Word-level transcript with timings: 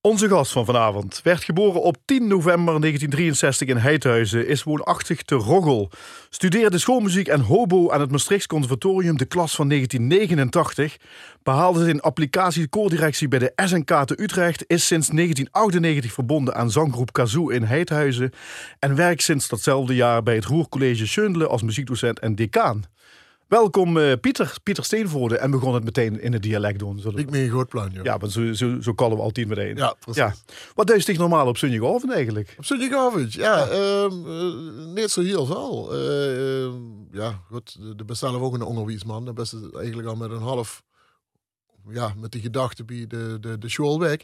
Onze 0.00 0.28
gast 0.28 0.52
van 0.52 0.64
vanavond 0.64 1.20
werd 1.22 1.44
geboren 1.44 1.82
op 1.82 1.96
10 2.04 2.26
november 2.26 2.80
1963 2.80 3.68
in 3.68 3.76
Heidhuizen, 3.76 4.48
is 4.48 4.62
woonachtig 4.62 5.22
te 5.22 5.34
Roggel. 5.34 5.90
Studeerde 6.30 6.78
schoolmuziek 6.78 7.28
en 7.28 7.40
hobo 7.40 7.90
aan 7.90 8.00
het 8.00 8.10
Maastrichts 8.10 8.46
Conservatorium, 8.46 9.16
de 9.16 9.24
klas 9.24 9.54
van 9.54 9.68
1989. 9.68 10.96
Behaalde 11.42 11.84
zijn 11.84 12.00
applicatie 12.00 12.68
koordirectie 12.68 13.28
bij 13.28 13.38
de 13.38 13.52
SNK 13.56 14.04
te 14.04 14.22
Utrecht. 14.22 14.64
Is 14.66 14.86
sinds 14.86 15.08
1998 15.08 16.12
verbonden 16.12 16.54
aan 16.54 16.70
zanggroep 16.70 17.12
Kazoo 17.12 17.48
in 17.48 17.62
Heidhuizen. 17.62 18.32
En 18.78 18.94
werkt 18.94 19.22
sinds 19.22 19.48
datzelfde 19.48 19.94
jaar 19.94 20.22
bij 20.22 20.34
het 20.34 20.44
Roercollege 20.44 21.06
Schöndelen 21.06 21.48
als 21.48 21.62
muziekdocent 21.62 22.18
en 22.18 22.34
decaan. 22.34 22.84
Welkom 23.48 23.96
uh, 23.96 24.12
Pieter, 24.20 24.56
Pieter 24.62 24.84
Steenvoorde. 24.84 25.38
En 25.38 25.50
begon 25.50 25.74
het 25.74 25.84
meteen 25.84 26.20
in 26.20 26.32
het 26.32 26.42
dialect 26.42 26.78
doen. 26.78 26.98
Zullen 26.98 27.18
Ik 27.18 27.30
ben 27.30 27.40
een 27.40 27.48
groot 27.48 27.68
plan, 27.68 27.90
joh. 27.92 28.04
Ja, 28.04 28.18
want 28.18 28.32
zo, 28.32 28.52
zo, 28.52 28.80
zo 28.80 28.92
kallen 28.92 29.16
we 29.16 29.22
altijd 29.22 29.48
meteen. 29.48 29.76
Ja, 29.76 29.94
precies. 30.00 30.22
Ja. 30.22 30.34
Wat 30.74 30.86
deed 30.86 31.06
je 31.06 31.18
normaal 31.18 31.46
op 31.46 31.56
zondagavond 31.56 32.12
eigenlijk? 32.12 32.54
Op 32.58 32.64
zondagavond, 32.64 33.32
ja. 33.32 33.56
ja. 33.56 34.04
Uh, 34.04 34.94
niet 34.94 35.10
zo 35.10 35.20
heel 35.20 35.46
veel. 35.46 35.96
Uh, 35.96 36.72
ja, 37.12 37.42
goed. 37.50 37.78
Er 37.96 38.04
bestellen 38.04 38.40
we 38.40 38.46
ook 38.46 38.54
een 38.54 38.62
onderwijsman. 38.62 39.24
Dat 39.24 39.34
best 39.34 39.54
eigenlijk 39.74 40.08
al 40.08 40.16
met 40.16 40.30
een 40.30 40.42
half 40.42 40.82
ja, 41.90 42.12
met 42.16 42.32
die 42.32 42.40
gedachte 42.40 42.84
bij 42.84 43.04
de, 43.08 43.36
de, 43.40 43.58
de 43.58 43.68
school 43.68 44.00
weg. 44.00 44.18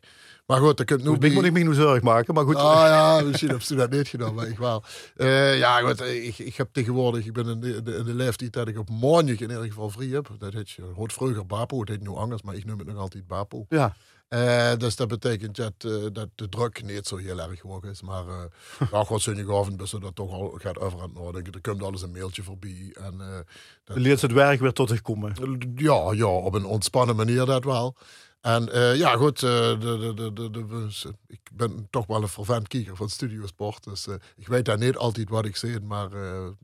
Maar 0.46 0.60
goed, 0.60 0.76
dat 0.76 0.86
kunt 0.86 1.04
nu... 1.04 1.12
Ik 1.12 1.34
moet 1.34 1.44
ik 1.44 1.52
me 1.52 1.62
niet 1.62 1.74
zorg 1.74 2.02
maken, 2.02 2.34
maar 2.34 2.44
goed. 2.44 2.54
Ah 2.54 2.86
ja, 2.86 3.20
misschien 3.20 3.48
heb 3.48 3.60
je 3.60 3.74
dat 3.74 3.90
niet 3.90 4.08
gedaan, 4.08 4.34
maar 4.34 4.46
ik 4.46 4.58
wel. 4.58 4.84
Uh, 5.16 5.58
ja, 5.58 5.80
goed, 5.80 6.00
ik, 6.00 6.38
ik 6.38 6.56
heb 6.56 6.68
tegenwoordig, 6.72 7.26
ik 7.26 7.32
ben 7.32 7.48
in 7.48 7.60
de, 7.60 7.82
de, 7.82 7.96
in 7.96 8.04
de 8.04 8.14
leeftijd 8.14 8.52
dat 8.52 8.68
ik 8.68 8.78
op 8.78 8.90
maandag 8.90 9.40
in 9.40 9.50
ieder 9.50 9.64
geval 9.64 9.90
vrij 9.90 10.06
heb. 10.06 10.30
Dat 10.38 10.52
heet 10.52 10.70
je, 10.70 10.82
hoort 10.94 11.12
vroeger 11.12 11.46
Bapo, 11.46 11.80
het 11.80 11.88
heet 11.88 12.02
nu 12.02 12.08
anders, 12.08 12.42
maar 12.42 12.54
ik 12.54 12.64
noem 12.64 12.78
het 12.78 12.86
nog 12.88 12.96
altijd 12.96 13.26
Bapo. 13.26 13.66
Ja. 13.68 13.96
Uh, 14.34 14.76
dus 14.76 14.96
dat 14.96 15.08
betekent 15.08 15.56
dat, 15.56 15.72
uh, 15.86 16.06
dat 16.12 16.28
de 16.34 16.48
druk 16.48 16.82
niet 16.84 17.06
zo 17.06 17.16
heel 17.16 17.40
erg 17.40 17.60
hoog 17.60 17.82
is. 17.82 18.02
Maar 18.02 18.26
uh, 18.26 18.42
ja, 18.90 19.04
god 19.04 19.22
zondagavond 19.22 19.76
best 19.76 20.00
dat 20.00 20.14
toch 20.14 20.32
al 20.32 20.58
gaat 20.58 20.78
over 20.78 21.00
aan 21.00 21.08
het 21.14 21.22
nadenken. 21.22 21.52
Er 21.52 21.60
komt 21.60 21.82
alles 21.82 22.02
een 22.02 22.12
mailtje 22.12 22.42
voorbij. 22.42 22.94
En, 23.00 23.44
dat, 23.84 23.96
leert 23.96 24.20
het 24.20 24.32
werk 24.32 24.60
weer 24.60 24.72
tot 24.72 24.88
zich 24.88 25.02
komen? 25.02 25.32
Ja, 25.74 26.12
ja, 26.12 26.26
op 26.26 26.54
een 26.54 26.64
ontspannen 26.64 27.16
manier 27.16 27.44
dat 27.46 27.64
wel. 27.64 27.96
En 28.44 28.68
uh, 28.74 28.96
ja, 28.96 29.16
goed, 29.16 29.42
uh, 29.42 29.50
de, 29.50 30.14
de, 30.14 30.32
de, 30.32 30.50
de, 30.50 30.88
ik 31.26 31.40
ben 31.52 31.86
toch 31.90 32.06
wel 32.06 32.22
een 32.22 32.28
vervent 32.28 32.68
kijker 32.68 32.96
van 32.96 33.08
Studiosport. 33.08 33.84
Dus 33.84 34.06
uh, 34.06 34.14
ik 34.36 34.48
weet 34.48 34.64
daar 34.64 34.78
niet 34.78 34.96
altijd 34.96 35.28
wat 35.28 35.44
ik 35.44 35.56
zie, 35.56 35.80
maar 35.80 36.08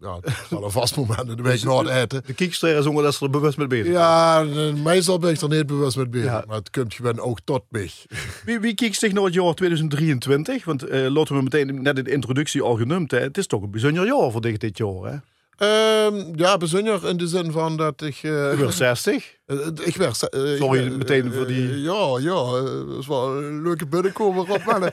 ja, 0.00 0.14
het 0.14 0.26
is 0.26 0.48
wel 0.48 0.64
een 0.64 0.70
vast 0.70 0.96
moment 0.96 1.28
in 1.28 1.36
de 1.36 1.42
week 1.42 1.62
na 1.64 1.78
het 1.78 1.88
eten. 1.88 2.22
De 2.26 2.34
kiekster 2.34 2.76
is 2.76 2.84
dat 2.84 3.14
ze 3.14 3.24
er 3.24 3.30
bewust 3.30 3.58
mee 3.58 3.66
bezig 3.66 3.92
Ja, 3.92 4.42
meestal 4.82 5.18
ben 5.18 5.30
ik 5.30 5.40
er 5.40 5.48
niet 5.48 5.66
bewust 5.66 5.96
mee 5.96 6.08
bezig, 6.08 6.30
ja. 6.30 6.44
maar 6.46 6.56
het 6.56 6.70
komt 6.70 6.94
gewoon 6.94 7.20
ook 7.20 7.40
tot 7.44 7.62
mij. 7.68 7.90
Wie, 8.44 8.60
wie 8.60 8.94
zich 8.94 9.12
naar 9.12 9.24
het 9.24 9.34
jaar 9.34 9.54
2023? 9.54 10.64
Want 10.64 10.82
laten 10.90 11.36
we 11.36 11.42
meteen 11.42 11.82
net 11.82 11.98
in 11.98 12.04
de 12.04 12.12
introductie 12.12 12.62
al 12.62 12.76
genoemd, 12.76 13.10
hè? 13.10 13.18
het 13.18 13.38
is 13.38 13.46
toch 13.46 13.62
een 13.62 13.70
bijzonder 13.70 14.06
jaar 14.06 14.30
voor 14.30 14.40
dit 14.40 14.78
jaar, 14.78 15.02
hè? 15.02 15.18
Um, 15.62 16.32
ja, 16.36 16.56
bijzonder 16.56 17.08
in 17.08 17.16
de 17.16 17.28
zin 17.28 17.52
van 17.52 17.76
dat 17.76 18.02
ik... 18.02 18.22
Uh, 18.22 18.50
je 18.50 18.56
werd 18.56 18.74
60? 18.74 19.38
Uh, 19.50 19.66
ik 19.84 19.96
werd... 19.96 20.34
Uh, 20.34 20.56
Sorry, 20.56 20.92
meteen 20.92 21.32
voor 21.32 21.46
die... 21.46 21.80
ja, 21.80 22.18
ja, 22.18 22.60
dat 22.86 22.98
is 22.98 23.06
wel 23.06 23.36
een 23.36 23.62
leuke 23.62 23.86
binnenkomen 23.86 24.48
op 24.48 24.64
mannen. 24.64 24.92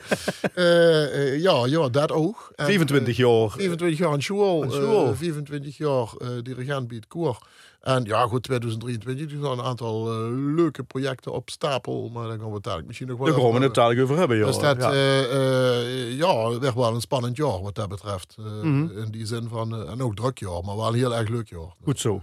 ja, 1.46 1.66
ja, 1.66 1.88
dat 1.88 2.12
ook. 2.12 2.52
En, 2.56 2.66
24 2.66 3.16
jaar. 3.16 3.50
24 3.50 3.98
jaar 3.98 4.12
aan 4.12 4.22
school. 4.22 5.14
24 5.14 5.76
jaar 5.76 6.08
dirigent 6.42 6.88
bij 6.88 6.96
het 6.96 7.06
koor. 7.06 7.38
En 7.80 8.04
ja, 8.04 8.26
goed, 8.26 8.42
2023 8.42 9.36
er 9.36 9.44
zijn 9.44 9.58
een 9.58 9.64
aantal 9.64 10.12
uh, 10.12 10.54
leuke 10.54 10.82
projecten 10.82 11.32
op 11.32 11.50
stapel. 11.50 12.10
Maar 12.12 12.28
daar 12.28 12.38
gaan 12.38 12.48
we 12.48 12.54
het 12.54 12.62
dadelijk 12.62 12.86
misschien 12.86 13.08
nog 13.08 13.18
wel 13.18 13.26
Daar 13.26 13.36
gaan 13.40 13.60
we 13.60 13.80
het 13.80 14.00
over 14.02 14.18
hebben, 14.18 14.36
joh. 14.36 14.46
Dus 14.46 14.58
dat, 14.58 14.76
ja. 14.76 14.92
Uh, 14.92 16.16
ja, 16.16 16.50
echt 16.62 16.74
wel 16.74 16.94
een 16.94 17.00
spannend 17.00 17.36
jaar 17.36 17.62
wat 17.62 17.74
dat 17.74 17.88
betreft. 17.88 18.36
Mm 18.38 18.60
-hmm. 18.60 18.98
In 18.98 19.10
die 19.10 19.26
zin 19.26 19.48
van, 19.50 19.88
en 19.88 20.02
ook 20.02 20.16
druk 20.16 20.38
jaar, 20.38 20.64
maar 20.64 20.76
wel 20.76 20.88
een 20.88 20.94
heel 20.94 21.16
erg 21.16 21.28
leuk 21.28 21.48
jaar. 21.48 21.74
Goed 21.84 22.00
zo. 22.00 22.22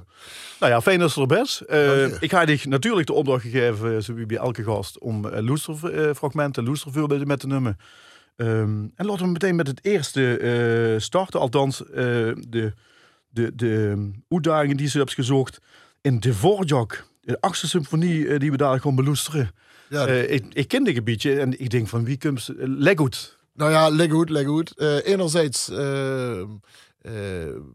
Nou 0.59 0.71
ja, 0.71 0.81
fijn 0.81 0.99
dat 0.99 1.11
ze 1.11 1.21
er 1.21 1.27
best. 1.27 1.59
Ik 2.25 2.31
ga 2.31 2.41
je 2.41 2.59
natuurlijk 2.63 3.07
de 3.07 3.13
opdracht 3.13 3.41
gegeven, 3.41 4.03
zoals 4.03 4.25
bij 4.25 4.37
elke 4.37 4.63
gast, 4.63 4.99
om 4.99 5.27
loesterfragmenten, 5.27 6.63
loestervoorbeelden 6.63 7.27
met 7.27 7.39
te 7.39 7.47
nemen. 7.47 7.77
Um, 8.35 8.91
en 8.95 9.05
laten 9.05 9.25
we 9.25 9.31
meteen 9.31 9.55
met 9.55 9.67
het 9.67 9.79
eerste 9.81 10.95
starten. 10.99 11.39
Althans, 11.39 11.77
de 11.77 12.73
de, 13.35 13.55
de 13.55 14.11
uitdagingen 14.29 14.77
die 14.77 14.87
ze 14.87 14.97
hebben 14.97 15.15
gezocht 15.15 15.59
in 16.01 16.19
de 16.19 16.29
Dvorak, 16.29 17.07
de 17.21 17.41
achtste 17.41 17.67
symfonie 17.67 18.25
uh, 18.25 18.39
die 18.39 18.51
we 18.51 18.57
daar 18.57 18.79
gewoon 18.79 18.95
beloesteren. 18.95 19.51
Ja, 19.89 20.07
ik, 20.07 20.45
ik 20.53 20.67
ken 20.67 20.83
dit 20.83 20.93
gebiedje 20.93 21.39
en 21.39 21.59
ik 21.59 21.69
denk 21.69 21.87
van 21.87 22.03
wie 22.03 22.17
komt 22.17 22.41
ze? 22.41 22.53
Leggoed. 22.57 23.37
Nou 23.53 23.71
ja, 23.71 23.89
Leggoed, 23.89 24.29
Leggoed. 24.29 24.73
Uh, 24.77 25.07
enerzijds 25.07 25.69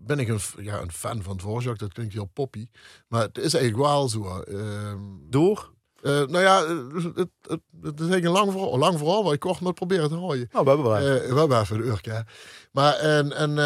ben 0.00 0.18
ik 0.18 0.28
een, 0.28 0.40
ja, 0.60 0.80
een 0.80 0.92
fan 0.92 1.22
van 1.22 1.36
Dvorak, 1.36 1.78
dat 1.78 1.92
klinkt 1.92 2.12
heel 2.12 2.30
poppy. 2.32 2.68
Maar 3.08 3.22
het 3.22 3.38
is 3.38 3.54
eigenlijk 3.54 3.84
wel 3.86 4.08
zo. 4.08 4.40
Ehm, 4.40 4.98
Door? 5.28 5.72
Uh, 6.02 6.12
nou 6.12 6.38
ja, 6.38 6.66
het, 6.66 7.04
het, 7.14 7.60
het, 7.82 8.00
is 8.00 8.08
eigenlijk 8.08 8.24
een 8.24 8.30
lang 8.30 8.52
verhaal, 8.52 8.78
lang 8.78 8.98
verhaal 8.98 9.24
waar 9.24 9.32
ik 9.32 9.40
kort 9.40 9.60
moet 9.60 9.74
proberen 9.74 10.08
te 10.08 10.14
houden. 10.14 10.48
Nou, 10.52 10.64
we 10.64 10.70
hebben 10.70 10.90
wel. 10.90 11.00
We 11.00 11.38
hebben 11.38 11.60
even 11.60 11.76
een 11.76 11.86
uur, 11.86 12.24
Maar 12.72 12.94
en, 12.94 13.32
en, 13.32 13.56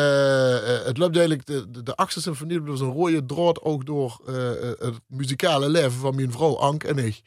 het 0.84 0.98
loopt 0.98 1.16
eigenlijk, 1.16 1.47
de, 1.47 1.70
de, 1.70 1.82
de 1.82 1.94
Achtste 1.94 2.20
Symfonie 2.20 2.62
was 2.62 2.81
een 2.81 2.92
rode 2.92 3.26
draad 3.26 3.62
ook 3.62 3.86
door 3.86 4.20
het 4.78 5.00
muzikale 5.06 5.69
leven 5.69 5.92
van 6.00 6.14
mijn 6.14 6.32
vrouw 6.32 6.56
Ank 6.58 6.84
en 6.84 6.98
ik. 6.98 7.22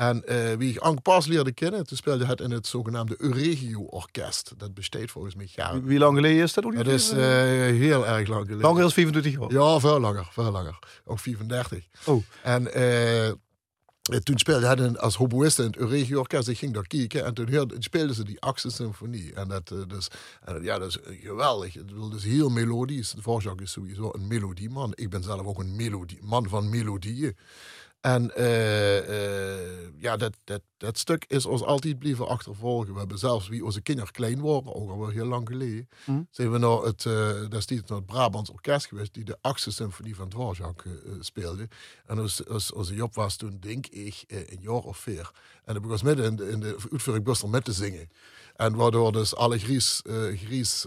En 0.00 0.22
wie 0.58 0.70
ik 0.70 0.78
Ank 0.78 1.02
pas 1.02 1.26
leerde 1.26 1.52
kennen, 1.52 1.86
toen 1.86 1.96
speelde 1.96 2.26
het 2.26 2.40
in 2.40 2.50
het 2.50 2.66
zogenaamde 2.66 3.14
Euregio 3.18 3.80
Orkest. 3.80 4.52
Dat 4.56 4.74
besteedt 4.74 5.10
volgens 5.10 5.34
mij 5.34 5.48
jaren. 5.54 5.84
Wie 5.84 5.98
lang 5.98 6.14
geleden 6.14 6.42
is 6.42 6.52
dat? 6.52 6.64
Ook 6.64 6.76
dat 6.76 6.86
is 6.86 7.10
heel 7.10 8.06
erg 8.06 8.28
lang 8.28 8.40
geleden. 8.40 8.60
Langer 8.60 8.80
dan 8.80 8.90
25 8.90 9.32
jaar? 9.32 9.52
Ja, 9.52 9.80
veel 9.80 10.00
langer, 10.00 10.28
veel 10.30 10.50
langer. 10.50 10.78
Ook 11.04 11.18
34. 11.18 11.84
Oh. 12.04 12.22
En 12.42 12.72
eh, 14.10 14.18
toen 14.18 14.38
speelde 14.38 14.66
hij 14.66 14.98
als 14.98 15.16
hoboïst 15.16 15.58
in 15.58 15.64
het 15.64 15.76
Euregio 15.76 16.18
Orkest. 16.18 16.48
Ik 16.48 16.58
ging 16.58 16.74
daar 16.74 16.86
kijken 16.86 17.24
en 17.24 17.34
toen 17.34 17.54
hoorde, 17.54 17.74
speelden 17.78 18.14
ze 18.14 18.24
die 18.24 18.40
achtste 18.40 18.70
symfonie. 18.70 19.34
En 19.34 19.48
dat, 19.48 19.68
dus, 19.88 20.08
en, 20.44 20.62
ja, 20.62 20.78
dat 20.78 20.88
is 20.88 20.98
geweldig. 21.22 21.74
Het 21.74 21.90
is 21.90 22.10
dus 22.10 22.24
heel 22.24 22.48
melodisch. 22.48 23.10
De 23.10 23.20
Dvorak 23.20 23.60
is 23.60 23.72
sowieso 23.72 24.10
een 24.12 24.26
melodieman. 24.26 24.92
Ik 24.94 25.10
ben 25.10 25.22
zelf 25.22 25.46
ook 25.46 25.58
een 25.58 25.76
melodie, 25.76 26.18
man 26.22 26.48
van 26.48 26.70
melodieën. 26.70 27.36
En 28.00 28.32
uh, 28.36 30.00
ja, 30.00 30.16
dat, 30.16 30.34
dat, 30.44 30.62
dat 30.80 30.98
stuk 30.98 31.24
is 31.28 31.46
ons 31.46 31.62
altijd 31.62 31.98
blijven 31.98 32.28
achtervolgen. 32.28 32.92
We 32.92 32.98
hebben 32.98 33.18
zelfs, 33.18 33.48
wie 33.48 33.64
onze 33.64 33.80
kinderen 33.80 34.12
klein 34.12 34.40
waren, 34.40 34.74
ook 34.74 34.90
al 34.90 35.08
heel 35.08 35.26
lang 35.26 35.48
geleden, 35.48 35.88
mm. 36.04 36.26
zijn 36.30 36.52
we 36.52 36.58
naar 36.58 36.78
het, 36.82 37.04
uh, 37.04 37.50
het 37.50 38.06
Brabants 38.06 38.50
Orkest 38.50 38.86
geweest, 38.86 39.14
die 39.14 39.24
de 39.24 39.38
achtste 39.40 39.70
symfonie 39.70 40.16
van 40.16 40.28
Dvorak 40.28 40.84
speelde. 41.20 41.68
En 42.06 42.18
als, 42.18 42.48
als, 42.48 42.72
onze 42.72 42.94
Job 42.94 43.14
was 43.14 43.36
toen, 43.36 43.56
denk 43.60 43.86
ik, 43.86 44.24
een 44.26 44.58
jaar 44.60 44.72
of 44.82 44.96
vier. 44.96 45.30
En 45.64 45.74
dan 45.74 45.82
begon 45.82 46.06
midden 46.06 46.26
in 46.26 46.36
de, 46.36 46.48
in 46.48 46.60
de 46.60 46.76
uitvoering 46.92 47.24
best 47.24 47.46
met 47.46 47.64
te 47.64 47.72
zingen. 47.72 48.10
En 48.56 48.74
waardoor 48.74 49.12
dus 49.12 49.34
alle 49.36 49.58
Gries, 49.58 50.02
uh, 50.06 50.38
Gries 50.38 50.86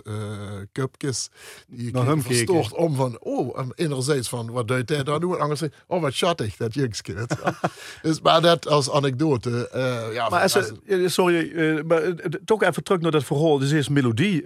cupjes 0.72 1.30
die 1.68 1.88
ik 1.88 2.22
verstoord 2.22 2.74
om 2.74 2.96
van, 2.96 3.18
oh, 3.20 3.60
en 3.60 3.72
enerzijds 3.76 4.30
van, 4.30 4.52
wat 4.52 4.68
duidt 4.68 4.90
hij 4.90 5.04
daar 5.04 5.20
nu? 5.20 5.34
En 5.34 5.40
anderzijds, 5.40 5.76
oh, 5.88 6.02
wat 6.02 6.14
schattig, 6.14 6.56
dat 6.56 6.74
jongske. 6.74 7.28
dus, 8.02 8.22
maar 8.22 8.42
dat 8.42 8.68
als 8.68 8.92
anekdote. 8.92 9.70
Uh, 9.84 10.14
ja, 10.14 10.30
maar 10.30 10.42
als, 10.42 10.72
sorry, 11.06 11.52
maar 11.86 12.02
toch 12.46 12.64
even 12.64 12.84
terug 12.84 13.02
naar 13.02 13.12
dat 13.12 13.24
verhaal. 13.24 13.58
Dus 13.60 13.72
is 13.72 13.90
melodie, 13.90 14.44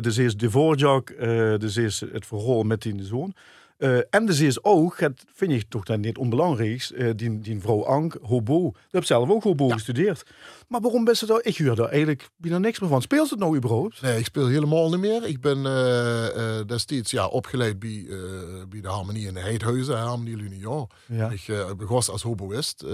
dus 0.00 0.18
is 0.18 0.34
Dvorak, 0.34 1.14
dus 1.60 1.76
is 1.76 2.02
het 2.12 2.26
verhaal 2.26 2.62
met 2.62 2.82
die 2.82 3.04
zoon. 3.04 3.34
Uh, 3.78 3.98
en 4.10 4.26
dus 4.26 4.40
is 4.40 4.64
ook, 4.64 4.98
dat 4.98 5.24
vind 5.34 5.52
ik 5.52 5.64
toch 5.68 5.84
dan 5.84 6.00
niet 6.00 6.18
onbelangrijk, 6.18 6.90
uh, 6.94 7.10
die, 7.16 7.40
die 7.40 7.60
vrouw 7.60 7.84
Ank, 7.84 8.18
hobo. 8.22 8.68
Ik 8.68 8.74
heb 8.90 9.04
zelf 9.04 9.30
ook 9.30 9.42
hobo 9.42 9.68
gestudeerd. 9.68 10.22
Maar 10.68 10.80
waarom 10.80 11.14
ze 11.14 11.26
daar? 11.26 11.40
Ik 11.42 11.56
huur 11.56 11.74
daar 11.74 11.88
eigenlijk 11.88 12.28
bijna 12.36 12.58
niks 12.58 12.80
meer 12.80 12.88
van. 12.88 13.02
Speelt 13.02 13.30
het 13.30 13.38
nou 13.38 13.56
überhaupt? 13.56 14.00
Nee, 14.00 14.18
ik 14.18 14.24
speel 14.24 14.46
helemaal 14.46 14.90
niet 14.90 15.00
meer. 15.00 15.24
Ik 15.24 15.40
ben 15.40 15.58
uh, 15.58 16.60
destijds 16.66 17.10
ja, 17.10 17.26
opgeleid 17.26 17.78
bij, 17.78 18.06
bij 18.68 18.80
de 18.80 18.88
Harmonie 18.88 19.26
in 19.26 19.34
de 19.34 19.40
Heidhuizen, 19.40 19.98
Harmonie 19.98 20.36
L'Union. 20.36 20.88
Ja. 21.06 21.30
Ik 21.30 21.76
begon 21.76 21.96
als 21.96 22.22
hoboïst. 22.22 22.84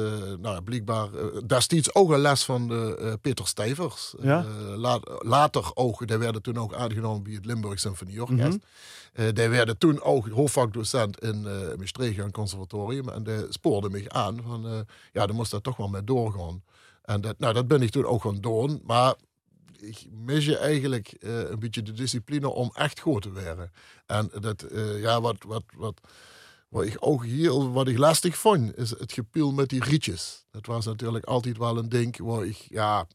nou, 0.41 0.63
blijkbaar 0.63 1.09
destijds 1.47 1.95
ook 1.95 2.11
een 2.11 2.21
les 2.21 2.45
van 2.45 2.69
de, 2.69 3.19
Peter 3.21 3.47
Stijvers. 3.47 4.15
Ja? 4.21 4.45
later 5.19 5.71
ook, 5.75 6.07
die 6.07 6.17
werden 6.17 6.43
toen 6.43 6.59
ook 6.59 6.75
aangenomen 6.75 7.23
bij 7.23 7.33
het 7.33 7.45
Limburg 7.45 7.79
Symfonieorkest. 7.79 8.59
Mm 8.59 8.63
-hmm. 9.15 9.35
die 9.35 9.49
werden 9.49 9.79
toen 9.79 10.03
ook 10.03 10.29
hoofdvakdocent 10.29 11.21
in 11.21 11.45
uh, 11.47 11.79
Maastricht 11.79 12.19
aan 12.19 12.25
het 12.25 12.35
conservatorium. 12.35 13.09
En 13.09 13.23
die 13.23 13.47
spoorde 13.49 13.91
me 13.91 14.05
aan 14.09 14.41
van, 14.47 14.87
ja, 15.13 15.27
dan 15.27 15.37
moest 15.37 15.51
dat 15.51 15.63
toch 15.63 15.77
wel 15.77 15.89
mee 15.89 16.05
doorgaan. 16.05 16.63
En 17.03 17.21
dat, 17.21 17.39
nou, 17.39 17.55
dat 17.55 17.69
ben 17.69 17.83
ik 17.83 17.91
toen 17.91 18.05
ook 18.05 18.23
gaan 18.23 18.41
doen. 18.41 18.83
Maar 18.85 19.15
ik 19.79 20.07
mis 20.11 20.45
je 20.45 20.59
eigenlijk 20.59 21.17
uh, 21.21 21.51
een 21.51 21.59
beetje 21.59 21.83
de 21.83 21.93
discipline 21.93 22.49
om 22.49 22.71
echt 22.75 23.01
goed 23.01 23.23
te 23.23 23.33
werden. 23.33 23.73
En 24.07 24.31
dat, 24.41 24.73
uh, 24.73 25.01
ja, 25.01 25.21
wat, 25.21 25.37
wat, 25.47 25.65
wat, 25.77 26.01
wat 26.69 26.85
ik 26.85 26.97
ook 27.01 27.25
hier, 27.25 27.73
wat 27.73 27.89
ik 27.89 27.99
lastig 27.99 28.37
vond, 28.37 28.77
is 28.77 28.91
het 28.91 29.13
gepiel 29.13 29.53
met 29.53 29.69
die 29.69 29.85
rietjes. 29.85 30.45
Dat 30.51 30.67
was 30.67 30.85
natuurlijk 30.85 31.25
altijd 31.25 31.59
wel 31.59 31.79
een 31.79 31.89
ding 31.89 32.19
waar 32.19 32.45
ik, 32.45 32.67
ja, 32.69 33.07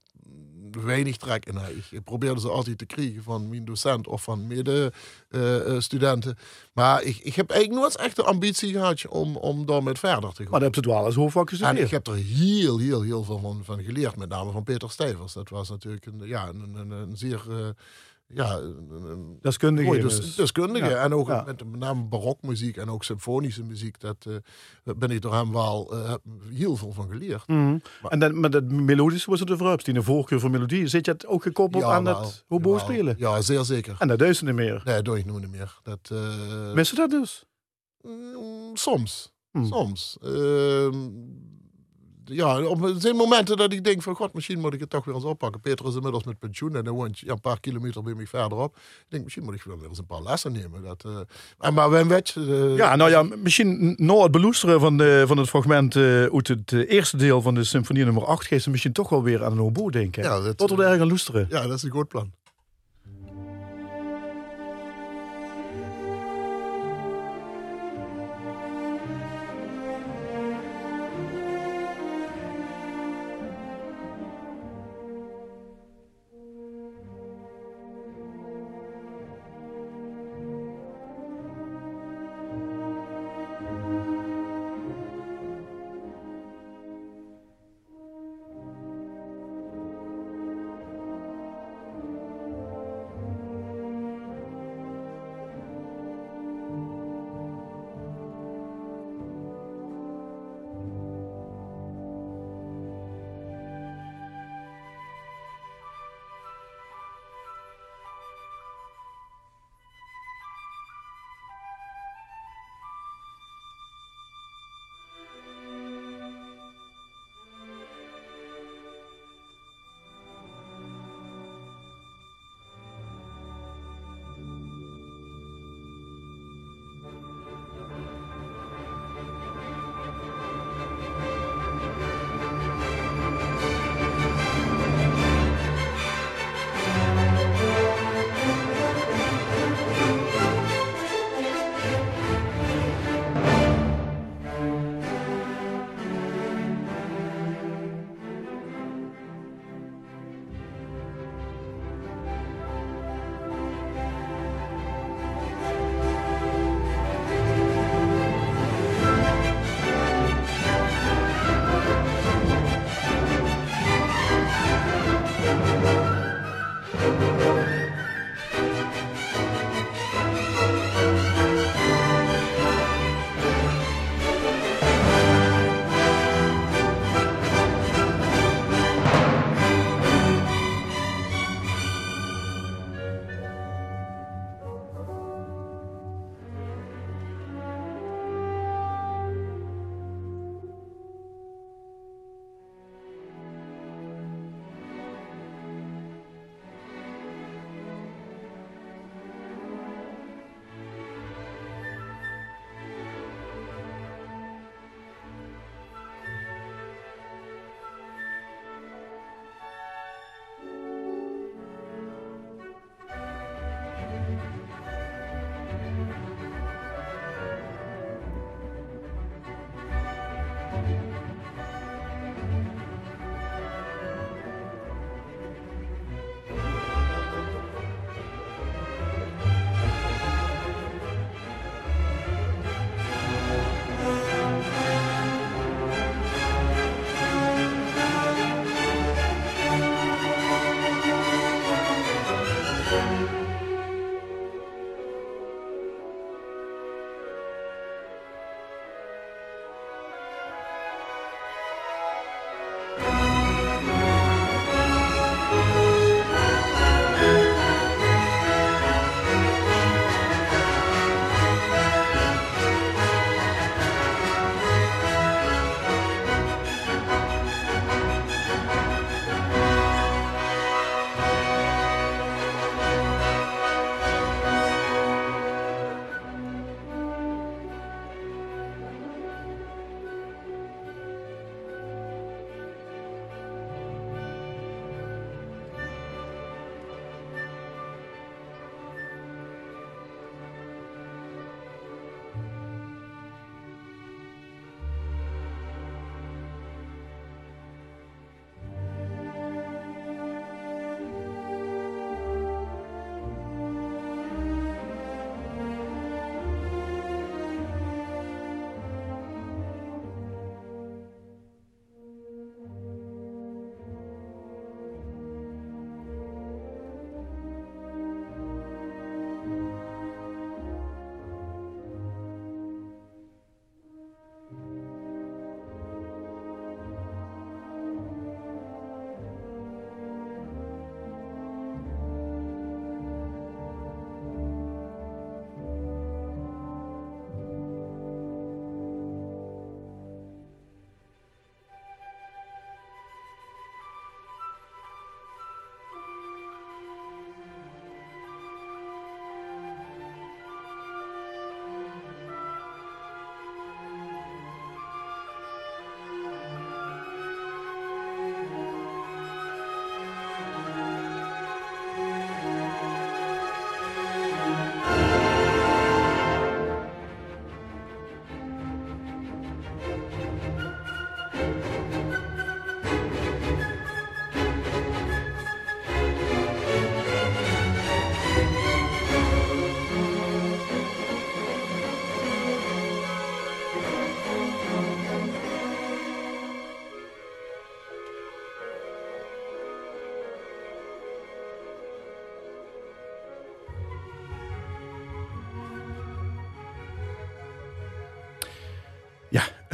weinig 0.71 1.17
trek 1.17 1.45
in. 1.45 1.57
Ik 1.91 2.03
probeerde 2.03 2.39
ze 2.39 2.49
altijd 2.49 2.77
te 2.77 2.85
krijgen 2.85 3.23
van 3.23 3.49
mijn 3.49 3.65
docent 3.65 4.07
of 4.07 4.23
van 4.23 4.47
medestudenten. 4.47 6.37
maar 6.73 7.03
ik, 7.03 7.17
ik 7.17 7.35
heb 7.35 7.49
eigenlijk 7.49 7.81
nooit 7.81 7.97
echt 7.97 8.15
de 8.15 8.23
ambitie 8.23 8.71
gehad 8.71 9.07
om, 9.07 9.35
om 9.35 9.65
daarmee 9.65 9.93
verder 9.93 10.33
te 10.33 10.41
gaan. 10.41 10.51
Maar 10.51 10.59
dat 10.59 10.75
heb 10.75 10.83
je 10.85 10.91
wel 10.91 11.05
als 11.05 11.15
hoofdvak 11.15 11.49
En 11.51 11.57
gestudeerd. 11.57 11.85
ik 11.85 11.91
heb 11.91 12.07
er 12.07 12.15
heel, 12.15 12.77
heel, 12.77 13.01
heel 13.01 13.23
veel 13.23 13.39
van, 13.39 13.61
van 13.63 13.83
geleerd. 13.83 14.15
Met 14.15 14.29
name 14.29 14.51
van 14.51 14.63
Peter 14.63 14.91
Stijvers. 14.91 15.33
Dat 15.33 15.49
was 15.49 15.69
natuurlijk 15.69 16.05
een, 16.05 16.21
ja, 16.23 16.47
een, 16.47 16.75
een, 16.75 16.91
een 16.91 17.17
zeer... 17.17 17.41
eh, 17.49 17.67
ja, 18.27 18.59
Deskundige. 19.41 19.97
dus. 19.99 20.35
deskundige. 20.35 20.89
Ja, 20.89 21.03
En 21.03 21.13
ook 21.13 21.27
ja. 21.27 21.43
met, 21.45 21.65
met 21.65 21.79
name 21.79 22.03
barokmuziek 22.03 22.77
en 22.77 22.89
ook 22.89 23.03
symfonische 23.03 23.63
muziek. 23.63 23.99
Dat 23.99 24.25
eh, 24.83 24.93
ben 24.97 25.09
ik 25.11 25.21
door 25.21 25.33
hem 25.33 25.51
wel 25.51 25.93
eh, 25.93 26.13
heel 26.53 26.75
veel 26.75 26.91
van 26.91 27.09
geleerd. 27.09 27.47
Mhm. 27.47 27.77
En 28.09 28.19
dan 28.19 28.39
met 28.39 28.53
het 28.53 28.71
melodische 28.71 29.29
was 29.29 29.39
het 29.39 29.47
de 29.47 29.57
verhupst. 29.57 29.85
Die 29.85 29.95
een 29.95 30.03
voorkeur 30.03 30.39
voor 30.39 30.49
melodie. 30.51 30.87
Zit 30.87 31.05
je 31.05 31.11
het 31.11 31.25
ook 31.25 31.43
gekoppeld 31.43 31.83
aan 31.83 32.03
wel, 32.03 32.21
het 32.21 32.43
hobo 32.47 32.77
spelen? 32.77 33.15
Ja, 33.17 33.41
zeer 33.41 33.63
zeker. 33.63 33.95
En 33.99 34.07
dat 34.07 34.19
duizend 34.19 34.45
niet 34.47 34.55
meer. 34.55 34.81
Nee, 34.83 34.95
dat 34.95 35.05
doe 35.05 35.17
ik 35.17 35.25
nu 35.25 35.31
niet 35.39 35.51
meer. 35.51 35.79
Dat, 35.83 35.99
eh, 36.11 36.73
Missen 36.73 36.97
dat 36.97 37.09
dus? 37.09 37.45
mm, 38.01 38.75
soms. 38.75 39.35
Hm. 39.51 39.65
Soms. 39.65 40.17
Ehm, 40.21 41.09
ja, 42.29 42.61
op 42.63 42.83
er 42.83 42.93
zijn 42.97 43.15
momenten 43.15 43.57
dat 43.57 43.73
ik 43.73 43.83
denk 43.83 44.01
van 44.01 44.15
god, 44.15 44.33
misschien 44.33 44.59
moet 44.59 44.73
ik 44.73 44.79
het 44.79 44.89
toch 44.89 45.05
weer 45.05 45.15
eens 45.15 45.23
oppakken. 45.23 45.61
Peter 45.61 45.87
is 45.87 45.95
inmiddels 45.95 46.23
met 46.23 46.39
pensioen 46.39 46.75
en 46.75 46.83
dan 46.83 46.93
woont 46.95 47.19
ja, 47.19 47.31
een 47.31 47.39
paar 47.41 47.59
kilometer 47.59 48.03
bij 48.03 48.13
mij 48.13 48.27
verderop. 48.27 48.75
Ik 48.75 49.05
denk, 49.09 49.23
misschien 49.23 49.43
moet 49.43 49.53
ik 49.53 49.63
wel 49.63 49.77
weer 49.79 49.89
eens 49.89 49.97
een 49.97 50.05
paar 50.05 50.21
lessen 50.21 50.51
nemen. 50.51 50.83
Dat, 50.83 51.03
eh, 51.05 51.19
en 51.59 51.73
maar 51.73 51.89
Wim 51.89 52.07
weet, 52.07 52.33
eh, 52.37 52.75
Ja, 52.75 52.95
nou 52.95 53.09
ja, 53.09 53.23
misschien 53.23 53.93
na 53.97 54.13
het 54.21 54.31
beloesteren 54.31 54.79
van, 54.79 54.97
de, 54.97 55.23
van 55.27 55.37
het 55.37 55.49
fragment 55.49 55.95
eh, 55.95 56.03
uit 56.23 56.47
het 56.47 56.71
eh, 56.71 56.91
eerste 56.91 57.17
deel 57.17 57.41
van 57.41 57.53
de 57.55 57.63
symfonie 57.63 58.03
nummer 58.03 58.25
8 58.25 58.45
geeft 58.45 58.63
ze 58.63 58.69
misschien 58.69 58.93
toch 58.93 59.09
wel 59.09 59.23
weer 59.23 59.43
aan 59.43 59.51
een 59.51 59.57
hobo 59.57 59.89
denken. 59.89 60.23
Ja, 60.23 60.39
dat- 60.39 60.57
Tot 60.57 60.71
we 60.75 60.83
er 60.83 60.97
gaan 60.97 61.07
loesteren. 61.07 61.45
ja, 61.49 61.61
dat 61.67 61.77
is 61.77 61.83
een 61.83 61.91
goed 61.91 62.07
plan. 62.07 62.31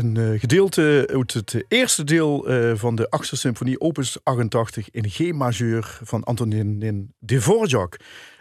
Een 0.04 0.16
uh, 0.16 0.40
gedeelte 0.40 1.10
uit 1.14 1.34
het 1.34 1.66
eerste 1.68 2.04
deel 2.04 2.52
uh, 2.52 2.72
van 2.76 2.96
de 2.96 3.10
Achtste 3.10 3.36
Symfonie, 3.36 3.80
opus 3.80 4.18
88 4.24 4.90
in 4.92 5.10
G-majeur 5.10 6.00
van 6.04 6.24
Antonin 6.24 7.14
Dvorak. 7.26 7.98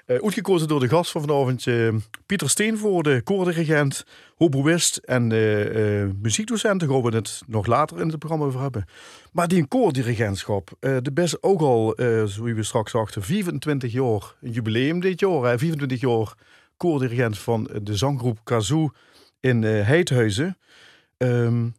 Uh, 0.06 0.18
uitgekozen 0.22 0.68
door 0.68 0.80
de 0.80 0.88
gast 0.88 1.10
van 1.10 1.20
vanavond, 1.20 1.66
Pieter 2.26 2.50
Steenvoorde, 2.50 3.22
koordirigent, 3.22 4.04
hoboïst 4.36 4.96
en 4.96 5.26
muziekdocent. 6.20 6.80
Daar 6.80 6.88
gaan 6.88 7.02
we 7.02 7.16
het 7.16 7.42
nog 7.46 7.66
later 7.66 8.00
in 8.00 8.08
het 8.08 8.18
programma 8.18 8.46
over 8.46 8.60
hebben. 8.60 8.84
Maar 9.32 9.48
die 9.48 9.66
koordirigentschap, 9.66 10.70
de 10.80 11.12
best 11.14 11.42
ook 11.42 11.60
al, 11.60 11.94
zoals 11.96 12.38
we 12.38 12.62
straks 12.62 12.90
zagen, 12.90 13.22
25 13.22 13.92
jaar, 13.92 14.34
een 14.40 14.50
jubileum 14.50 15.00
dit 15.00 15.20
jaar, 15.20 15.42
hè, 15.42 15.58
24 15.58 16.00
jaar 16.00 16.34
koordirigent 16.76 17.38
van 17.38 17.70
de 17.82 17.96
zanggroep 17.96 18.38
Kazoo 18.44 18.90
in 19.40 19.62
Heidhuizen. 19.62 20.56
Um, 21.22 21.74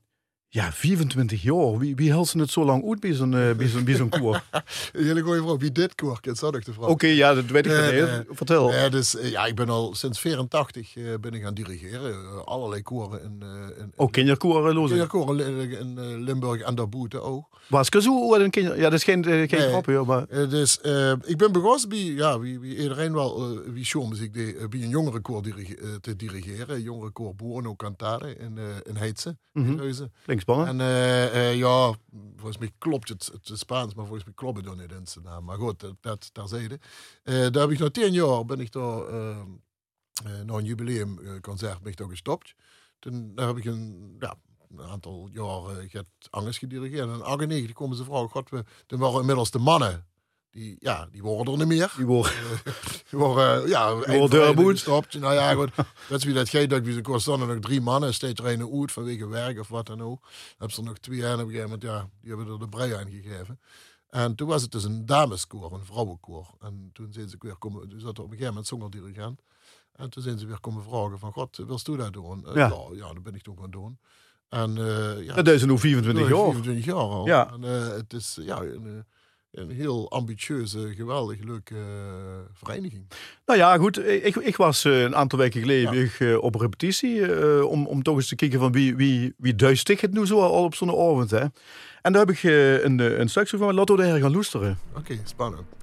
ja, 0.53 0.71
24 0.71 1.41
jaar. 1.41 1.77
Wie, 1.77 1.95
wie 1.95 2.11
hield 2.11 2.27
ze 2.27 2.39
het 2.39 2.51
zo 2.51 2.65
lang 2.65 2.89
uit 2.89 2.99
bij 2.99 3.13
zo'n 3.13 3.31
uh, 3.31 3.55
bij 3.83 3.95
zo'n, 3.95 4.09
koor? 4.09 4.43
Jullie 5.07 5.23
gooien 5.23 5.39
vooral 5.39 5.59
wie 5.59 5.71
dit 5.71 5.95
koor 5.95 6.21
kent, 6.21 6.37
zou 6.37 6.57
ik 6.57 6.65
de 6.65 6.73
vraag. 6.73 6.87
Oké, 6.87 7.07
ja, 7.07 7.33
dat 7.33 7.45
weet 7.45 7.65
ik 7.65 7.71
niet. 7.71 7.91
Uh, 7.91 8.17
Vertel. 8.29 8.89
Dus, 8.89 9.15
ja, 9.21 9.45
ik 9.45 9.55
ben 9.55 9.69
al 9.69 9.95
sinds 9.95 10.19
84 10.19 10.93
ben 11.21 11.33
ik 11.33 11.43
gaan 11.43 11.53
dirigeren. 11.53 12.45
allerlei 12.45 12.81
koren. 12.81 13.23
In, 13.23 13.43
in, 13.77 13.91
oh, 13.95 14.11
kinderkoren, 14.11 14.73
lozen? 14.73 14.97
Kinderkoren 14.97 15.79
in, 15.79 16.23
Limburg 16.23 16.61
en 16.61 16.75
daarbuiten 16.75 17.23
ook. 17.23 17.47
Was 17.67 17.89
ik 17.89 18.01
zo 18.01 18.35
een 18.35 18.49
kinder... 18.49 18.75
Ja, 18.75 18.83
dat 18.83 18.93
is 18.93 19.03
geen, 19.03 19.23
geen 19.23 19.47
nee, 19.49 19.69
grap, 19.69 19.85
hoor. 19.85 20.05
Maar... 20.05 20.49
dus 20.49 20.77
ik 21.25 21.37
ben 21.37 21.51
begonnen 21.51 21.89
bij, 21.89 21.97
ja, 21.97 22.39
wie, 22.39 22.59
wie 22.59 22.77
iedereen 22.77 23.13
wel, 23.13 23.59
wie 23.65 23.85
showmuziek 23.85 24.33
deed, 24.33 24.69
bij 24.69 24.81
een 24.81 24.89
jongere 24.89 25.19
koor 25.19 25.41
dirige, 25.41 25.99
te 26.01 26.15
dirigeren. 26.15 26.81
Jongere 26.81 27.11
koor 27.11 27.35
Boerno 27.35 27.75
Cantare 27.75 28.35
in, 28.35 28.57
in 28.83 28.95
Heidse, 28.95 29.37
mm 29.51 29.65
-hmm. 29.65 29.81
in 29.81 30.11
Klinkt 30.25 30.42
En 30.45 30.79
uh, 30.79 31.55
ja, 31.55 31.93
volgens 32.35 32.57
mij 32.57 32.71
klopt 32.77 33.09
het, 33.09 33.31
het 33.33 33.59
Spaans, 33.59 33.93
maar 33.93 34.05
volgens 34.05 34.25
mij 34.25 34.33
klopt 34.33 34.57
het 34.57 34.65
dan 34.65 34.77
niet 34.77 34.91
in 34.91 35.07
zijn 35.07 35.25
naam. 35.25 35.43
Maar 35.43 35.57
goed, 35.57 35.79
dat, 35.79 35.95
dat 36.01 36.33
terzijde. 36.33 36.79
Uh, 37.23 37.47
daar 37.51 37.61
heb 37.61 37.71
ik 37.71 37.79
na 37.79 37.89
tien 37.89 38.13
jaar, 38.13 38.45
ben 38.45 38.59
ik 38.59 38.71
daar, 38.71 39.03
na 40.45 40.53
een 40.53 40.65
jubileumconcert, 40.65 41.81
ben 41.81 41.91
ik 41.91 41.97
daar 41.97 42.09
gestopt. 42.09 42.55
Toen 42.99 43.35
daar 43.35 43.47
heb 43.47 43.57
ik 43.57 43.65
een, 43.65 44.15
ja, 44.19 44.35
aantal 44.77 45.29
jaar 45.31 45.83
uh, 45.91 46.01
Angers 46.29 46.57
gedirigeerd. 46.57 47.07
En 47.07 47.13
in 47.13 47.21
98 47.21 47.75
komen 47.75 47.97
ze 47.97 48.03
vragen, 48.03 48.29
god, 48.29 48.49
we, 48.49 48.63
toen 48.85 48.99
waren 48.99 49.19
inmiddels 49.19 49.51
de 49.51 49.59
mannen 49.59 50.05
die, 50.53 50.75
ja, 50.79 51.07
die 51.11 51.21
worden 51.21 51.53
er 51.53 51.59
niet 51.59 51.67
meer. 51.67 51.93
Die 51.95 52.05
worden, 52.05 52.31
die 53.09 53.19
worden 53.19 53.67
ja, 53.67 53.95
die 53.95 54.17
worden 54.17 54.67
gestopt. 54.69 55.19
Nou 55.19 55.33
ja, 55.33 55.53
goed. 55.53 55.75
dat 56.09 56.17
is 56.17 56.23
wie 56.23 56.33
dat 56.33 56.49
geeft. 56.49 56.69
Dat 56.69 57.01
kost 57.01 57.25
dan 57.25 57.39
nog 57.39 57.59
drie 57.59 57.81
mannen, 57.81 58.13
steeds 58.13 58.41
er 58.41 58.51
een 58.51 58.79
uit 58.79 58.91
vanwege 58.91 59.27
werk 59.27 59.59
of 59.59 59.67
wat 59.67 59.85
dan 59.85 60.01
ook. 60.01 60.27
Heb 60.57 60.71
ze 60.71 60.79
er 60.79 60.87
nog 60.87 60.97
twee 60.97 61.25
aan 61.25 61.33
op 61.33 61.39
een 61.39 61.45
gegeven 61.45 61.63
moment, 61.63 61.83
ja, 61.83 62.09
die 62.21 62.29
hebben 62.29 62.53
er 62.53 62.59
de 62.59 62.69
brei 62.69 62.93
aan 62.93 63.09
gegeven. 63.09 63.59
En 64.09 64.35
toen 64.35 64.47
was 64.47 64.61
het 64.61 64.71
dus 64.71 64.83
een 64.83 65.05
dameskoor, 65.05 65.73
een 65.73 65.85
vrouwenkoor. 65.85 66.47
En 66.59 66.89
toen 66.93 67.13
zijn 67.13 67.29
ze 67.29 67.35
weer 67.39 67.55
komen, 67.55 67.89
toen 67.89 67.99
zat 67.99 68.17
er 68.17 68.23
op 68.23 68.31
een 68.31 68.37
gegeven 68.37 68.63
moment 68.71 68.91
dirigent 68.91 69.41
En 69.91 70.09
toen 70.09 70.23
zijn 70.23 70.39
ze 70.39 70.45
weer 70.45 70.59
komen 70.59 70.83
vragen 70.83 71.19
van, 71.19 71.31
god, 71.31 71.57
wilst 71.57 71.87
u 71.87 71.97
dat 71.97 72.13
doen? 72.13 72.45
Ja, 72.53 72.53
ja, 72.53 72.81
ja 72.91 73.13
dat 73.13 73.23
ben 73.23 73.35
ik 73.35 73.41
toen 73.41 73.57
gaan 73.59 73.71
doen. 73.71 73.97
En, 74.49 74.77
uh, 74.77 75.25
ja, 75.25 75.35
dat 75.35 75.47
is 75.47 75.65
nu 75.65 75.77
24 75.77 76.29
jaar. 76.29 76.43
24 76.43 76.85
jaar 76.85 76.95
al. 76.95 77.25
Ja. 77.25 77.51
En, 77.51 77.61
uh, 77.63 77.87
het 77.87 78.13
is, 78.13 78.37
ja, 78.41 78.61
een, 78.61 79.05
een 79.53 79.69
heel 79.69 80.11
ambitieuze, 80.11 80.93
geweldig 80.95 81.39
leuke 81.43 81.73
uh, 81.73 81.81
vereniging. 82.53 83.07
Nou 83.45 83.59
ja, 83.59 83.77
goed. 83.77 84.07
Ik, 84.07 84.35
ik 84.35 84.55
was 84.55 84.85
uh, 84.85 85.01
een 85.01 85.15
aantal 85.15 85.39
weken 85.39 85.61
geleden 85.61 86.11
ja. 86.19 86.37
op 86.37 86.55
repetitie. 86.55 87.67
om, 87.67 87.85
om 87.87 88.03
toch 88.03 88.15
eens 88.15 88.27
te 88.27 88.35
kijken 88.35 88.59
van 88.59 88.71
wie, 88.71 88.95
wie, 88.95 89.33
wie 89.37 89.55
duist 89.55 89.89
ik 89.89 89.99
het 89.99 90.13
nu 90.13 90.25
zo 90.25 90.41
al 90.41 90.63
op 90.63 90.75
zo'n 90.75 90.89
avond. 90.89 91.31
Hè? 91.31 91.45
En 92.01 92.13
daar 92.13 92.25
heb 92.25 92.29
ik 92.29 92.43
een, 92.43 93.19
een 93.19 93.29
stukje 93.29 93.57
van 93.57 93.73
Lotto 93.73 93.95
de 93.95 94.03
Her 94.03 94.19
gaan 94.19 94.31
loesteren. 94.31 94.79
Oké, 94.89 94.99
okay, 94.99 95.21
spannend. 95.23 95.82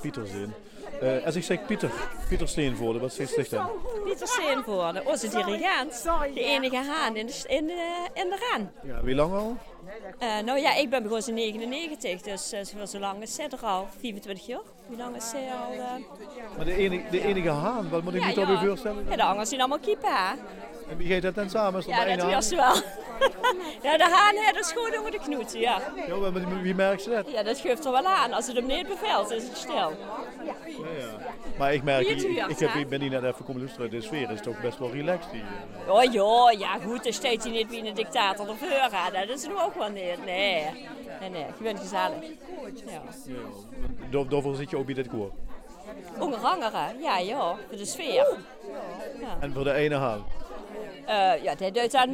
Pieter 0.00 0.26
zijn. 0.26 0.54
Uh, 1.02 1.24
als 1.26 1.36
ik 1.36 1.42
zeg 1.42 1.66
Pieter, 1.66 1.90
Pieter 2.28 2.48
Steenvoorde, 2.48 2.98
wat 2.98 3.12
zegt 3.12 3.32
zich 3.32 3.48
dan? 3.48 3.70
Pieter 4.04 4.28
Steenvoorde, 4.28 5.02
onze 5.04 5.28
dirigent. 5.28 6.02
De 6.34 6.40
enige 6.40 6.76
haan 6.76 7.16
in 7.16 7.26
de, 7.26 7.44
in 7.46 7.66
de, 7.66 8.08
in 8.14 8.28
de 8.28 8.48
Raan. 8.50 8.70
Ja, 8.82 9.02
wie 9.02 9.14
lang 9.14 9.34
al? 9.34 9.56
Uh, 10.22 10.38
nou 10.38 10.58
ja, 10.58 10.74
ik 10.74 10.90
ben 10.90 11.02
begonnen 11.02 11.28
in 11.28 11.34
99, 11.34 12.22
dus 12.22 12.52
uh, 12.52 12.84
zo 12.84 12.98
lang 12.98 13.22
is 13.22 13.34
zij 13.34 13.48
er 13.48 13.66
al. 13.66 13.86
24 13.98 14.46
jaar. 14.46 14.60
Hoe 14.86 14.96
lang 14.96 15.16
is 15.16 15.30
zij 15.30 15.48
al? 15.52 15.72
Uh... 15.72 15.80
Maar 16.56 16.64
de 16.64 16.74
enige, 16.74 17.10
de 17.10 17.20
enige 17.20 17.48
haan, 17.48 17.88
wat 17.88 18.02
moet 18.02 18.14
ik 18.14 18.20
ja, 18.20 18.46
me 18.46 18.52
ja. 18.52 18.64
voorstellen? 18.64 19.04
Ja, 19.08 19.16
de 19.16 19.22
anderen 19.22 19.46
zijn 19.46 19.60
allemaal 19.60 19.78
kippen, 19.78 20.10
hè? 20.10 20.34
En 20.88 20.96
wie 20.96 21.12
gaat 21.12 21.22
dat 21.22 21.34
dan 21.34 21.50
samen? 21.50 21.82
Ja, 21.86 22.16
dat 22.16 22.34
wist 22.34 22.50
wel. 22.54 22.74
Ja, 23.82 23.96
de 23.96 24.04
haan 24.04 24.34
heeft 24.36 24.54
de 24.54 24.64
schoon 24.64 24.96
onder 24.98 25.10
de 25.10 25.18
knoet, 25.18 25.52
ja. 25.52 25.80
Ja, 26.06 26.16
maar 26.16 26.62
wie- 26.62 26.74
merkt 26.74 27.02
ze 27.02 27.10
dat? 27.10 27.30
Ja, 27.30 27.42
dat 27.42 27.58
geeft 27.58 27.84
er 27.84 27.92
wel 27.92 28.04
aan. 28.04 28.32
Als 28.32 28.46
het 28.46 28.56
hem 28.56 28.66
niet 28.66 28.88
bevelt, 28.88 29.30
is 29.30 29.42
het 29.48 29.56
stil. 29.56 29.92
Maar 31.58 31.74
ik 31.74 31.82
merk, 31.82 32.06
ik, 32.06 32.22
ik, 32.22 32.58
heb, 32.58 32.72
hè? 32.72 32.78
ik 32.78 32.88
ben 32.88 33.00
hier 33.00 33.10
net 33.10 33.22
even 33.22 33.44
komen 33.44 33.60
luisteren. 33.62 33.90
De 33.90 34.00
sfeer 34.00 34.30
is 34.30 34.40
toch 34.40 34.60
best 34.60 34.78
wel 34.78 34.90
relaxed 34.90 35.30
hier. 35.32 35.42
Oh 35.88 36.02
ja, 36.12 36.58
ja 36.58 36.78
goed, 36.84 37.04
dan 37.04 37.12
staat 37.12 37.42
hij 37.42 37.52
niet 37.52 37.68
wie 37.68 37.86
een 37.86 37.94
dictator 37.94 38.48
ervoor 38.48 38.68
gaat. 38.90 39.12
Dat 39.12 39.28
is 39.38 39.46
nu 39.46 39.58
ook 39.60 39.74
wel 39.74 39.88
niet. 39.88 40.24
Nee, 40.24 40.64
nee, 41.20 41.30
nee, 41.30 41.46
gewoon 41.56 41.78
gezellig. 41.78 42.22
Ja. 42.86 43.02
Daar- 44.10 44.28
Daarvoor 44.28 44.54
zit 44.54 44.70
je 44.70 44.76
ook 44.76 44.86
bij 44.86 44.94
dit 44.94 45.08
koor. 45.08 45.30
Onder 46.18 46.38
ja, 47.00 47.18
ja, 47.18 47.54
voor 47.68 47.76
de 47.78 47.84
sfeer. 47.84 48.36
En 49.40 49.52
voor 49.52 49.64
de 49.64 49.72
ene 49.72 49.94
haan. 49.94 50.24
Eh, 51.06 51.42
ja, 51.42 51.54
dat 51.54 51.74
duidt 51.74 51.94
aan 51.94 52.12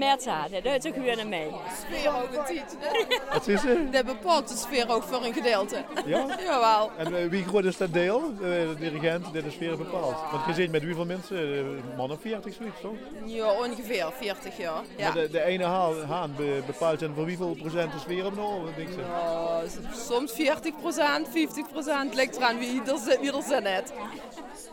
dat 0.50 0.64
duidt 0.64 0.86
ook 0.86 0.94
gewoon 0.94 1.20
aan 1.20 1.28
mij. 1.28 1.48
sfeer 1.86 2.08
ook 2.08 2.28
een 2.32 2.44
titel. 2.44 2.78
Wat 3.32 3.48
is 3.48 3.62
het? 3.62 3.92
Dat 3.92 4.04
bepaalt 4.04 4.48
de 4.48 4.56
sfeer 4.56 4.90
ook 4.90 5.02
voor 5.02 5.24
een 5.24 5.32
gedeelte. 5.32 5.84
Ja? 6.06 6.26
Jawel. 6.44 6.90
En 6.96 7.16
eh, 7.16 7.28
wie 7.28 7.44
groot 7.44 7.64
is 7.64 7.76
dat 7.76 7.92
deel, 7.92 8.22
eh, 8.34 8.40
de 8.48 8.74
dirigent, 8.78 9.32
die 9.32 9.42
de 9.42 9.50
sfeer 9.50 9.76
bepaalt? 9.76 10.16
Want 10.32 10.46
je 10.46 10.52
zit 10.54 10.70
met 10.70 10.82
hoeveel 10.82 11.04
mensen? 11.04 11.82
Man 11.96 12.10
of 12.10 12.20
40 12.20 12.54
zoiets, 12.54 12.80
toch? 12.80 12.94
Ja, 13.24 13.50
ongeveer 13.52 14.06
40 14.18 14.56
jaar. 14.56 14.82
Ja. 14.96 15.04
Maar 15.04 15.12
de, 15.22 15.30
de 15.30 15.42
ene 15.44 15.64
haan, 15.64 15.94
haan 16.08 16.34
be- 16.36 16.62
bepaalt 16.66 17.00
dan 17.00 17.12
voor 17.14 17.26
hoeveel 17.26 17.54
procent 17.60 17.92
de 17.92 17.98
sfeer 17.98 18.26
op 18.26 18.36
nou? 18.36 18.64
Wat 18.64 18.76
denk 18.76 18.88
je? 18.88 19.00
Ja, 19.00 19.60
soms 20.08 20.32
40% 20.32 20.36
50% 22.10 22.14
ligt 22.14 22.36
eraan 22.36 22.58
wie 22.58 22.82
er 22.86 22.98
zit, 22.98 23.20
wie 23.20 23.32
er 23.36 23.42
zin 23.42 23.64
heeft. 23.64 23.92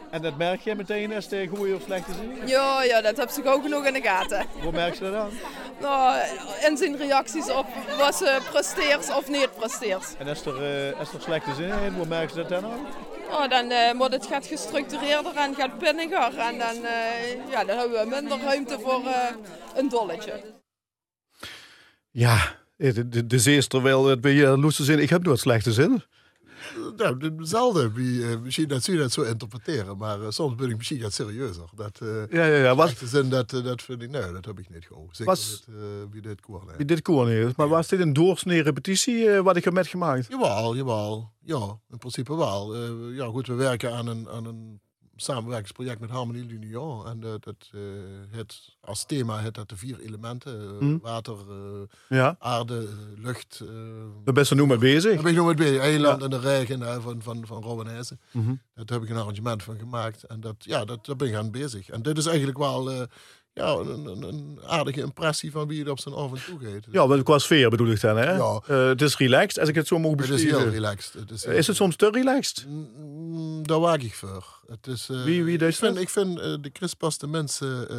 En 0.10 0.22
dat 0.22 0.38
merk 0.38 0.62
je 0.62 0.76
meteen 0.76 1.16
als 1.16 1.28
de 1.28 1.48
goede 1.56 1.76
of 1.76 1.82
slechte 1.82 2.12
zin? 2.14 2.48
Ja, 2.48 2.84
ja, 2.84 3.02
dat 3.02 3.18
heb 3.18 3.30
ze 3.30 3.42
ook 3.46 3.68
nog 3.68 3.81
in 3.86 3.94
de 3.94 4.02
gaten. 4.02 4.46
Hoe 4.62 4.72
merk 4.72 4.94
je 4.94 5.00
dat 5.00 5.14
aan? 5.14 5.30
Nou, 5.82 6.20
in 6.68 6.78
zijn 6.78 6.98
reacties 6.98 7.52
op 7.52 7.66
wat 7.98 8.16
ze 8.16 8.40
presteert 8.52 9.16
of 9.18 9.30
niet 9.30 9.50
presteert. 9.56 10.16
En 10.18 10.28
als 10.28 10.46
er, 10.46 10.90
eh, 10.90 11.00
als 11.00 11.14
er 11.14 11.22
slechte 11.22 11.54
zin 11.54 11.70
in, 11.84 11.94
hoe 11.94 12.06
merk 12.06 12.30
je 12.30 12.36
dat 12.36 12.50
dan 12.50 12.66
aan? 12.66 12.86
Nou, 13.30 13.48
dan 13.50 13.72
eh 13.72 13.98
wordt 13.98 14.14
het 14.14 14.26
gaat 14.26 14.46
gestructureerder 14.46 15.36
en 15.36 15.56
gaat 15.56 15.78
pinniger. 15.78 16.38
En 16.38 16.58
dan, 16.58 16.86
eh, 16.86 17.52
ja, 17.52 17.64
dan 17.64 17.78
hebben 17.78 18.00
we 18.00 18.10
minder 18.10 18.40
ruimte 18.40 18.80
voor 18.80 19.06
eh, 19.06 19.36
een 19.76 19.90
dolletje. 19.90 20.44
Ja, 22.10 22.56
de, 22.76 23.10
de, 23.10 23.28
de 23.28 23.40
zee 23.40 23.58
is 23.58 23.68
er 23.68 23.82
wel 23.82 24.06
het 24.06 24.22
bij 24.22 24.32
je 24.32 24.58
loeste 24.58 24.84
zin. 24.84 25.00
Ik 25.00 25.10
heb 25.10 25.24
nooit 25.24 25.40
slechte 25.40 25.72
zin. 25.72 26.04
Nou, 26.98 27.34
zelden. 27.40 27.94
Wie, 27.94 28.28
eh, 28.28 28.40
misschien 28.40 28.68
dat 28.68 28.86
je 28.86 28.98
dat 28.98 29.12
zo 29.12 29.22
interpreteren, 29.22 29.98
maar 29.98 30.22
eh, 30.22 30.30
soms 30.30 30.56
ben 30.56 30.70
ik 30.70 30.78
misschien 30.78 31.02
wat 31.02 31.14
serieuzer. 31.14 31.70
Dat, 31.76 32.00
eh 32.02 32.28
Ja, 32.30 32.46
ja, 32.46 32.56
ja. 32.64 32.76
Was, 32.76 32.94
zin, 33.04 33.30
dat, 33.30 33.50
dat 33.50 33.82
vind 33.82 34.02
ik, 34.02 34.10
nee, 34.10 34.32
dat 34.32 34.46
heb 34.46 34.60
ik 34.60 34.70
niet 34.70 34.86
gewoon. 34.86 35.08
Zeker 35.12 35.26
Was- 35.26 35.64
met, 35.68 35.78
wie 36.12 36.22
dit 36.22 36.42
koor 36.42 36.64
wie 36.78 36.86
dit 36.86 37.02
koor 37.02 37.30
is. 37.32 37.56
Maar 37.56 37.68
was 37.68 37.88
dit 37.88 38.00
een 38.00 38.14
doorsnee 38.14 38.62
repetitie 38.62 39.30
wat 39.30 39.56
ik 39.56 39.64
heb 39.64 39.74
met 39.74 39.88
gemaakt? 39.88 40.28
Jawel, 40.30 40.76
jawel. 40.76 41.32
Ja, 41.44 41.80
in 41.90 41.98
principe 41.98 42.36
wel. 42.36 42.76
Ja, 43.12 43.26
goed, 43.26 43.48
we 43.48 43.54
werken 43.54 43.94
aan 43.94 44.08
een, 44.08 44.30
aan 44.30 44.46
een 44.46 44.82
samenwerkingsproject 45.22 46.00
met 46.00 46.10
Harmonie 46.10 46.46
l'Union. 46.46 47.06
En 47.08 47.24
eh, 47.24 47.30
dat, 47.40 47.56
eh, 47.72 47.80
het, 48.30 48.76
als 48.82 49.06
thema 49.06 49.38
heeft 49.40 49.54
dat 49.54 49.70
de 49.70 49.78
vier 49.78 50.00
elementen. 50.00 50.62
eh, 50.62 50.78
Hm. 50.80 50.98
Water, 51.02 51.36
Ja, 52.10 52.36
aarde, 52.40 52.88
lucht. 53.18 53.60
we 54.24 54.32
best 54.34 54.52
er 54.52 54.58
nu 54.58 54.66
mee 54.66 54.78
bezig. 54.78 55.14
daar 55.14 55.22
ben 55.24 55.32
ik 55.32 55.38
nog 55.38 55.48
met 55.48 55.56
bezig. 55.56 55.82
Eiland 55.82 56.24
en 56.24 56.30
de 56.30 56.40
regen 56.40 57.02
van, 57.02 57.22
van, 57.22 57.46
van 57.48 57.62
Rowanese. 57.64 58.18
Mhm. 58.32 58.54
Daar 58.74 58.86
heb 59.00 59.04
ik 59.04 59.10
een 59.10 59.18
arrangement 59.22 59.64
van 59.64 59.78
gemaakt. 59.78 60.24
En 60.24 60.40
dat, 60.40 60.56
ja, 60.60 60.86
dat, 60.86 61.06
daar 61.06 61.16
ben 61.16 61.28
ik 61.28 61.36
aan 61.36 61.52
bezig. 61.52 61.90
En 61.90 62.02
dit 62.02 62.18
is 62.18 62.26
eigenlijk 62.26 62.58
wel 62.58 63.08
ja, 63.54 63.72
een, 63.74 64.06
een, 64.06 64.22
een 64.24 64.60
aardige 64.66 65.02
impressie 65.02 65.52
van 65.52 65.68
wie 65.68 65.80
het 65.80 65.90
op 65.90 66.00
zijn 66.00 66.16
avond 66.16 66.46
toegeeft. 66.46 66.88
Ja, 66.92 67.08
want 67.08 67.24
qua 67.24 67.38
sfeer 67.40 67.70
bedoel 67.70 67.88
ik 67.88 68.02
dan, 68.02 68.18
hè? 68.18 68.32
Ja. 68.36 68.62
Eh, 68.68 68.86
het 68.88 69.02
is 69.02 69.18
relaxed, 69.18 69.60
als 69.60 69.70
ik 69.70 69.76
het 69.76 69.88
zo 69.88 70.00
mag 70.00 70.12
het 70.12 70.20
is 70.22 70.28
heel 70.28 70.38
beschrijven. 70.38 70.72
relaxed. 70.72 71.14
Het 71.14 71.32
is, 71.32 71.46
Is 71.46 71.68
het 71.68 71.76
soms 71.76 71.96
te 71.96 72.10
relaxed? 72.10 72.66
Mm, 72.68 73.68
Daar 73.68 73.80
waag 73.80 74.02
ik 74.02 74.14
voor. 74.16 74.60
Het 74.68 74.88
is, 74.88 75.10
eh, 75.10 75.24
Wie- 75.24 75.44
wie 75.44 75.58
ik 75.58 75.76
vind, 75.76 75.98
ik 75.98 76.10
vind 76.10 76.40
eh, 76.40 76.56
de 76.62 76.70
Christpaste 76.74 77.28
mensen, 77.28 77.82
eh, 77.90 77.96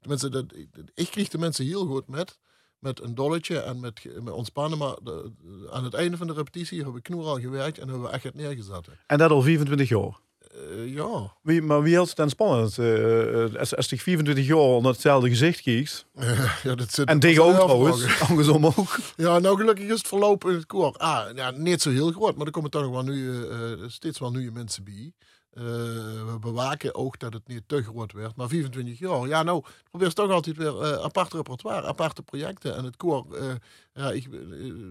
de 0.00 0.08
mensen 0.08 0.30
dat, 0.30 0.44
ik, 0.54 0.68
ik 0.94 1.10
kreeg 1.10 1.28
de 1.28 1.38
mensen 1.38 1.64
heel 1.64 1.86
goed 1.86 2.08
met. 2.08 2.38
Met 2.78 3.02
een 3.02 3.14
dolletje 3.14 3.58
en 3.58 3.80
met, 3.80 4.00
met 4.22 4.34
ontspannen. 4.34 4.78
Maar 4.78 4.94
de- 5.02 5.30
aan 5.70 5.84
het 5.84 5.94
einde 5.94 6.16
van 6.16 6.26
de 6.26 6.32
repetitie 6.32 6.76
hebben 6.76 6.94
we 6.94 7.00
knoer 7.00 7.24
al 7.26 7.40
gewerkt 7.40 7.78
en 7.78 7.88
hebben 7.88 8.06
we 8.06 8.12
echt 8.12 8.24
het 8.24 8.34
neergezet. 8.34 8.88
En 9.06 9.18
dat 9.18 9.30
al 9.30 9.42
24 9.42 9.88
jaar. 9.88 10.18
Eh, 10.54 10.94
ja. 10.94 11.32
Wie, 11.42 11.62
maar 11.62 11.82
wie 11.82 11.92
hield 11.92 12.08
het 12.08 12.16
dan 12.16 12.30
spannend? 12.30 12.78
Eh, 12.78 13.44
eh, 13.44 13.54
als, 13.54 13.76
als 13.76 13.90
je 13.90 13.98
24 13.98 14.46
jaar 14.46 14.56
onder 14.56 14.92
hetzelfde 14.92 15.28
gezicht 15.28 15.60
kiest. 15.60 16.06
ja 16.62 16.74
dat 16.74 16.92
zit 16.92 17.08
En 17.08 17.20
tegen 17.20 17.44
ook 17.44 17.54
trouwens, 17.54 18.20
andersom 18.28 18.66
ook. 18.66 18.98
Ja, 19.16 19.38
nou 19.38 19.56
gelukkig 19.56 19.84
is 19.84 19.98
het 19.98 20.08
verloop 20.08 20.44
in 20.44 20.54
het 20.54 20.66
koor. 20.66 20.94
Ah, 20.96 21.24
ja, 21.34 21.50
niet 21.50 21.82
zo 21.82 21.90
heel 21.90 22.12
groot, 22.12 22.36
maar 22.36 22.46
er 22.46 22.52
komen 22.52 22.70
toch 22.70 22.82
nog 22.82 22.90
wel 22.90 23.02
nu, 23.02 23.44
steeds 23.86 24.18
wel 24.18 24.30
nieuwe 24.30 24.52
mensen 24.52 24.84
bij. 24.84 25.12
Eh, 25.50 25.62
we 25.62 26.36
bewaken 26.40 26.94
ook 26.94 27.18
dat 27.18 27.32
het 27.32 27.48
niet 27.48 27.62
te 27.66 27.82
groot 27.82 28.12
werd. 28.12 28.36
Maar 28.36 28.48
24 28.48 28.98
jaar, 28.98 29.28
ja 29.28 29.42
nou, 29.42 29.62
probeer 29.90 30.12
toch 30.12 30.30
altijd 30.30 30.56
weer 30.56 30.80
eh, 30.80 30.92
apart 30.92 31.32
repertoire, 31.32 31.86
aparte 31.86 32.22
projecten. 32.22 32.76
En 32.76 32.84
het 32.84 32.96
koor, 32.96 33.26
eh, 33.36 33.44
ja, 33.92 34.10
ik, 34.10 34.28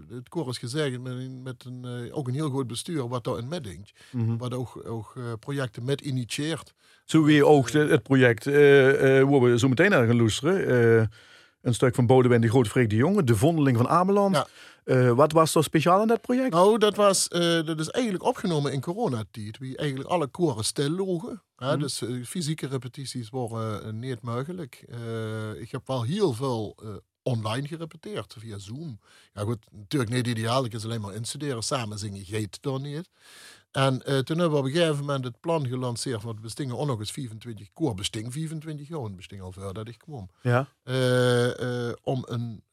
het 0.10 0.30
koor 0.30 0.50
is 0.50 0.58
gezegd 0.58 1.00
met, 1.00 1.44
met 1.44 1.66
een, 1.66 2.10
ook 2.14 2.28
een 2.28 2.34
heel 2.34 2.50
goed 2.50 2.68
bestuur 2.68 3.08
wat 3.08 3.24
daar 3.24 3.38
in 3.38 3.48
meedenkt. 3.48 3.92
Wat 4.12 4.54
ook, 4.54 4.82
ook 4.86 5.14
projecten 5.40 5.84
met 5.86 6.02
initieert. 6.02 6.74
Zo 7.06 7.24
wie 7.24 7.46
ook 7.46 7.70
het 7.70 8.04
project 8.04 8.46
waar 8.46 9.42
we 9.42 9.60
zo 9.60 9.68
meteen 9.68 9.90
naar 9.90 10.08
gaan 10.08 10.18
luisteren. 10.18 11.10
Een 11.62 11.74
stuk 11.74 11.96
van 11.96 12.06
Bodewijn 12.06 12.42
de 12.42 12.50
Grote 12.50 12.70
Freek 12.70 12.90
de 12.90 12.96
Jonge, 12.96 13.24
De 13.24 13.36
Vondeling 13.36 13.78
van 13.78 13.88
Ameland. 13.88 14.36
Ja. 14.36 14.48
Eh, 14.84 15.12
wat 15.12 15.32
was 15.32 15.56
er 15.56 15.64
speciaal 15.64 16.00
aan 16.02 16.08
dat 16.08 16.22
project? 16.22 16.54
Nou, 16.54 16.78
dat, 16.78 16.96
was, 16.96 17.28
eh, 17.28 17.42
dat 17.66 17.80
is 17.80 17.90
eigenlijk 17.90 18.24
opgenomen 18.24 18.74
in 18.74 18.82
coronatijd. 18.82 19.58
Wie 19.58 19.78
eigenlijk 19.78 20.10
alle 20.10 20.28
koren 20.28 20.64
stil 20.64 20.90
logen. 20.90 21.44
Hè, 21.56 21.78
Dus 21.78 22.02
eh, 22.02 22.24
fysieke 22.26 22.68
repetities 22.68 23.30
worden 23.30 23.84
eh, 23.84 23.92
niet 23.92 24.22
mogelijk. 24.22 24.86
Ik 25.60 25.72
heb 25.72 25.88
wel 25.88 26.04
heel 26.04 26.34
veel 26.34 26.76
online 27.24 27.68
gerepeteerd 27.68 28.36
via 28.40 28.58
Zoom. 28.58 29.00
Ja 29.34 29.42
goed, 29.42 29.66
natuurlijk 29.72 30.12
niet 30.12 30.28
ideaal. 30.28 30.66
Ik 30.66 30.74
is 30.74 30.84
alleen 30.84 31.02
maar 31.02 31.14
instuderen. 31.16 31.64
Samen 31.64 32.00
zingen 32.00 32.26
geet 32.26 32.58
dan 32.62 32.82
niet. 32.82 33.10
En 33.72 34.04
eh, 34.06 34.18
toen 34.18 34.38
hebben 34.38 34.52
we 34.52 34.58
op 34.58 34.66
een 34.66 34.72
gegeven 34.80 35.00
moment 35.06 35.24
het 35.24 35.40
plan 35.40 35.68
gelanceerd. 35.68 36.24
Want 36.24 36.36
we 36.36 36.42
bestingen 36.42 36.78
ook 36.78 36.88
nog 36.88 37.00
eens 37.00 37.12
24 37.12 37.68
koor. 37.74 37.94
Besting 37.96 38.34
24 38.34 38.88
jaar. 38.88 39.00
en 39.04 39.16
besting 39.16 39.42
al 39.42 39.52
voordat 39.52 39.88
ik 39.88 39.98
kwam 39.98 40.30
Ja. 40.42 40.68
eh, 40.84 41.88
eh, 41.90 41.94
om 42.04 42.26
een, 42.28 42.64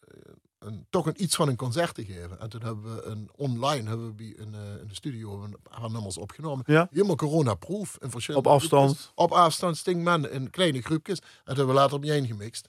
een, 0.59 0.87
toch 0.91 1.07
een, 1.07 1.23
iets 1.23 1.37
van 1.37 1.49
een 1.49 1.57
concert 1.57 1.95
te 1.95 2.05
geven. 2.05 2.41
En 2.41 2.49
toen 2.49 2.63
hebben 2.63 2.95
we 2.95 3.03
een 3.03 3.31
online, 3.37 3.89
hebben 3.89 4.17
we 4.17 4.35
een, 4.41 4.55
in 4.81 4.89
de 4.89 4.95
studio 4.95 5.43
een 5.43 5.57
paar 5.63 5.91
nummers 5.91 6.19
opgenomen. 6.19 6.65
Ja. 6.67 6.89
Helemaal 6.91 7.17
corona-proof. 7.17 7.99
Op 8.35 8.47
afstand. 8.47 8.85
groepjes. 8.91 9.13
Op 9.15 9.31
afstand, 9.33 9.77
stingmen 9.77 10.33
in 10.33 10.51
kleine 10.51 10.83
groepjes. 10.83 11.19
En 11.19 11.27
toen 11.45 11.57
hebben 11.57 11.67
we 11.75 11.81
later 11.81 11.99
bijeen 12.01 12.27
gemixt. 12.27 12.69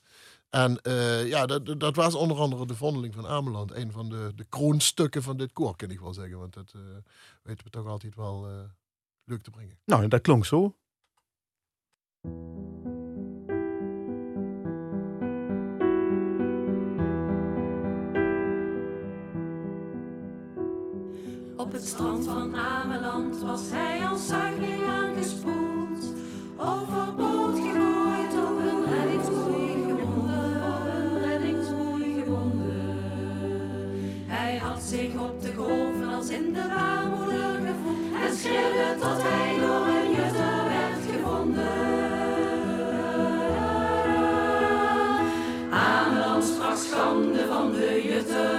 En 0.49 0.81
eh, 0.81 1.27
ja, 1.27 1.45
dat, 1.45 1.79
dat- 1.79 1.95
was 1.95 2.15
onder 2.15 2.37
andere 2.37 2.65
de 2.65 2.75
vondeling 2.75 3.13
van 3.13 3.27
Ameland. 3.27 3.71
Een 3.71 3.91
van 3.91 4.09
de, 4.09 4.31
de 4.35 4.43
kroonstukken 4.49 5.23
van 5.23 5.37
dit 5.37 5.51
koor, 5.53 5.75
kan 5.75 5.89
ik 5.91 5.99
wel 5.99 6.13
zeggen. 6.13 6.37
Want 6.39 6.53
dat 6.53 6.71
eh, 6.75 6.81
weten 7.43 7.63
we 7.63 7.69
toch 7.69 7.87
altijd 7.87 8.15
wel 8.15 8.47
eh, 8.47 8.53
leuk 9.23 9.41
te 9.43 9.49
brengen. 9.51 9.79
Nou, 9.85 10.07
dat 10.07 10.21
klonk 10.21 10.45
zo. 10.45 10.75
Op 21.57 21.71
het 21.71 21.87
strand 21.87 22.25
van 22.25 22.55
Ameland 22.55 23.39
was 23.41 23.69
hij 23.69 24.07
als 24.07 24.27
zuigeling 24.27 24.83
aangespoeld. 24.83 25.66
Schreeuwde 38.39 38.99
tot 38.99 39.21
hij 39.21 39.59
door 39.59 39.87
een 39.87 40.11
jutte 40.11 40.49
werd 40.73 41.03
gevonden. 41.11 41.65
Ameland 45.71 46.43
sprak 46.43 46.77
schande 46.77 47.45
van 47.47 47.71
de 47.71 48.01
jutte. 48.09 48.49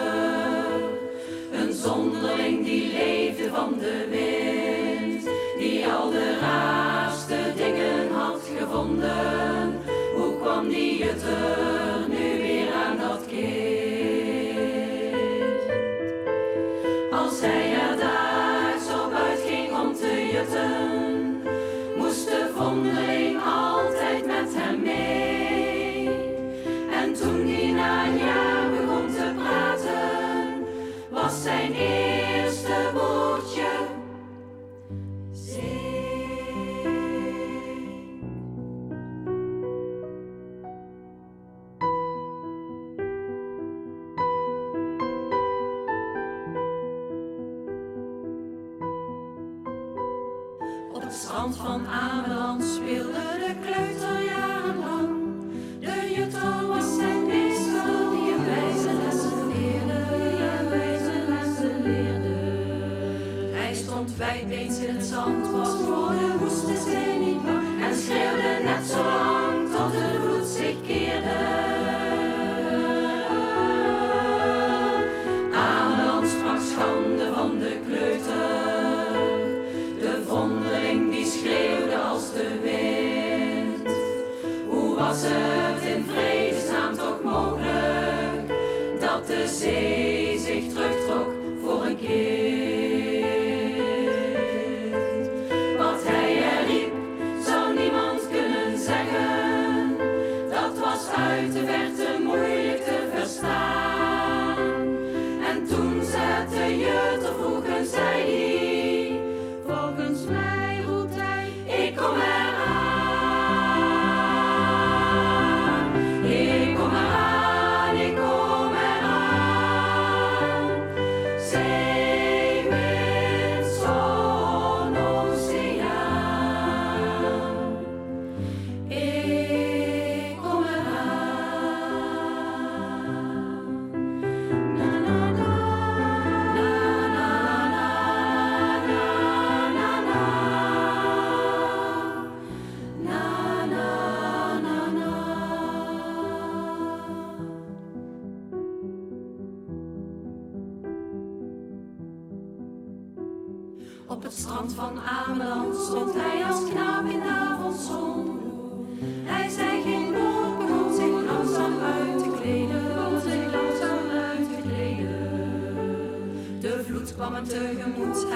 Een 1.53 1.73
zonderling 1.73 2.65
die 2.65 2.93
leefde 2.93 3.49
van 3.49 3.75
de 3.79 4.07
wind, 4.11 5.29
die 5.59 5.87
al 5.87 6.11
de 6.11 6.39
raarste 6.41 7.53
dingen 7.57 8.13
had 8.13 8.41
gevonden. 8.59 9.79
Hoe 10.17 10.41
kwam 10.41 10.69
die 10.69 10.99
jutter 10.99 11.88
Stond 63.99 64.17
wijdbeens 64.17 64.79
in 64.79 64.97
het 64.97 65.05
zand, 65.05 65.51
was 65.51 65.69
voor 65.69 66.09
de 66.09 66.39
woeste 66.39 66.91
zee 66.91 67.19
niet 67.19 67.41
en 67.83 67.97
schreeuwde 67.97 68.63
net 68.65 68.87
zo 68.87 69.03
lang 69.03 69.71
tot 69.71 69.93
de 69.93 70.21
vloed 70.23 70.47
zich 70.47 70.77
keerde. 70.87 71.39
Ameland 75.55 76.29
sprak 76.29 76.61
schande 76.71 77.33
van 77.35 77.59
de 77.59 77.79
kleuter. 77.87 79.13
De 80.01 80.23
vondeling 80.27 81.11
die 81.13 81.27
schreeuwde 81.27 81.99
als 81.99 82.33
de 82.33 82.49
wind. 82.63 83.95
Hoe 84.69 84.95
was 84.95 85.23
het 85.23 85.97
in 85.97 86.05
vredesnaam 86.13 86.95
toch 86.97 87.23
mogelijk 87.23 88.53
dat 89.01 89.27
de 89.27 89.47
zee 89.47 90.28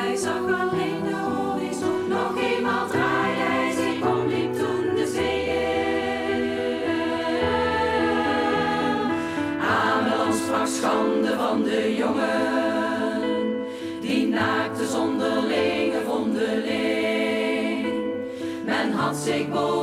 hij 0.02 0.16
zag 0.16 0.60
alleen 0.60 1.02
de 1.04 1.14
horizon. 1.14 2.08
Nog 2.08 2.36
eenmaal 2.36 2.86
draaide 2.86 3.40
hij 3.40 3.72
zich 3.72 4.08
om, 4.08 4.26
liep 4.26 4.54
toen 4.54 4.94
de 4.94 5.06
zee 5.14 5.44
in. 5.44 6.42
Ameland 9.60 10.34
sprak 10.34 10.66
schande 10.66 11.34
van 11.36 11.62
de 11.62 11.94
jongen 11.96 13.50
die 14.00 14.26
naakte 14.28 14.86
zonderlinge 14.86 16.00
vondeling. 16.06 17.86
Men 18.64 18.92
had 18.92 19.16
zich 19.16 19.48
bovenop 19.48 19.81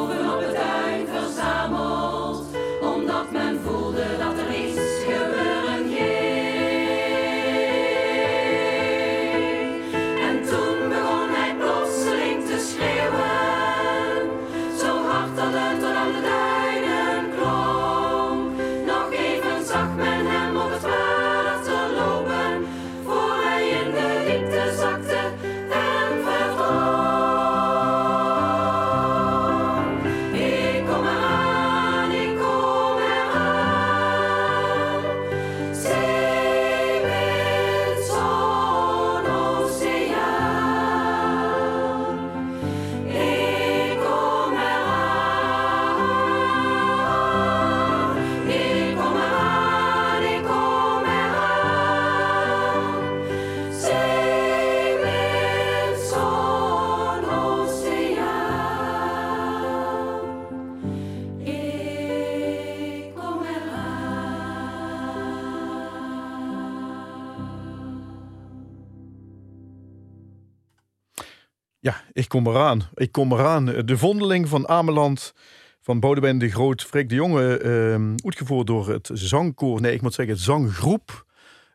kom 72.29 72.47
eraan. 72.47 72.81
Ik 72.93 73.11
kom 73.11 73.31
eraan. 73.31 73.65
De 73.65 73.97
vondeling 73.97 74.47
van 74.47 74.67
Ameland 74.67 75.33
van 75.81 75.99
Boudewijn 75.99 76.39
de 76.39 76.49
Groot, 76.49 76.83
Freek 76.83 77.09
de 77.09 77.15
Jonge, 77.15 77.57
ehm 77.57 78.15
uitgevoerd 78.23 78.67
door 78.67 78.89
het 78.89 79.09
zangkoor, 79.13 79.81
nee, 79.81 79.93
ik 79.93 80.01
moet 80.01 80.13
zeggen 80.13 80.33
het 80.33 80.43
zanggroep 80.43 81.25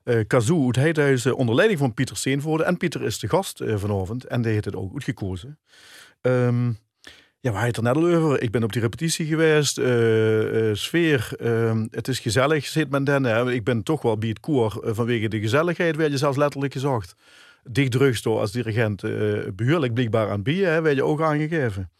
eh 0.04 0.20
Kazoo 0.26 0.66
uit 0.66 0.76
Heidhuizen, 0.76 1.36
onder 1.36 1.54
leiding 1.54 1.78
van 1.78 1.94
Pieter 1.94 2.16
Steenvoorde. 2.16 2.64
En 2.64 2.76
Pieter 2.76 3.02
is 3.02 3.18
de 3.18 3.28
gast 3.28 3.60
eh, 3.60 3.76
vanavond 3.76 4.24
en 4.24 4.42
die 4.42 4.52
heeft 4.52 4.64
het 4.64 4.76
ook 4.76 4.92
uitgekozen. 4.92 5.58
Ehm 6.20 6.70
ja, 7.44 7.50
we 7.50 7.56
hadden 7.58 7.74
het 7.74 7.76
er 7.76 7.82
net 7.82 7.96
al 7.96 8.22
over. 8.22 8.42
Ik 8.42 8.50
ben 8.50 8.62
op 8.62 8.72
die 8.72 8.82
repetitie 8.82 9.26
geweest. 9.26 9.78
eh, 9.78 10.70
eh, 10.70 10.76
sfeer, 10.76 11.30
ehm, 11.38 11.86
het 11.90 12.08
is 12.08 12.18
gezellig, 12.18 12.66
zit 12.66 12.90
men 12.90 13.04
dan. 13.04 13.50
Ik 13.50 13.64
ben 13.64 13.82
toch 13.82 14.02
wel 14.02 14.18
bij 14.18 14.28
het 14.28 14.40
koor 14.40 14.80
eh, 14.84 14.94
vanwege 14.94 15.28
de 15.28 15.40
gezelligheid, 15.40 15.96
werd 15.96 16.10
je 16.10 16.18
zelfs 16.18 16.36
letterlijk 16.36 16.72
gezegd. 16.72 17.14
Dicht 17.70 17.90
drugstore 17.90 18.40
als 18.40 18.52
dirigent 18.52 19.02
uh, 19.02 19.48
behuurlijk 19.54 19.94
blijkbaar 19.94 20.30
aan 20.30 20.42
bieden, 20.42 20.72
hè, 20.72 20.80
werd 20.80 20.96
je 20.96 21.04
ook 21.04 21.22
aangegeven. 21.22 21.90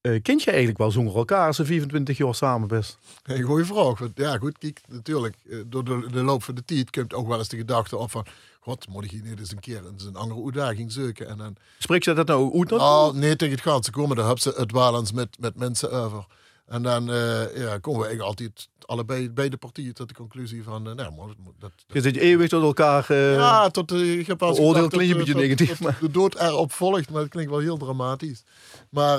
Eh 0.00 0.22
kent 0.22 0.42
je 0.42 0.48
eigenlijk 0.48 0.78
wel 0.78 0.90
zonder 0.90 1.16
elkaar 1.16 1.46
als 1.46 1.56
je 1.56 1.64
24 1.64 2.16
jaar 2.16 2.34
samen 2.34 2.68
bent? 2.68 2.98
Een 3.22 3.42
goede 3.42 3.64
vraag. 3.64 3.98
Want 3.98 4.12
ja, 4.14 4.38
goed, 4.38 4.58
kijk, 4.58 4.80
natuurlijk, 4.88 5.36
eh, 5.50 5.58
door 5.66 5.84
de, 5.84 6.06
de 6.10 6.22
loop 6.22 6.42
van 6.42 6.54
de 6.54 6.64
tijd 6.64 6.90
komt 6.90 7.14
ook 7.14 7.28
wel 7.28 7.38
eens 7.38 7.48
de 7.48 7.56
gedachte 7.56 7.96
op 7.96 8.10
van, 8.10 8.26
god, 8.60 8.88
moet 8.88 9.04
ik 9.04 9.10
hier 9.10 9.22
niet 9.22 9.38
eens 9.38 9.52
een 9.52 9.60
keer 9.60 9.82
eens 9.92 10.04
een 10.04 10.16
andere 10.16 10.44
uitdaging 10.44 10.92
zoeken? 10.92 11.28
En 11.28 11.36
dan, 11.36 11.56
Spreek 11.78 12.04
je 12.04 12.12
dat 12.12 12.26
nou 12.26 12.58
uit? 12.58 12.72
oh, 12.72 13.12
nee, 13.12 13.36
tegen 13.36 13.54
het 13.54 13.62
gaat, 13.62 13.84
ze 13.84 13.90
komen, 13.90 14.16
dan 14.16 14.24
hebben 14.24 14.42
ze 14.42 14.52
het 14.56 14.72
wel 14.72 14.98
eens 14.98 15.12
met, 15.12 15.36
met 15.40 15.56
mensen 15.56 15.92
over. 15.92 16.26
En 16.66 16.82
dan 16.82 17.10
eh, 17.12 17.56
ja, 17.56 17.78
komen 17.78 18.00
we 18.00 18.06
eigenlijk 18.06 18.20
altijd 18.20 18.68
allebei, 18.80 19.30
beide 19.30 19.56
partijen 19.56 19.94
tot 19.94 20.08
de 20.08 20.14
conclusie 20.14 20.62
van, 20.62 20.88
eh, 20.88 20.94
nou, 20.94 21.14
maar 21.14 21.26
dat, 21.26 21.36
dat, 21.58 21.72
Je 21.86 22.00
zit 22.00 22.16
eeuwig 22.16 22.48
tot 22.48 22.62
elkaar. 22.62 23.10
eh, 23.10 23.34
ja, 23.34 23.68
tot 23.68 23.92
uh, 23.92 24.26
wel 24.26 24.48
eens 24.48 24.58
Oordeel 24.58 24.88
klinkt 24.88 24.94
een 25.12 25.18
dat, 25.18 25.26
beetje 25.26 25.40
negatief, 25.40 25.68
dat- 25.68 25.78
maar- 25.78 25.92
dat 25.92 26.00
de 26.00 26.10
dood 26.10 26.34
erop 26.40 26.72
volgt, 26.72 27.10
maar 27.10 27.20
het 27.22 27.30
klinkt 27.30 27.50
wel 27.50 27.60
heel 27.60 27.76
dramatisch. 27.76 28.42
Maar 28.90 29.18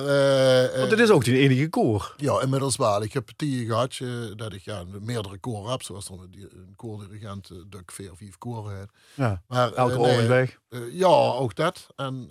want 0.78 0.92
het 0.92 1.00
is 1.00 1.10
ook 1.10 1.24
die 1.24 1.38
enige 1.38 1.70
koor. 1.70 2.14
ja, 2.18 2.42
inmiddels 2.42 2.76
wel. 2.76 3.04
Ik 3.04 3.14
heb 3.14 3.26
partijen 3.26 3.66
gehad 3.66 3.98
eh, 4.02 4.10
dat 4.36 4.54
ik 4.54 4.62
ja, 4.62 4.84
meerdere 5.02 5.38
koren 5.38 5.72
heb, 5.72 5.82
zoals 5.84 6.08
er 6.10 6.14
een, 6.14 6.74
koordirigent 6.76 7.50
uh, 7.50 7.58
dat 7.70 7.82
ik 7.82 7.92
vier 7.92 8.12
of 8.12 8.18
vijf 8.18 8.38
koren 8.38 8.78
heb. 8.80 8.90
Ja, 9.14 9.42
Maar, 9.48 9.74
elke 9.74 9.98
nee, 9.98 10.28
weg. 10.28 10.60
ja, 10.92 11.08
ook 11.08 11.56
dat. 11.56 11.88
En 11.96 12.30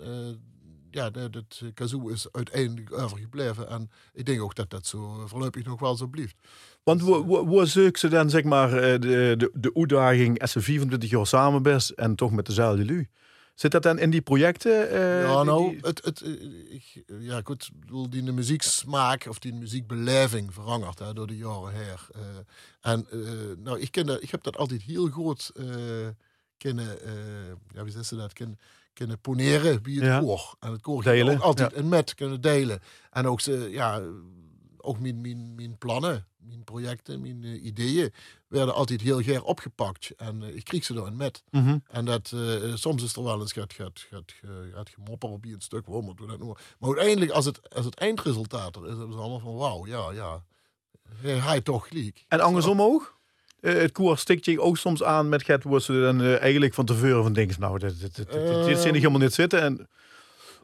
ja, 0.97 1.09
de- 1.09 1.29
dat 1.29 1.59
eh, 1.63 1.67
kazoo 1.73 2.07
is 2.07 2.27
uiteindelijk 2.31 2.93
overgebleven. 2.99 3.69
En 3.69 3.89
ik 4.13 4.25
denk 4.25 4.41
ook 4.41 4.55
dat 4.55 4.69
dat 4.69 4.85
zo 4.85 5.27
voorlopig 5.27 5.65
nog 5.65 5.79
wel 5.79 5.95
zo 5.95 6.07
blijft. 6.07 6.35
Want 6.83 7.01
wo- 7.01 7.45
hoe 7.45 7.65
zoek 7.65 7.97
ze 7.97 8.07
dan 8.07 8.29
zeg 8.29 8.43
maar 8.43 8.73
eh, 8.73 8.99
de, 8.99 9.33
de, 9.37 9.51
de 9.53 9.71
uitdaging 9.73 10.41
als 10.41 10.51
ze 10.51 10.61
24 10.61 11.09
jaar 11.09 11.27
samen 11.27 11.61
bent 11.63 11.93
en 11.95 12.15
toch 12.15 12.31
met 12.31 12.45
dezelfde 12.45 12.83
lu? 12.85 13.07
Zit 13.55 13.71
dat 13.71 13.83
dan 13.83 13.99
in 13.99 14.09
die 14.09 14.21
projecten? 14.21 14.89
eh, 14.89 15.21
ja, 15.21 15.43
nou, 15.43 15.69
die- 15.69 15.79
het, 15.81 16.03
het, 16.05 16.21
eh, 16.21 16.31
ik, 16.73 17.03
ja, 17.19 17.41
goed, 17.43 17.69
bedoel, 17.79 18.09
die 18.09 18.23
muzieksmaak 18.23 19.25
of 19.29 19.39
die 19.39 19.53
muziekbeleving 19.53 20.53
verandert 20.53 20.99
hè, 20.99 21.13
door 21.13 21.27
de 21.27 21.37
jaren 21.37 21.73
heen. 21.73 21.95
Eh, 22.13 22.21
en 22.91 23.07
eh, 23.11 23.19
nou, 23.63 23.79
ik, 23.79 23.91
ken 23.91 24.05
dat, 24.05 24.21
ik 24.21 24.31
heb 24.31 24.43
dat 24.43 24.57
altijd 24.57 24.81
heel 24.81 25.07
goed 25.09 25.51
eh, 25.55 25.65
kunnen, 26.57 27.01
eh, 27.01 27.13
ja, 27.73 27.83
wie 27.83 27.91
zegt 27.91 28.05
ze 28.05 28.15
dat, 28.15 28.33
kunnen, 28.33 28.59
kunnen 28.97 29.19
poneren 29.19 29.83
bij 29.83 29.93
het 29.93 30.03
Ja. 30.03 30.19
koor. 30.19 30.55
En 30.59 30.71
het 30.71 30.81
koor 30.81 31.03
Delen, 31.03 31.35
ook 31.35 31.41
altijd 31.41 31.71
ja. 31.71 31.77
en 31.77 31.89
met 31.89 32.15
kunnen 32.15 32.41
delen. 32.41 32.79
En 33.11 33.27
ook, 33.27 33.41
ze, 33.41 33.67
ja, 33.71 34.01
ook 34.77 34.99
mijn, 34.99 35.21
mijn, 35.21 35.55
mijn 35.55 35.77
plannen, 35.77 36.27
mijn 36.37 36.63
projecten, 36.63 37.21
mijn 37.21 37.43
eh, 37.43 37.63
ideeën 37.63 38.13
werden 38.47 38.73
altijd 38.73 39.01
heel 39.01 39.21
graag 39.21 39.43
opgepakt. 39.43 40.11
En 40.15 40.43
eh, 40.43 40.55
ik 40.55 40.63
kreeg 40.63 40.83
ze 40.83 40.95
erin 40.95 41.15
met. 41.15 41.43
Mhm. 41.51 41.77
En 41.87 42.05
dat, 42.05 42.31
eh, 42.33 42.75
soms 42.75 43.03
is 43.03 43.15
er 43.15 43.23
wel 43.23 43.39
eens 43.39 43.53
gaat, 43.53 43.73
gaat, 43.73 44.05
gaat, 44.09 44.33
gaat, 44.73 44.89
gemopper 44.89 45.29
op 45.29 45.45
een 45.45 45.55
stuk. 45.57 45.85
Waarom 45.85 46.05
moeten 46.05 46.25
we 46.25 46.37
dat? 46.37 46.59
Maar 46.79 46.89
uiteindelijk, 46.89 47.31
als 47.31 47.45
het, 47.45 47.69
als 47.75 47.85
het 47.85 47.95
eindresultaat 47.95 48.75
er 48.75 48.83
is, 48.83 48.97
hebben 48.97 49.13
ze 49.13 49.19
allemaal 49.19 49.39
van 49.39 49.55
wauw, 49.55 49.87
ja, 49.87 50.11
ja. 50.11 50.43
Hij, 51.21 51.61
toch 51.61 51.87
gelijk. 51.87 52.25
En 52.27 52.39
andersom 52.39 52.81
ook? 52.81 53.16
Eh, 53.59 53.73
het 53.73 53.91
koor 53.91 54.17
stikt 54.17 54.45
je 54.45 54.61
ook 54.61 54.77
soms 54.77 55.03
aan 55.03 55.29
met 55.29 55.43
Gert 55.43 55.63
dan 55.63 56.21
eh, 56.21 56.41
eigenlijk 56.41 56.73
van 56.73 56.85
tevoren 56.85 57.23
van 57.23 57.33
denken, 57.33 57.59
nou, 57.59 57.79
dit, 57.79 57.99
dit, 58.01 58.15
dit, 58.15 58.85
ik 58.85 58.93
helemaal 58.93 59.19
niet 59.19 59.33
zitten. 59.33 59.61
En, 59.61 59.87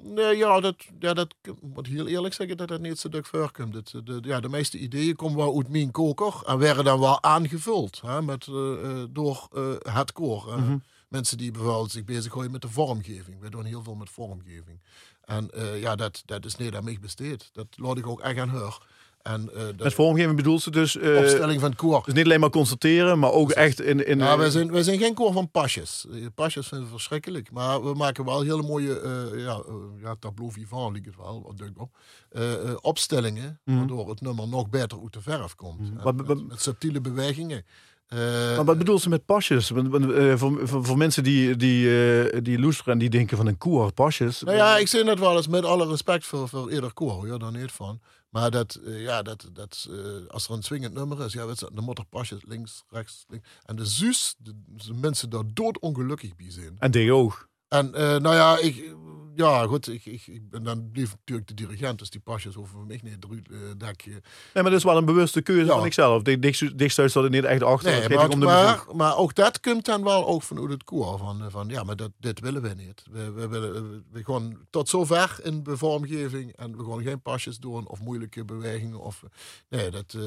Nee, 0.03 0.37
ja, 0.37 0.59
dat, 0.59 0.75
ja, 0.99 1.13
dat 1.13 1.35
moet 1.61 1.87
heel 1.87 2.07
eerlijk 2.07 2.33
zeggen 2.33 2.57
dat 2.57 2.67
dat 2.67 2.81
niet 2.81 2.99
zo 2.99 3.09
dik 3.09 3.25
voorkomt. 3.25 3.73
Het, 3.73 3.93
de, 4.03 4.19
ja, 4.21 4.39
de 4.39 4.49
meeste 4.49 4.77
ideeën 4.77 5.15
komen 5.15 5.37
wel 5.37 5.57
uit 5.57 5.69
mijn 5.69 5.91
koker 5.91 6.33
en 6.45 6.57
werden 6.57 6.83
dan 6.83 6.99
wel 6.99 7.23
aangevuld 7.23 8.01
hè, 8.01 8.21
met, 8.21 8.47
eh, 8.47 8.83
eh, 8.83 9.07
door 9.09 9.47
eh, 9.53 9.93
het 9.93 10.11
koor. 10.11 10.59
Mhm. 10.59 10.77
Mensen 11.07 11.37
die 11.37 11.51
bijvoorbeeld 11.51 11.91
zich 11.91 12.03
bezighouden 12.03 12.51
met 12.51 12.61
de 12.61 12.69
vormgeving. 12.69 13.39
We 13.39 13.49
doen 13.49 13.65
heel 13.65 13.83
veel 13.83 13.95
met 13.95 14.09
vormgeving. 14.09 14.79
En 15.25 15.51
eh, 15.51 15.81
ja, 15.81 15.95
dat, 15.95 16.23
dat 16.25 16.45
is 16.45 16.55
niet 16.55 16.75
aan 16.75 16.83
mij 16.83 16.97
besteed. 17.01 17.49
Dat 17.53 17.67
laat 17.75 17.97
ik 17.97 18.07
ook 18.07 18.21
echt 18.21 18.39
aan 18.39 18.49
haar. 18.49 18.77
En 19.23 19.45
de 19.45 19.73
met 19.77 19.93
vormgeving 19.93 20.35
bedoelt 20.35 20.61
ze 20.61 20.71
dus, 20.71 20.97
eh, 20.97 21.17
opstelling 21.17 21.59
van 21.59 21.69
het 21.69 21.79
koor. 21.79 22.01
dus 22.05 22.13
niet 22.13 22.25
alleen 22.25 22.39
maar 22.39 22.49
constateren, 22.49 23.19
maar 23.19 23.31
ook 23.31 23.51
echt 23.51 23.81
in... 23.81 24.07
in 24.07 24.17
Ja, 24.19 24.31
eh, 24.31 24.37
wij 24.37 24.49
zijn, 24.49 24.71
wij 24.71 24.83
zijn 24.83 24.99
geen 24.99 25.13
koor 25.13 25.33
van 25.33 25.51
pasjes. 25.51 26.05
Pasjes 26.35 26.67
vinden 26.67 26.87
we 26.87 26.93
verschrikkelijk. 26.93 27.51
Maar 27.51 27.83
we 27.83 27.93
maken 27.93 28.25
wel 28.25 28.41
hele 28.41 28.61
mooie 28.61 29.01
uh, 29.33 29.43
ja, 29.43 29.61
uh, 29.69 30.01
ja, 30.01 30.15
tableau 30.19 30.51
vivant, 30.51 30.93
liep 30.93 31.05
het 31.05 31.15
wel, 31.17 31.43
wat 31.45 31.57
denk 31.57 31.69
ik 31.69 31.81
op. 31.81 31.89
Uh, 32.31 32.51
uh, 32.51 32.73
opstellingen, 32.81 33.59
Mhm. 33.65 33.77
waardoor 33.77 34.09
het 34.09 34.21
nummer 34.21 34.47
nog 34.47 34.69
beter 34.69 34.99
uit 35.03 35.13
de 35.13 35.21
verf 35.21 35.55
komt. 35.55 35.79
Mhm. 35.93 36.07
En 36.07 36.47
met, 36.47 36.61
subtiele 36.61 37.01
bewegingen. 37.01 37.65
Uh, 38.13 38.19
Maar 38.55 38.65
wat 38.65 38.77
bedoelt 38.77 39.01
ze 39.01 39.09
met 39.09 39.25
pasjes? 39.25 39.67
Voor, 39.67 40.37
voor, 40.67 40.85
voor 40.85 40.97
mensen 40.97 41.23
die, 41.23 41.55
die, 41.55 42.41
die 42.41 42.59
loesteren 42.59 42.93
en 42.93 42.99
die 42.99 43.09
denken 43.09 43.37
van 43.37 43.47
een 43.47 43.57
koer, 43.57 43.93
pasjes. 43.93 44.41
Nou 44.41 44.57
ja, 44.57 44.77
ik 44.77 44.87
zeg 44.87 45.05
dat 45.05 45.19
wel 45.19 45.35
eens 45.35 45.47
met 45.47 45.65
alle 45.65 45.87
respect 45.87 46.25
voor, 46.25 46.49
voor 46.49 46.71
ieder 46.71 46.93
koor, 46.93 47.27
ja, 47.27 47.37
daar 47.37 47.51
niet 47.51 47.71
van. 47.71 47.99
Maar 48.33 48.51
dat, 48.51 48.79
uh, 48.83 49.01
ja, 49.01 49.21
dat, 49.21 49.49
dat, 49.53 49.87
uh, 49.89 50.27
als 50.27 50.47
er 50.47 50.53
een 50.53 50.63
swingend 50.63 50.93
nummer 50.93 51.25
is, 51.25 51.33
ja, 51.33 51.45
weet 51.45 51.59
je, 51.59 51.69
dan 51.73 51.83
moet 51.83 51.97
er 51.97 52.05
pasjes 52.05 52.43
links, 52.45 52.83
rechts, 52.89 53.25
links. 53.27 53.49
En 53.65 53.75
de 53.75 53.85
zus, 53.85 54.35
de, 54.37 54.61
de 54.65 54.93
mensen 54.93 55.29
daar 55.29 55.43
doodongelukkig 55.53 56.35
bij 56.35 56.51
zijn. 56.51 56.75
En 56.79 56.91
die 56.91 57.13
ook. 57.13 57.49
En 57.73 57.87
uh, 57.87 58.17
nou 58.17 58.35
ja, 58.35 58.57
ik, 58.57 58.95
ja, 59.35 59.65
goed, 59.65 59.87
ik, 59.87 60.05
ik, 60.05 60.27
ik 60.27 60.49
ben 60.49 60.63
dan 60.63 60.91
bleef 60.91 61.11
natuurlijk 61.11 61.47
de 61.47 61.53
dirigent, 61.53 61.99
dus 61.99 62.09
die 62.09 62.21
pasjes 62.21 62.53
voor 62.53 62.85
mij 62.87 62.99
niet 63.03 63.25
eruit 63.25 63.47
uh, 63.51 63.57
dekje. 63.77 64.09
Nee, 64.11 64.21
maar 64.53 64.63
dat 64.63 64.73
is 64.73 64.83
wel 64.83 64.97
een 64.97 65.05
bewuste 65.05 65.41
keuze 65.41 65.65
Ja. 65.65 65.75
van 65.75 65.85
ikzelf. 65.85 66.21
Dichtstuit 66.21 67.09
staat 67.09 67.23
er 67.23 67.29
niet 67.29 67.43
echt 67.43 67.63
achter. 67.63 67.91
Nee, 67.91 68.17
maar, 68.17 68.29
om 68.29 68.39
de 68.39 68.45
maar, 68.45 68.83
maar 68.91 69.17
ook 69.17 69.35
dat 69.35 69.59
komt 69.59 69.85
dan 69.85 70.03
wel 70.03 70.27
ook 70.27 70.43
vanuit 70.43 70.69
het 70.69 70.83
koor. 70.83 71.17
Van, 71.17 71.43
eh, 71.43 71.47
van 71.49 71.69
ja, 71.69 71.83
maar 71.83 71.95
dat, 71.95 72.11
dit 72.19 72.39
willen 72.39 72.61
we 72.61 72.73
niet. 72.73 73.03
We, 73.11 73.31
we, 73.31 73.47
willen, 73.47 74.05
we 74.11 74.23
gaan 74.23 74.57
tot 74.69 74.89
zover 74.89 75.39
in 75.43 75.63
de 75.63 75.77
vormgeving 75.77 76.55
en 76.55 76.77
we 76.77 76.83
gaan 76.83 77.01
geen 77.01 77.21
pasjes 77.21 77.57
doen 77.57 77.87
of 77.87 77.99
moeilijke 77.99 78.45
bewegingen. 78.45 78.99
Of, 78.99 79.23
nee, 79.69 79.89
dat, 79.91 80.13
uh, 80.13 80.21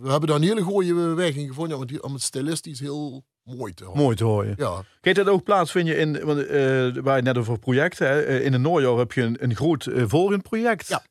we 0.00 0.10
hebben 0.10 0.28
daar 0.28 0.36
een 0.36 0.42
hele 0.42 0.62
goede 0.62 0.94
beweging 0.94 1.48
gevonden 1.48 1.76
om 1.76 1.82
het, 1.82 2.02
om 2.02 2.12
het 2.12 2.22
stilistisch 2.22 2.80
heel 2.80 3.24
mooi 3.56 3.74
te 3.74 3.82
houden. 3.82 4.02
Mooi 4.02 4.16
te 4.16 4.24
horen. 4.24 4.54
Ja, 4.56 4.82
Kijk, 5.00 5.16
dat 5.16 5.28
ook 5.28 5.42
plaatsvinden 5.42 5.98
in, 5.98 6.24
want, 6.24 6.38
uh, 6.38 7.02
waar 7.02 7.16
je 7.16 7.22
net 7.22 7.38
over 7.38 7.58
projecten, 7.58 8.08
hè, 8.08 8.26
uh, 8.26 8.44
in 8.44 8.52
het 8.52 8.62
najaar 8.62 8.96
heb 8.96 9.12
je 9.12 9.22
een, 9.22 9.36
een 9.40 9.56
groot 9.56 9.86
uh, 9.86 10.04
volgend 10.06 10.42
project. 10.42 10.88
Ja. 10.88 11.02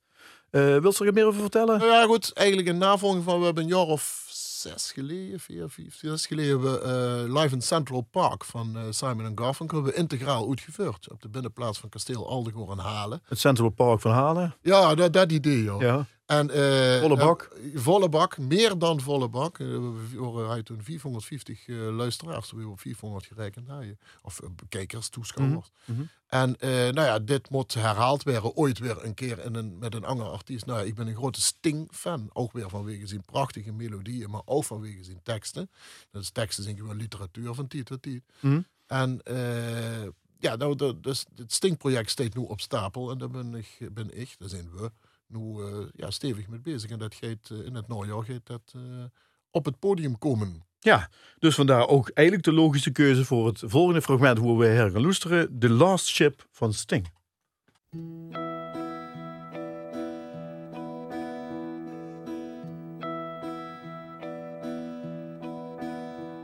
Uh, 0.52 0.78
wilt 0.78 0.98
je 0.98 1.06
er 1.06 1.14
meer 1.14 1.26
over 1.26 1.42
vertellen? 1.42 1.80
Nou 1.80 1.92
ja, 1.92 2.06
goed, 2.06 2.34
eigenlijk 2.34 2.68
een 2.68 2.78
navolging 2.78 3.24
van, 3.24 3.40
we 3.40 3.46
hebben 3.46 3.64
een 3.64 3.70
jaar 3.70 3.86
of 3.86 4.26
zes 4.58 4.92
geleden, 4.92 5.40
vier, 5.40 5.70
vier, 5.70 5.92
zes 5.92 6.26
geleden, 6.26 6.62
we 6.62 6.82
uh, 7.28 7.42
Live 7.42 7.56
in 7.56 7.62
Central 7.62 8.02
Park 8.02 8.44
van 8.44 8.74
uh, 8.76 8.82
Simon 8.90 9.32
Garfunkel 9.36 9.84
we 9.84 9.94
integraal 9.94 10.50
uitgevoerd. 10.50 11.12
Op 11.12 11.22
de 11.22 11.30
binnenplaats 11.30 11.80
van 11.80 11.90
kasteel 11.90 12.28
Aldegoor 12.28 12.72
en 12.72 12.78
Halen. 12.78 13.22
Het 13.28 13.40
Central 13.40 13.70
Park 13.70 14.02
van 14.02 14.12
Halen. 14.12 14.56
Ja, 14.62 14.96
dat, 14.96 15.14
dat 15.14 15.32
idee, 15.32 15.64
joh. 15.64 15.82
Ja. 15.82 16.06
En, 16.28 16.50
uh, 16.58 17.00
volle 17.00 17.16
bak? 17.16 17.50
Uh, 17.64 17.80
volle 17.80 18.10
bak, 18.10 18.38
meer 18.38 18.78
dan 18.78 19.02
volle 19.02 19.30
bak. 19.30 19.58
Uh, 19.58 19.68
we 20.12 20.44
hadden 20.46 20.64
toen 20.64 20.84
450 20.84 21.68
luisteraars, 21.68 22.50
we 22.50 22.56
hebben 22.56 22.74
op 22.74 22.80
400 22.80 23.26
gerekend. 23.26 23.68
Hè, 23.68 23.92
of 24.22 24.40
bekijkers, 24.56 25.10
toeschouwers. 25.10 25.72
Mm 25.86 25.96
-hmm. 25.96 26.10
En 26.28 26.56
nou 26.60 27.02
ja, 27.02 27.20
dit 27.20 27.50
moet 27.50 27.74
herhaald 27.74 28.24
worden, 28.24 28.56
ooit 28.56 28.80
weer 28.80 29.06
een 29.06 29.14
keer 29.14 29.46
in 29.46 29.56
een, 29.56 29.78
met 29.78 29.96
een 29.96 30.06
andere 30.06 30.30
artiest. 30.30 30.66
Nou, 30.66 30.86
ik 30.86 30.96
ben 30.96 31.08
een 31.08 31.16
grote 31.16 31.42
Sting-fan, 31.42 32.30
ook 32.34 32.52
weer 32.52 32.70
vanwege 32.70 33.08
zijn 33.08 33.24
prachtige 33.26 33.72
melodieën, 33.72 34.30
maar 34.30 34.42
ook 34.46 34.64
vanwege 34.64 35.04
zijn 35.04 35.20
teksten. 35.24 35.70
Dus 36.12 36.30
teksten 36.30 36.64
zijn 36.64 36.78
gewoon 36.78 36.98
literatuur 36.98 37.54
van 37.54 37.68
tijd 37.68 37.86
tot 37.86 38.02
tijd. 38.02 38.22
Mm 38.40 38.52
-hmm. 38.52 38.66
En 38.88 39.22
ja, 40.40 40.56
nou, 40.56 41.00
dus 41.02 41.26
het 41.36 41.54
Sting-project 41.54 42.10
staat 42.10 42.36
nu 42.36 42.42
op 42.42 42.62
stapel 42.62 43.12
en 43.12 43.18
daar 43.18 43.30
ben 43.30 43.56
ik, 43.56 43.94
ben 43.94 44.20
ik 44.20 44.36
daar 44.38 44.50
zijn 44.50 44.72
we 44.72 44.92
nu 45.28 45.40
uh, 45.40 45.86
ja, 45.96 46.12
stevig 46.12 46.48
mee 46.48 46.60
bezig. 46.60 46.90
En 46.90 47.00
dat 47.00 47.16
gaat 47.16 47.50
uh, 47.52 47.66
in 47.66 47.76
het 47.76 47.88
najaar 47.88 48.24
gaat 48.24 48.46
dat 48.46 48.74
uh, 48.76 48.82
op 49.52 49.66
het 49.66 49.80
podium 49.80 50.18
komen. 50.18 50.66
Ja, 50.80 51.10
dus 51.40 51.56
vandaar 51.56 51.88
ook 51.88 52.10
eigenlijk 52.10 52.48
de 52.48 52.54
logische 52.54 52.92
keuze 52.92 53.26
voor 53.26 53.48
het 53.48 53.64
volgende 53.66 54.02
fragment 54.02 54.38
hoe 54.38 54.60
we 54.60 54.66
her 54.66 54.92
gaan 54.92 55.02
loesteren. 55.02 55.60
The 55.60 55.70
Last 55.70 56.08
Ship 56.08 56.48
van 56.52 56.74
Sting. 56.74 57.16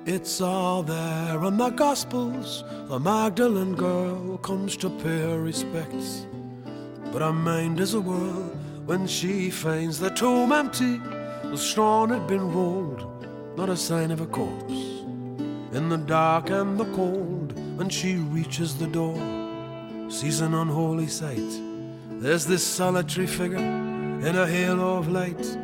It's 0.06 0.42
all 0.42 0.84
there 0.84 1.48
in 1.48 1.58
the 1.58 1.72
Gospels. 1.76 2.64
The 2.88 3.00
Magdalene 3.00 3.76
girl 3.76 4.38
comes 4.42 4.76
to 4.76 4.90
pay 4.90 5.20
her 5.20 5.44
respects. 5.44 6.28
But 7.12 7.22
her 7.22 7.34
mind 7.34 7.80
is 7.80 7.94
a 7.94 8.02
whirl 8.02 8.63
when 8.86 9.08
she 9.08 9.50
finds 9.50 10.00
the 10.00 10.10
tomb 10.10 10.52
empty. 10.52 11.00
The 11.44 11.58
stone 11.58 12.10
had 12.10 12.28
been 12.28 12.52
rolled, 12.52 13.06
not 13.58 13.70
a 13.70 13.78
sign 13.78 14.12
of 14.12 14.22
a 14.22 14.26
corpse. 14.26 14.74
In 15.74 15.90
the 15.90 15.98
dark 15.98 16.50
and 16.50 16.80
the 16.80 16.92
cold, 16.94 17.54
when 17.78 17.90
she 17.90 18.16
reaches 18.16 18.76
the 18.76 18.88
door, 18.88 19.18
sees 20.10 20.42
an 20.42 20.54
unholy 20.54 21.08
sight. 21.08 21.62
There's 22.10 22.46
this 22.46 22.66
solitary 22.66 23.28
figure 23.28 23.58
in 23.58 24.36
a 24.36 24.48
halo 24.48 24.98
of 24.98 25.10
light. 25.10 25.58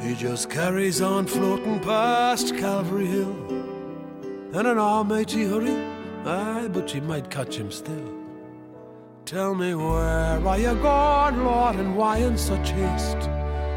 He 0.00 0.14
just 0.14 0.50
carries 0.50 1.00
on 1.00 1.26
floating 1.26 1.80
past 1.80 2.56
Calvary 2.56 3.06
Hill. 3.06 3.36
In 4.52 4.66
an 4.66 4.78
almighty 4.78 5.44
hurry, 5.44 5.76
aye, 6.24 6.68
but 6.72 6.90
she 6.90 7.00
might 7.00 7.30
catch 7.30 7.56
him 7.56 7.70
still. 7.70 8.21
Tell 9.24 9.54
me 9.54 9.74
where 9.74 10.46
are 10.46 10.58
you 10.58 10.74
going, 10.74 11.44
Lord, 11.44 11.76
and 11.76 11.96
why 11.96 12.18
in 12.18 12.36
such 12.36 12.70
haste? 12.70 13.28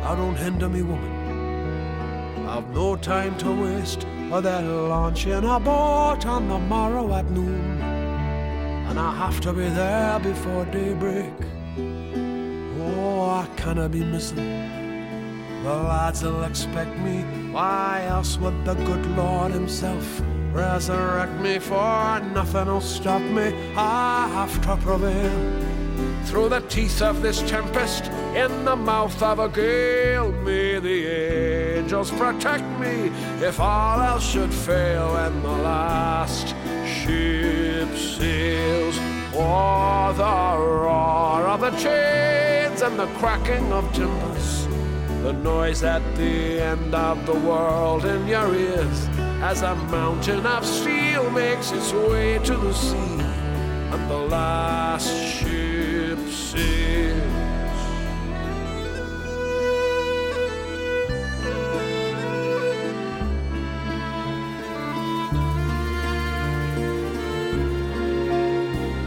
I 0.04 0.16
don't 0.16 0.36
hinder 0.36 0.68
me, 0.68 0.82
woman. 0.82 2.48
I've 2.48 2.68
no 2.72 2.96
time 2.96 3.38
to 3.38 3.52
waste. 3.52 4.06
Or 4.32 4.42
they'll 4.42 4.88
launch 4.88 5.28
in 5.28 5.44
a 5.44 5.60
boat 5.60 6.26
on 6.26 6.48
the 6.48 6.58
morrow 6.58 7.14
at 7.14 7.30
noon, 7.30 7.80
and 7.80 9.00
I 9.00 9.16
have 9.16 9.40
to 9.42 9.54
be 9.54 9.70
there 9.70 10.20
before 10.20 10.66
daybreak. 10.66 11.32
Oh, 12.80 13.30
I 13.30 13.48
cannot 13.56 13.92
be 13.92 14.04
missing. 14.04 14.38
The 15.64 15.74
lads 15.74 16.24
will 16.24 16.44
expect 16.44 16.98
me. 17.00 17.22
Why 17.52 18.06
else 18.08 18.38
would 18.40 18.66
the 18.66 18.74
good 18.74 19.06
Lord 19.16 19.52
Himself 19.52 20.22
resurrect 20.56 21.34
me? 21.42 21.60
For 21.60 22.20
nothing 22.34 22.68
will 22.68 22.82
stop 22.82 23.22
me. 23.22 23.54
I 23.76 24.28
have 24.30 24.56
to 24.66 24.78
prevail. 24.78 25.62
Through 26.26 26.50
the 26.50 26.62
teeth 26.62 27.02
of 27.02 27.22
this 27.22 27.42
tempest, 27.44 28.06
in 28.36 28.66
the 28.66 28.76
mouth 28.76 29.22
of 29.22 29.40
a 29.40 29.50
gale, 29.50 30.32
may 30.32 30.80
the 30.80 31.08
angels 31.78 32.12
protect 32.12 32.64
me 32.80 33.12
if 33.46 33.60
all 33.60 34.02
else 34.02 34.26
should 34.28 34.54
fail 34.54 35.16
and 35.18 35.44
the 35.44 35.58
last 35.72 36.48
ship 36.86 37.90
sails. 37.96 38.98
Or 39.36 40.14
the 40.14 40.58
roar 40.58 41.48
of 41.48 41.60
the 41.60 41.72
chains 41.72 42.82
and 42.82 42.98
the 42.98 43.08
cracking 43.20 43.72
of 43.72 43.92
timbers, 43.94 44.66
the 45.22 45.34
noise 45.34 45.84
at 45.84 46.02
the 46.16 46.62
end 46.62 46.96
of 46.96 47.26
the 47.26 47.36
world 47.36 48.06
in 48.06 48.26
your 48.28 48.56
ears 48.56 49.10
as 49.42 49.62
a 49.62 49.76
mountain 49.76 50.46
of 50.46 50.66
steel 50.66 51.30
makes 51.32 51.72
its 51.72 51.92
way 51.94 52.40
to 52.40 52.56
the 52.56 52.74
sea 52.74 52.96
and 52.98 54.10
the 54.10 54.18
last 54.18 55.10
ship 55.10 56.20
sails. 56.30 57.22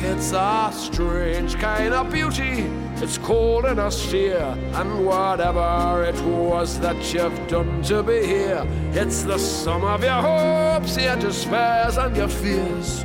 It's 0.00 0.32
a 0.32 0.70
strange 0.72 1.56
kind 1.56 1.94
of 1.94 2.12
beauty. 2.12 2.87
It's 3.00 3.16
cold 3.16 3.64
and 3.64 3.78
austere, 3.78 4.58
and 4.74 5.06
whatever 5.06 6.02
it 6.02 6.20
was 6.24 6.80
that 6.80 6.96
you've 7.14 7.46
done 7.46 7.80
to 7.84 8.02
be 8.02 8.26
here, 8.26 8.66
it's 8.92 9.22
the 9.22 9.38
sum 9.38 9.84
of 9.84 10.02
your 10.02 10.20
hopes, 10.20 10.96
your 10.96 11.14
despairs, 11.14 11.96
and 11.96 12.16
your 12.16 12.28
fears. 12.28 13.04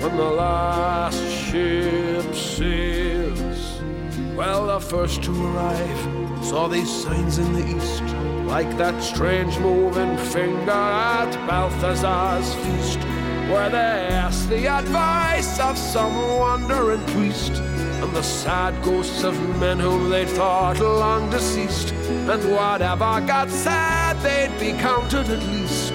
When 0.00 0.16
the 0.16 0.30
last 0.30 1.22
ship 1.30 2.34
sails, 2.34 3.82
well, 4.34 4.66
the 4.66 4.80
first 4.80 5.22
to 5.24 5.30
arrive 5.30 6.44
saw 6.44 6.66
these 6.66 6.90
signs 6.90 7.36
in 7.36 7.52
the 7.52 7.76
east, 7.76 8.02
like 8.46 8.74
that 8.78 9.02
strange 9.02 9.58
moving 9.58 10.16
finger 10.16 10.70
at 10.70 11.30
Balthazar's 11.46 12.54
feast 12.54 12.98
where 13.50 13.68
they 13.68 14.08
asked 14.10 14.48
the 14.48 14.66
advice 14.66 15.60
of 15.60 15.76
some 15.76 16.16
wandering 16.38 17.04
priest 17.08 17.52
and 18.02 18.12
the 18.14 18.22
sad 18.22 18.74
ghosts 18.82 19.24
of 19.24 19.34
men 19.58 19.78
whom 19.78 20.10
they 20.10 20.26
thought 20.26 20.80
long 20.80 21.30
deceased. 21.30 21.92
And 22.32 22.42
whatever 22.52 23.20
got 23.26 23.50
said, 23.50 24.14
they'd 24.22 24.58
be 24.58 24.72
counted 24.78 25.28
at 25.28 25.42
least 25.54 25.92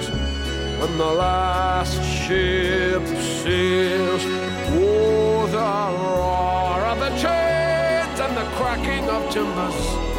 when 0.80 0.98
the 0.98 1.14
last 1.26 2.02
ship 2.04 3.06
sails. 3.44 4.24
Oh, 4.72 5.48
the 5.58 5.72
roar 6.04 6.80
of 6.92 7.00
the 7.00 7.10
chains 7.24 8.20
and 8.20 8.36
the 8.38 8.48
cracking 8.58 9.10
of 9.10 9.32
timbers. 9.32 10.10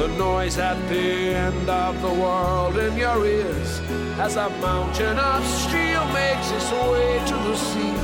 The 0.00 0.08
noise 0.16 0.58
at 0.58 0.78
the 0.88 1.34
end 1.46 1.68
of 1.68 2.00
the 2.00 2.14
world 2.14 2.78
in 2.78 2.96
your 2.96 3.26
ears 3.26 3.80
as 4.18 4.36
a 4.36 4.48
mountain 4.60 5.18
of 5.18 5.44
steel 5.46 6.04
makes 6.12 6.50
its 6.50 6.70
way 6.72 7.22
to 7.26 7.34
the 7.34 7.56
sea 7.56 7.99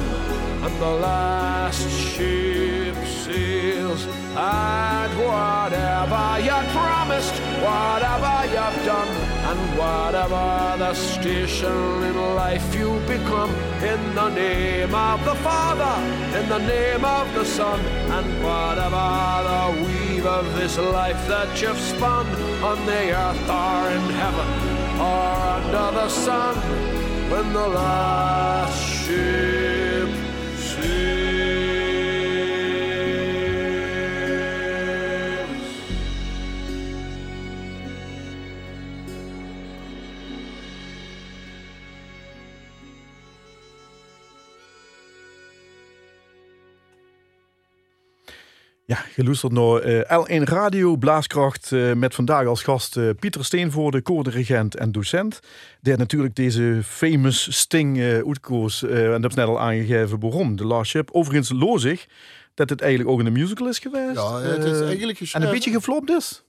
the 0.78 0.90
last 0.90 1.88
ship 1.90 2.96
sails. 3.06 4.06
And 4.36 5.12
whatever 5.18 6.40
you 6.44 6.58
promised, 6.76 7.34
whatever 7.64 8.36
you've 8.54 8.84
done, 8.84 9.08
and 9.50 9.78
whatever 9.78 10.76
the 10.78 10.92
station 10.92 12.02
in 12.02 12.16
life 12.34 12.74
you 12.74 13.00
become, 13.06 13.50
in 13.82 14.14
the 14.14 14.28
name 14.28 14.94
of 14.94 15.24
the 15.24 15.34
Father, 15.36 15.94
in 16.38 16.48
the 16.48 16.58
name 16.58 17.04
of 17.04 17.32
the 17.34 17.44
Son, 17.44 17.80
and 18.16 18.26
whatever 18.44 19.08
the 19.48 19.86
weave 19.86 20.26
of 20.26 20.44
this 20.56 20.76
life 20.78 21.26
that 21.28 21.60
you've 21.62 21.78
spun 21.78 22.26
on 22.62 22.84
the 22.84 23.12
earth 23.24 23.48
or 23.48 23.90
in 23.96 24.06
heaven 24.20 24.48
or 25.00 25.32
under 25.56 25.88
the 25.98 26.08
sun, 26.08 26.54
when 27.30 27.52
the 27.54 27.68
last 27.68 28.78
ship 28.82 29.85
geluisterd 49.16 49.52
naar 49.52 49.80
eh, 49.80 50.40
L1 50.40 50.42
Radio 50.42 50.96
Blaaskracht 50.96 51.72
eh, 51.72 51.92
met 51.92 52.14
vandaag 52.14 52.46
als 52.46 52.62
gast 52.62 52.96
eh, 52.96 53.08
Pieter 53.20 53.44
Steenvoorde, 53.44 54.00
koordirigent 54.00 54.76
en 54.76 54.92
docent. 54.92 55.40
Die 55.80 55.96
natuurlijk 55.96 56.36
deze 56.36 56.80
famous 56.84 57.56
Sting 57.56 58.00
uitkoos, 58.00 58.82
en 58.82 59.20
dat 59.20 59.30
is 59.30 59.36
net 59.36 59.46
al 59.46 59.60
aangegeven 59.60 60.20
waarom, 60.20 60.56
de 60.56 60.64
Last 60.64 60.90
Ship. 60.90 61.10
Overigens 61.12 61.52
lozig 61.52 62.06
dat 62.54 62.70
het 62.70 62.80
eigenlijk 62.80 63.10
ook 63.10 63.20
in 63.20 63.26
een 63.26 63.32
musical 63.32 63.68
is 63.68 63.78
geweest. 63.78 64.14
Ja, 64.14 64.40
het 64.40 64.64
is 64.64 64.80
eigenlijk 64.80 65.20
En 65.20 65.42
een 65.42 65.50
beetje 65.50 65.70
geflopt 65.70 66.10
is. 66.10 66.45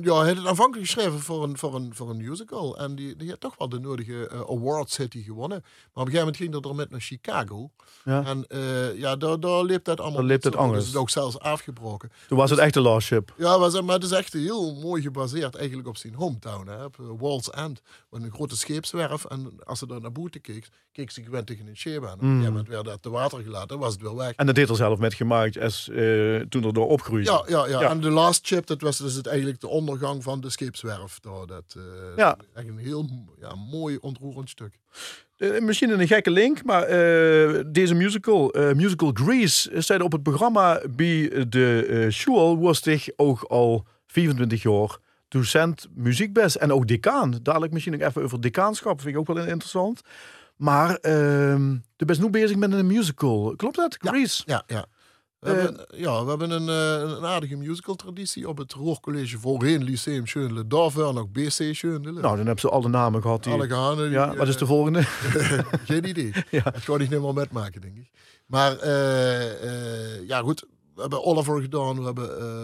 Ja, 0.00 0.18
hij 0.18 0.28
had 0.28 0.36
het 0.36 0.46
aanvankelijk 0.46 0.90
geschreven 0.90 1.20
voor 1.20 1.44
een, 1.44 1.58
voor 1.58 1.74
een, 1.74 1.94
voor 1.94 2.10
een 2.10 2.16
musical. 2.16 2.78
En 2.78 2.94
die, 2.94 3.16
die 3.16 3.30
had 3.30 3.40
toch 3.40 3.54
wel 3.58 3.68
de 3.68 3.78
nodige 3.78 4.28
eh, 4.28 4.40
awards 4.40 4.96
hij 4.96 5.08
gewonnen. 5.10 5.58
Maar 5.60 5.68
op 5.82 5.94
een 5.94 6.02
gegeven 6.02 6.18
moment 6.18 6.36
ging 6.36 6.52
dat 6.52 6.64
er 6.64 6.74
met 6.74 6.90
naar 6.90 7.00
Chicago. 7.00 7.70
Ja. 8.04 8.24
En 8.24 8.46
eh, 8.46 8.98
ja, 8.98 9.16
daar, 9.16 9.40
daar 9.40 9.62
leeft 9.62 9.84
dat 9.84 10.00
allemaal 10.00 10.26
Daar 10.26 10.38
het 10.40 10.56
anders. 10.56 10.78
Dus 10.78 10.86
het 10.86 10.94
is 10.94 11.00
ook 11.00 11.10
zelfs 11.10 11.38
afgebroken. 11.38 12.10
Toen 12.28 12.38
was 12.38 12.50
het 12.50 12.58
echt 12.58 12.74
de 12.74 12.80
Last 12.80 13.06
Ship. 13.06 13.34
Ja, 13.36 13.58
maar, 13.58 13.70
zeg 13.70 13.82
maar 13.82 13.94
het 13.94 14.04
is 14.04 14.10
echt 14.10 14.32
heel 14.32 14.74
mooi 14.74 15.02
gebaseerd 15.02 15.54
eigenlijk 15.54 15.88
op 15.88 15.96
zijn 15.96 16.14
hometown. 16.14 16.68
Hè, 16.68 16.84
op 16.84 16.96
Walls 17.18 17.50
End. 17.50 17.80
Een 18.10 18.30
grote 18.30 18.56
scheepswerf. 18.56 19.24
En 19.24 19.52
als 19.64 19.78
ze 19.78 19.86
daar 19.86 20.00
naar 20.00 20.12
buiten 20.12 20.40
keek, 20.40 20.68
keek 20.98 21.10
ze 21.10 21.22
gewend 21.22 21.46
tegen 21.46 21.66
een. 21.66 22.02
En 22.02 22.12
op 22.12 22.20
moment 22.20 22.68
werd 22.68 22.84
dat 22.84 23.02
te 23.02 23.10
water 23.10 23.42
gelaten. 23.42 23.78
Was 23.78 23.92
het 23.92 24.02
weer 24.02 24.16
weg. 24.16 24.32
En 24.36 24.46
dat 24.46 24.54
deed 24.54 24.68
er 24.68 24.76
zelf 24.76 24.98
met 24.98 25.14
gemaakt 25.14 25.60
als, 25.60 25.88
eh, 25.88 26.40
toen 26.48 26.64
er 26.64 26.72
door 26.72 26.88
opgroeide. 26.88 27.30
Ja, 27.30 27.44
ja, 27.46 27.66
ja, 27.66 27.80
Ja. 27.80 27.90
en 27.90 28.00
de 28.00 28.10
last 28.10 28.46
ship, 28.46 28.66
dat 28.66 28.80
was 28.80 28.98
dus 28.98 29.14
het, 29.14 29.26
eigenlijk 29.26 29.60
de 29.60 29.68
ondergang 29.68 30.22
van 30.22 30.40
de 30.40 30.50
scheepswerf. 30.50 31.18
Daar, 31.20 31.46
dat, 31.46 31.74
eh, 31.76 31.82
Ja. 32.16 32.36
Echt 32.54 32.68
een 32.68 32.78
heel 32.78 33.08
ja, 33.40 33.54
mooi 33.54 33.98
ontroerend 34.00 34.50
stuk. 34.50 34.78
Eh, 35.36 35.60
misschien 35.60 36.00
een 36.00 36.06
gekke 36.06 36.30
link, 36.30 36.64
maar 36.64 36.86
deze 37.72 37.94
musical, 37.94 38.54
musical 38.74 39.10
Grease, 39.14 39.70
staat 39.78 40.00
op 40.00 40.12
het 40.12 40.22
programma 40.22 40.80
bij 40.90 41.46
de 41.48 42.06
school, 42.08 42.58
was 42.58 42.82
zich 42.82 43.08
ook 43.16 43.42
al 43.42 43.86
24 44.06 44.62
jaar 44.62 44.98
docent 45.28 45.86
muziekbest 45.94 46.56
en 46.56 46.72
ook 46.72 46.88
decaan. 46.88 47.38
Dadelijk 47.42 47.72
misschien 47.72 47.98
nog 47.98 48.08
even 48.08 48.22
over 48.22 48.40
decaanschap, 48.40 49.00
vind 49.00 49.14
ik 49.14 49.20
ook 49.20 49.26
wel 49.26 49.36
interessant. 49.36 50.02
Maar 50.58 50.98
de 51.00 52.04
best 52.06 52.20
nu 52.20 52.30
bezig 52.30 52.56
met 52.56 52.72
een 52.72 52.86
musical. 52.86 53.54
Klopt 53.56 53.76
dat? 53.76 53.96
Grease? 54.00 54.42
Ja, 54.46 54.62
ja. 54.66 54.86
We, 55.38 55.50
Eh, 55.50 55.56
hebben, 55.56 55.86
ja, 55.96 56.22
we 56.24 56.28
hebben 56.28 56.50
een, 56.50 56.68
eh, 56.68 57.16
een 57.16 57.24
aardige 57.24 57.56
musical 57.56 57.94
traditie 57.94 58.48
op 58.48 58.58
het 58.58 58.72
Roorcollege 58.72 59.38
voorheen 59.38 59.84
Lyceum 59.84 60.26
Schönle. 60.26 60.66
Daarvoor 60.66 61.14
nog 61.14 61.28
BC 61.30 61.74
Schönle. 61.76 62.12
Nou, 62.12 62.20
dan 62.20 62.36
hebben 62.36 62.58
ze 62.58 62.68
al 62.68 62.80
de 62.80 62.88
namen 62.88 63.22
gehad. 63.22 63.44
Die... 63.44 63.52
Alle 63.52 63.66
gehanen. 63.66 64.04
die, 64.04 64.10
Ja, 64.10 64.34
wat 64.34 64.48
is 64.48 64.54
eh, 64.54 64.60
de 64.60 64.66
volgende? 64.66 65.02
Geen 65.86 66.08
idee. 66.08 66.32
Ja. 66.50 66.60
Het 66.64 66.84
kan 66.84 67.00
ik 67.00 67.10
niet 67.10 67.20
meer 67.20 67.34
metmaken, 67.34 67.80
denk 67.80 67.96
ik. 67.96 68.10
Maar 68.46 68.78
eh, 68.78 69.64
eh, 70.16 70.28
ja, 70.28 70.40
goed. 70.40 70.66
We 70.98 71.04
hebben 71.04 71.24
Oliver 71.24 71.60
gedaan, 71.60 71.98
we 71.98 72.04
hebben 72.04 72.38
eh, 72.40 72.62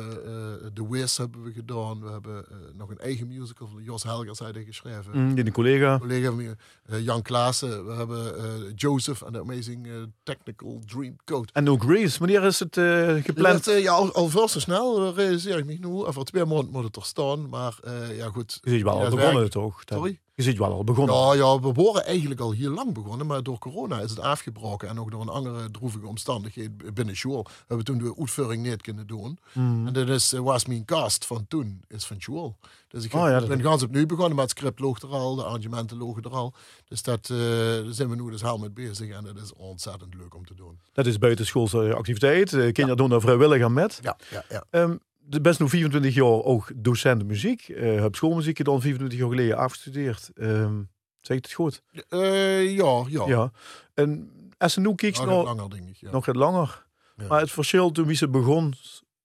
eh, 0.64 0.70
The 0.74 0.89
Wiz 0.91 1.16
hebben 1.16 1.43
we 1.43 1.53
gedaan, 1.53 2.01
we 2.03 2.11
hebben 2.11 2.45
eh, 2.51 2.57
nog 2.76 2.91
een 2.91 2.99
eigen 2.99 3.26
musical 3.26 3.68
van 3.72 3.82
Jos 3.82 4.03
Helgers 4.03 4.39
had 4.39 4.57
geschreven. 4.66 5.11
Mm, 5.12 5.35
die 5.35 5.51
collega. 5.53 5.99
collega 5.99 6.30
van 6.30 6.57
eh, 6.87 7.05
Jan 7.05 7.22
Klaassen. 7.22 7.87
We 7.87 7.93
hebben 7.93 8.37
eh, 8.39 8.45
Joseph 8.74 9.22
en 9.22 9.32
de 9.32 9.41
Amazing 9.41 9.87
eh, 9.87 9.93
Technical 10.22 10.80
Dream 10.87 11.16
Code. 11.24 11.49
En 11.53 11.68
ook 11.70 11.82
Grease. 11.82 12.18
Wanneer 12.18 12.43
is 12.43 12.59
het 12.59 12.76
eh, 12.76 13.14
gepland? 13.22 13.68
Eh, 13.68 13.82
ja, 13.82 13.93
al, 13.93 14.12
al 14.14 14.28
veel 14.28 14.47
te 14.47 14.61
snel 14.61 15.07
eh, 15.09 15.14
realiseer 15.16 15.59
ik 15.59 15.64
me 15.64 15.76
nu. 15.80 15.89
Over 15.89 16.24
twee 16.24 16.45
maanden 16.45 16.70
moet 16.72 16.85
het 16.85 16.97
er 16.97 17.05
staan. 17.05 17.49
Maar 17.49 17.78
eh, 17.82 18.16
ja, 18.16 18.28
goed. 18.28 18.59
Je 18.62 18.85
wel 18.85 19.03
Ja, 19.03 19.11
begonnen, 19.11 19.51
toch? 19.51 19.82
Sorry? 19.85 20.18
Je 20.37 20.43
ziet 20.43 20.59
wel 20.59 20.72
al 20.72 20.85
begonnen. 20.85 21.14
Ja, 21.14 21.35
ja, 21.35 21.61
we 21.61 21.72
waren 21.72 22.05
eigenlijk 22.05 22.41
al 22.41 22.51
heel 22.53 22.70
lang 22.70 22.95
begonnen, 22.95 23.26
maar 23.26 23.43
door 23.43 23.59
corona 23.59 24.01
is 24.01 24.11
het 24.11 24.20
afgebroken. 24.20 24.89
En 24.89 25.01
ook 25.01 25.11
door 25.11 25.20
een 25.20 25.28
andere 25.28 25.70
droevige 25.70 26.07
omstandigheid 26.07 26.95
binnen 26.95 27.16
school 27.16 27.47
hebben 27.59 27.78
we 27.78 27.85
toen 27.85 27.99
de 27.99 28.14
uitvoering 28.18 28.62
niet 28.62 28.82
kunnen 28.82 29.07
doen. 29.07 29.39
Mm. 29.53 29.87
En 29.87 29.93
dat 29.93 30.09
is, 30.09 30.32
eh, 30.32 30.41
was 30.41 30.66
mijn 30.66 30.85
cast 30.85 31.26
van 31.26 31.45
toen, 31.49 31.82
is 31.89 32.05
van 32.05 32.16
school. 32.20 32.57
Dus 32.89 33.05
ik 33.05 33.14
Oh, 33.14 33.28
ja, 33.28 33.47
ben 33.47 33.62
gans 33.62 33.82
opnieuw 33.82 34.07
begonnen, 34.07 34.35
maar 34.35 34.45
het 34.45 34.57
script 34.57 34.80
loog 34.80 35.01
er 35.01 35.09
al, 35.09 35.35
de 35.35 35.45
arrangementen 35.45 35.97
logen 35.97 36.22
er 36.22 36.30
al. 36.30 36.55
Dus 36.89 37.03
dat, 37.03 37.30
eh, 37.30 37.39
daar 37.39 37.85
zijn 37.89 38.09
we 38.09 38.16
nu 38.16 38.30
dus 38.30 38.41
helemaal 38.41 38.61
mee 38.61 38.87
bezig 38.89 39.11
en 39.11 39.24
dat 39.24 39.37
is 39.37 39.53
ontzettend 39.53 40.14
leuk 40.14 40.35
om 40.35 40.47
te 40.47 40.55
doen. 40.55 40.78
Dat 40.93 41.07
is 41.07 41.18
buitenschoolse 41.18 41.95
activiteit. 41.95 42.53
Eh, 42.53 42.72
kinderen 42.72 42.97
doen 42.97 43.09
daar 43.11 43.20
vrijwillig 43.20 43.62
aan 43.62 43.72
met. 43.72 43.99
Ja, 44.03 44.16
ja, 44.30 44.45
ja. 44.49 44.64
Ehm, 44.70 44.97
de 45.27 45.41
best 45.41 45.61
nu 45.61 45.68
24 45.68 46.14
jaar 46.14 46.43
ook 46.43 46.72
docent 46.77 47.27
muziek. 47.27 47.68
Eh 47.68 48.03
heb 48.03 48.14
schoolmuziek 48.14 48.57
gedaan 48.57 48.81
24 48.81 49.18
jaar 49.18 49.29
geleden 49.29 49.57
afgestudeerd. 49.57 50.31
Ehm 50.35 50.83
zeg 51.20 51.37
ik 51.37 51.45
het 51.45 51.53
goed? 51.53 51.83
Eh, 52.09 52.77
ja, 52.77 53.05
ja. 53.09 53.27
Ja. 53.27 53.53
En 53.95 54.31
als 54.59 54.77
nu 54.77 54.95
kijkt 54.95 55.18
Nog 55.18 55.27
naar 55.27 55.55
langer, 55.55 55.70
denk 55.70 55.89
ik. 55.89 55.97
Ja. 55.97 56.11
nog 56.11 56.27
het 56.27 56.37
langer. 56.37 56.87
Ja. 57.16 57.27
Maar 57.27 57.41
het 57.41 57.51
verschil 57.51 57.91
toen 57.91 58.07
wie 58.07 58.16
ze 58.16 58.29
begon 58.29 58.75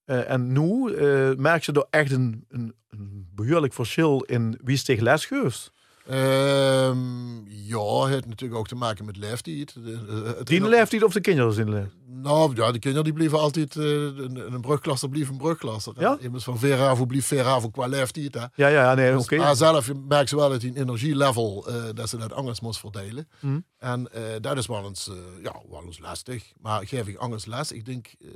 eh, 0.06 0.30
en 0.30 0.52
nu, 0.52 0.92
merk 1.38 1.64
je 1.64 1.72
er 1.72 1.88
echt 1.90 2.12
een, 2.12 2.46
een, 2.50 2.74
een 2.90 3.30
behoorlijk 3.36 3.74
verschil 3.74 4.22
in 4.22 4.60
wie 4.64 4.78
ze 4.78 4.84
tegen 4.84 5.04
les 5.04 5.26
geeft. 5.26 5.72
Ehm, 6.10 7.28
Ja, 7.70 8.00
het 8.02 8.10
heeft 8.14 8.26
natuurlijk 8.26 8.60
ook 8.60 8.68
te 8.68 8.76
maken 8.76 9.06
met 9.06 9.18
leeftijd. 9.18 9.76
Eh, 9.86 10.32
Die 10.44 10.68
leeft 10.68 10.92
niet 10.92 11.04
of 11.04 11.14
de 11.14 11.22
kinderen 11.22 11.54
zijn 11.54 11.70
leeft. 11.70 11.96
Nou, 12.08 12.56
ja, 12.56 12.72
de 12.72 12.80
kinderen 12.80 13.04
die 13.06 13.14
blijven 13.14 13.40
altijd... 13.40 13.76
eh, 13.76 13.84
een, 13.86 14.54
een 14.54 14.62
brugklasser 14.62 15.10
blijft 15.10 15.30
een 15.30 15.38
brugklasser. 15.38 15.94
Ja? 15.98 16.18
Immers 16.20 16.44
van 16.44 16.60
Veravo 16.60 17.06
blijft 17.06 17.28
Veravo 17.28 17.70
qua 17.70 17.86
leeftijd. 17.88 18.34
Hè. 18.34 18.46
Ja, 18.56 18.68
ja, 18.68 18.94
nee, 18.94 19.12
Dus- 19.12 19.24
oké. 19.24 19.36
Maar 19.38 19.56
zelf 19.56 19.92
merkt 20.08 20.30
ze 20.30 20.36
wel 20.36 20.50
dat 20.50 20.62
die 20.62 20.76
energielevel, 20.78 21.68
eh 21.68 21.84
dat 21.94 22.10
ze 22.10 22.18
dat 22.18 22.34
anders 22.34 22.60
moest 22.60 22.80
verdelen. 22.80 23.28
Mhm. 23.40 23.60
En 23.78 24.12
eh, 24.14 24.22
dat 24.42 24.58
is 24.58 24.66
wel 24.68 24.86
eens, 24.86 25.08
eh, 25.10 25.16
ja, 25.44 25.56
wel 25.70 25.84
eens 25.86 26.00
lastig. 26.00 26.52
Maar 26.62 26.88
geef 26.88 27.08
ik 27.08 27.18
anders 27.18 27.46
les? 27.46 27.72
Ik 27.72 27.86
denk, 27.86 28.08
eh, 28.22 28.28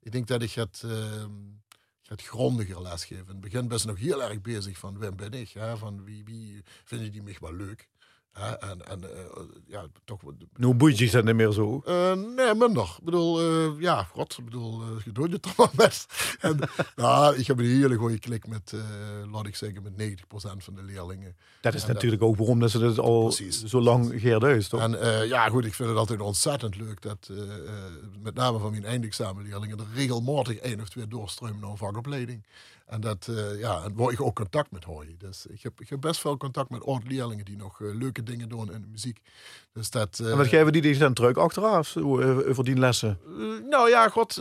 ik 0.00 0.12
denk 0.12 0.26
dat 0.26 0.42
ik 0.42 0.52
het, 0.52 0.82
eh, 0.84 0.90
het 2.06 2.22
grondiger 2.22 2.82
lesgeven. 2.82 3.26
In 3.26 3.30
het 3.30 3.40
begin 3.40 3.68
je 3.68 3.84
nog 3.84 3.98
heel 3.98 4.22
erg 4.22 4.40
bezig 4.40 4.78
van 4.78 4.98
wie 4.98 5.16
ben 5.16 5.32
ik? 5.32 5.52
Van 5.74 6.04
wie, 6.04 6.24
wie 6.24 6.62
vinden 6.84 7.12
die 7.12 7.22
mij 7.22 7.36
wel 7.40 7.52
leuk? 7.54 7.88
Hè? 8.38 8.52
En, 8.54 8.86
en 8.86 9.04
eh, 9.04 9.24
ja, 9.66 9.86
toch... 10.04 10.20
Nu 10.56 10.74
boeit 10.74 10.96
zich 10.96 11.10
dat 11.10 11.24
niet 11.24 11.34
meer 11.34 11.52
zo. 11.52 11.82
eh, 11.86 12.12
nee, 12.12 12.54
minder. 12.54 12.94
Ik 12.98 13.04
bedoel, 13.04 13.40
eh, 13.40 13.80
ja, 13.80 14.02
god, 14.02 14.38
ik 14.38 14.44
bedoel, 14.44 14.82
je 15.04 15.12
doet 15.12 15.32
het 15.32 15.42
toch 15.42 15.56
wel 15.56 15.70
best. 15.74 16.12
En, 16.40 16.58
nou, 16.96 17.36
ik 17.36 17.46
heb 17.46 17.58
een 17.58 17.64
hele 17.64 17.94
goede 17.96 18.18
klik 18.18 18.46
met, 18.46 18.74
laat 19.32 19.46
ik 19.46 19.56
zeggen, 19.56 19.82
met 19.82 19.92
90% 19.98 20.22
van 20.64 20.74
de 20.74 20.82
leerlingen. 20.82 21.36
Dat 21.60 21.74
is 21.74 21.80
dat- 21.84 21.92
natuurlijk 21.92 22.22
ook 22.22 22.36
waarom 22.36 22.60
dat 22.60 22.70
ze 22.70 22.78
dat 22.78 22.98
al 22.98 23.22
Precies. 23.24 23.64
zo 23.64 23.80
lang 23.80 24.12
geerduist, 24.20 24.70
toch? 24.70 24.80
En 24.80 25.26
ja, 25.28 25.48
goed, 25.48 25.64
ik 25.64 25.74
vind 25.74 25.88
het 25.88 25.98
altijd 25.98 26.20
ontzettend 26.20 26.76
leuk 26.76 27.02
dat 27.02 27.30
met 28.22 28.34
name 28.34 28.58
van 28.58 28.70
mijn 28.70 28.84
eindexamenleerlingen 28.84 29.78
er 29.78 29.86
regelmatig 29.94 30.56
één 30.56 30.80
of 30.80 30.88
twee 30.88 31.08
doorstromen 31.08 31.60
naar 31.60 31.70
een 31.70 31.76
vakopleiding. 31.76 32.44
En 32.86 33.00
dat, 33.00 33.26
eh, 33.28 33.58
ja, 33.58 33.92
waar 33.94 34.12
ik 34.12 34.20
ook 34.20 34.34
contact 34.34 34.70
met 34.70 34.84
hoor. 34.84 35.06
Dus 35.18 35.46
ik 35.46 35.62
heb, 35.62 35.80
ik 35.80 35.88
heb 35.88 36.00
best 36.00 36.20
veel 36.20 36.36
contact 36.36 36.70
met 36.70 36.84
oud-leerlingen 36.84 37.44
die 37.44 37.56
nog 37.56 37.80
eh, 37.80 37.94
leuke 37.94 38.22
dingen 38.22 38.48
doen 38.48 38.72
in 38.72 38.80
de 38.80 38.86
muziek. 38.86 39.20
Dus 39.72 39.90
dat... 39.90 40.18
eh, 40.18 40.30
en 40.30 40.36
wat 40.36 40.46
geven 40.46 40.72
die 40.72 40.82
die 40.82 40.98
dan 40.98 41.12
terug 41.12 41.36
achteraf 41.36 41.88
voor 42.48 42.64
die 42.64 42.76
lessen? 42.76 43.18
Nou 43.68 43.88
ja, 43.88 44.08
god, 44.08 44.40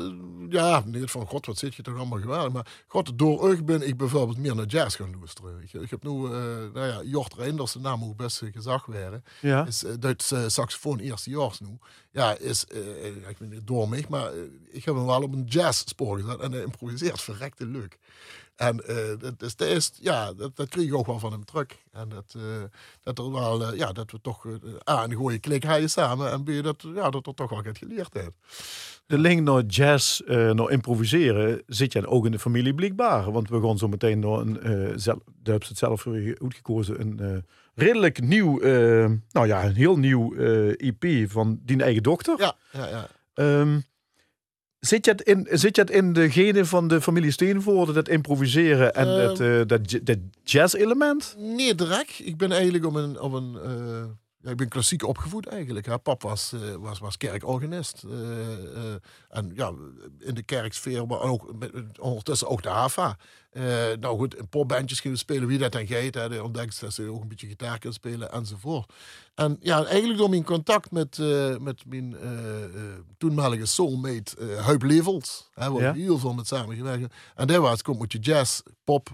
ja, 0.49 0.83
niet 0.85 1.11
van 1.11 1.25
god, 1.25 1.45
wat 1.45 1.57
zit 1.57 1.75
je 1.75 1.81
toch 1.81 1.95
allemaal 1.95 2.19
geweldig. 2.19 2.51
Maar 2.51 2.83
god, 2.87 3.17
door 3.17 3.51
u 3.51 3.63
ben 3.63 3.87
ik 3.87 3.97
bijvoorbeeld 3.97 4.37
meer 4.37 4.55
naar 4.55 4.65
jazz 4.65 4.95
gaan 4.95 5.15
luisteren. 5.17 5.61
Ik, 5.61 5.73
ik 5.73 5.89
heb 5.89 6.03
nu, 6.03 6.11
nou 6.11 6.79
ja, 6.79 7.01
Jort 7.03 7.33
Reinders, 7.33 7.71
de 7.71 7.79
naam 7.79 7.99
moet 7.99 8.17
best 8.17 8.41
gezag 8.51 8.85
werden. 8.85 9.23
Ja. 9.41 9.65
Is 9.65 9.83
Duits 9.99 10.33
saxofoon 10.47 10.99
eerstejaars 10.99 11.59
nu. 11.59 11.77
Ja, 12.11 12.37
is, 12.37 12.63
ik 13.27 13.37
ben 13.37 13.49
niet 13.49 13.67
door 13.67 13.89
mij, 13.89 14.05
maar 14.09 14.31
ik 14.71 14.85
heb 14.85 14.95
hem 14.95 15.05
wel 15.05 15.21
op 15.21 15.33
een 15.33 15.45
jazzspoor 15.45 16.19
gezet. 16.19 16.39
En 16.39 16.51
hij 16.51 16.61
improviseert 16.61 17.21
verrekte 17.21 17.65
leuk. 17.65 17.97
En 18.55 18.87
eh, 18.87 18.95
dat, 19.19 19.41
is, 19.41 19.55
dat, 19.55 19.67
is, 19.67 19.91
ja, 19.99 20.33
dat, 20.33 20.55
dat 20.55 20.69
kreeg 20.69 20.85
ik 20.85 20.93
ook 20.93 21.05
wel 21.05 21.19
van 21.19 21.31
hem 21.31 21.45
terug. 21.45 21.67
En 21.91 22.09
dat, 22.09 22.35
eh, 22.37 22.63
dat, 23.03 23.19
er 23.19 23.31
wel, 23.31 23.63
eh, 23.63 23.77
ja, 23.77 23.91
dat 23.91 24.11
we 24.11 24.21
toch 24.21 24.45
eh, 24.45 24.53
A, 24.89 25.03
een 25.03 25.13
goede 25.13 25.39
klik 25.39 25.63
hadden 25.63 25.89
samen. 25.89 26.31
En 26.31 26.43
B, 26.43 26.63
dat, 26.63 26.85
ja, 26.95 27.09
dat 27.09 27.27
er 27.27 27.33
toch 27.33 27.49
wel 27.49 27.63
wat 27.63 27.77
geleerd 27.77 28.13
heeft. 28.13 28.31
De 29.05 29.17
link 29.17 29.41
naar 29.41 29.63
jazz, 29.63 30.19
eh 30.19 30.51
naar 30.51 30.71
improviseren, 30.71 31.61
zit 31.67 31.93
je 31.93 32.07
ook 32.07 32.25
in 32.25 32.31
de 32.31 32.39
familie 32.39 32.73
blijkbaar. 32.73 33.31
Want 33.31 33.49
we 33.49 33.61
gaan 33.61 33.77
zo 33.77 33.87
meteen 33.87 34.19
naar 34.19 34.39
een, 34.39 34.61
eh 34.61 34.93
zelf, 34.95 35.19
daar 35.25 35.53
hebben 35.53 35.65
ze 35.65 35.69
het 35.69 35.77
zelf 35.77 36.03
je 36.03 36.37
uitgekozen, 36.41 37.01
een 37.01 37.19
eh, 37.19 37.37
redelijk 37.75 38.21
nieuw, 38.21 38.59
eh, 38.59 39.11
nou 39.31 39.47
ja, 39.47 39.65
een 39.65 39.75
heel 39.75 39.97
nieuw 39.97 40.35
eh 40.35 40.87
EP 40.89 41.31
van 41.31 41.59
die 41.63 41.83
eigen 41.83 42.03
dochter. 42.03 42.39
Ja, 42.39 42.55
ja, 42.71 42.87
ja. 42.87 43.07
Ehm, 43.33 43.79
zit, 44.79 45.05
je 45.05 45.11
het 45.11 45.21
in, 45.21 45.47
zit 45.51 45.75
je 45.75 45.81
het 45.81 45.91
in 45.91 46.13
de 46.13 46.31
genen 46.31 46.67
van 46.67 46.87
de 46.87 47.01
familie 47.01 47.31
Steenvoorde, 47.31 47.93
dat 47.93 48.07
improviseren 48.09 48.93
en 48.93 49.07
Ehm. 49.07 49.17
dat, 49.17 49.39
eh, 49.39 49.61
dat, 49.65 49.99
dat 50.03 50.17
jazz-element? 50.43 51.35
Nee, 51.37 51.75
direct. 51.75 52.21
Ik 52.23 52.37
ben 52.37 52.51
eigenlijk 52.51 52.85
op 52.85 52.95
een. 52.95 53.19
Op 53.19 53.33
een 53.33 53.57
eh, 53.63 54.03
ja, 54.45 54.51
ik 54.51 54.57
ben 54.57 54.67
klassiek 54.69 55.03
opgevoed 55.03 55.47
eigenlijk. 55.47 56.01
Pap 56.03 56.21
was, 56.21 56.53
eh, 56.53 56.59
was, 56.75 56.99
was 56.99 57.17
kerkorganist. 57.17 58.03
eh, 58.03 58.91
eh, 58.93 58.95
en 59.29 59.51
ja, 59.55 59.71
in 60.19 60.33
de 60.33 60.43
kerksfeer, 60.43 61.07
maar 61.07 61.19
ook 61.19 61.53
ondertussen 61.99 62.47
ook 62.47 62.61
de 62.63 62.69
HAVA. 62.69 63.17
Nou 63.99 64.17
goed, 64.17 64.35
in 64.35 64.47
popbandjes 64.47 65.01
kunnen 65.01 65.19
spelen, 65.19 65.47
wie 65.47 65.57
dat 65.57 65.71
dan 65.71 65.87
geeft. 65.87 66.13
Hè. 66.13 66.29
De 66.29 66.43
ontdekt 66.43 66.79
dat 66.79 66.93
ze 66.93 67.09
ook 67.09 67.21
een 67.21 67.27
beetje 67.27 67.47
gitaar 67.47 67.77
kunnen 67.79 67.93
spelen 67.97 68.31
enzovoort. 68.31 68.93
En 69.35 69.57
ja, 69.59 69.85
eigenlijk 69.85 70.19
door 70.19 70.29
mijn 70.29 70.43
contact 70.43 70.91
met, 70.91 71.17
met 71.59 71.83
mijn 71.85 72.15
toenmalige 73.17 73.65
soulmate 73.65 74.35
uh, 74.39 74.65
Huip 74.65 74.83
Levels. 74.83 75.49
Hè, 75.53 75.71
waar 75.71 75.81
Ja. 75.81 75.89
ik 75.89 75.95
heel 75.95 76.17
veel 76.19 76.33
met 76.33 76.47
samengewerkt. 76.47 77.13
En 77.35 77.47
daar 77.47 77.61
was 77.61 77.81
komt 77.81 77.99
met 77.99 78.11
je 78.11 78.19
jazz, 78.19 78.61
pop, 78.83 79.09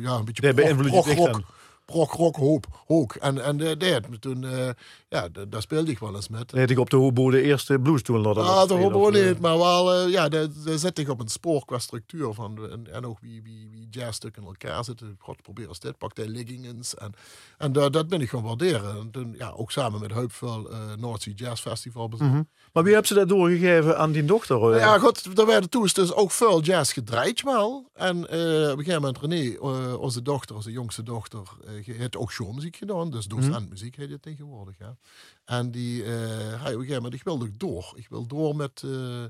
ja, 0.00 0.14
een 0.14 0.24
beetje 0.24 0.52
prog- 0.52 0.54
beïnvloed 0.54 1.44
prog 1.84 2.12
rock 2.16 2.36
hoop 2.36 2.66
ook. 2.86 3.14
En, 3.14 3.44
en 3.44 3.58
uh, 3.60 3.96
toen, 4.20 4.44
eh, 4.44 4.68
ja, 5.08 5.28
da- 5.28 5.44
daar 5.44 5.62
speelde 5.62 5.90
ik 5.90 5.98
wel 5.98 6.14
eens 6.14 6.28
met. 6.28 6.52
Nee, 6.52 6.66
ik 6.66 6.78
op 6.78 6.90
de 6.90 6.96
hobo 6.96 7.30
de 7.30 7.42
eerste 7.42 7.78
blues 7.78 8.02
toen 8.02 8.18
laten 8.20 8.42
Ah, 8.42 8.68
de 8.68 8.74
hobo 8.74 8.98
of, 9.08 9.14
eh, 9.14 9.26
niet, 9.28 9.40
maar 9.40 9.58
wel, 9.58 10.06
ja, 10.08 10.28
daar, 10.28 10.46
zet 10.76 10.98
ik 10.98 11.08
op 11.08 11.20
een 11.20 11.28
spoor 11.28 11.64
qua 11.64 11.78
structuur 11.78 12.32
van. 12.32 12.70
En, 12.70 12.92
en 12.92 13.06
ook 13.06 13.18
wie, 13.20 13.42
wie, 13.42 13.68
wie 13.70 13.86
jazzstukken 13.90 14.42
in 14.42 14.48
elkaar 14.48 14.84
zitten. 14.84 15.16
God, 15.18 15.42
probeer 15.42 15.68
eens 15.68 15.80
dit, 15.80 15.98
pak 15.98 16.14
de 16.14 16.28
leggings. 16.28 16.94
En, 16.94 17.12
en 17.58 17.72
da- 17.72 17.88
dat 17.88 18.08
ben 18.08 18.20
ik 18.20 18.28
gaan 18.28 18.42
waarderen. 18.42 18.96
En 19.00 19.10
toen, 19.10 19.34
ja, 19.38 19.50
ook 19.56 19.70
samen 19.70 20.00
met 20.00 20.12
Heupvel, 20.12 20.70
uh, 20.72 20.78
North 20.98 21.22
Sea 21.22 21.32
Jazz 21.36 21.62
Festival. 21.62 22.08
bezocht. 22.08 22.30
Mhm. 22.30 22.42
Maar 22.72 22.82
wie 22.84 22.94
heeft 22.94 23.06
ze 23.08 23.14
dat 23.14 23.28
doorgegeven 23.28 23.98
aan 23.98 24.12
die 24.12 24.24
dochter? 24.24 24.76
Ja, 24.76 24.98
goed, 24.98 25.38
er 25.38 25.46
werden 25.46 25.70
toen 25.70 25.88
dus 25.92 26.12
ook 26.12 26.30
veel 26.30 26.60
jazz 26.60 26.92
gedraaid 26.92 27.42
wel. 27.42 27.88
En 27.94 28.16
op 28.24 28.30
een 28.30 28.76
gegeven 28.84 29.02
moment 29.02 29.18
René, 29.20 29.58
onze 29.96 30.22
dochter, 30.22 30.56
onze 30.56 30.70
jongste 30.70 31.02
dochter, 31.02 31.42
eh, 31.78 31.98
heeft 31.98 32.16
ook 32.16 32.32
showmuziek 32.32 32.76
gedaan. 32.76 33.10
Dus 33.10 33.26
docentmuziek 33.26 33.96
heet 33.96 34.10
het 34.10 34.22
tegenwoordig. 34.22 34.78
Ja. 34.78 34.96
En 35.44 35.70
die, 35.70 36.02
eh 36.04 36.10
hij 36.62 36.74
op 36.74 36.80
een 36.80 36.86
gegeven 36.86 37.12
ik 37.12 37.22
wil 37.22 37.38
nog 37.38 37.50
door. 37.50 37.92
Ik 37.96 38.08
wil 38.08 38.26
door 38.26 38.56
met, 38.56 38.82
eh, 38.84 39.24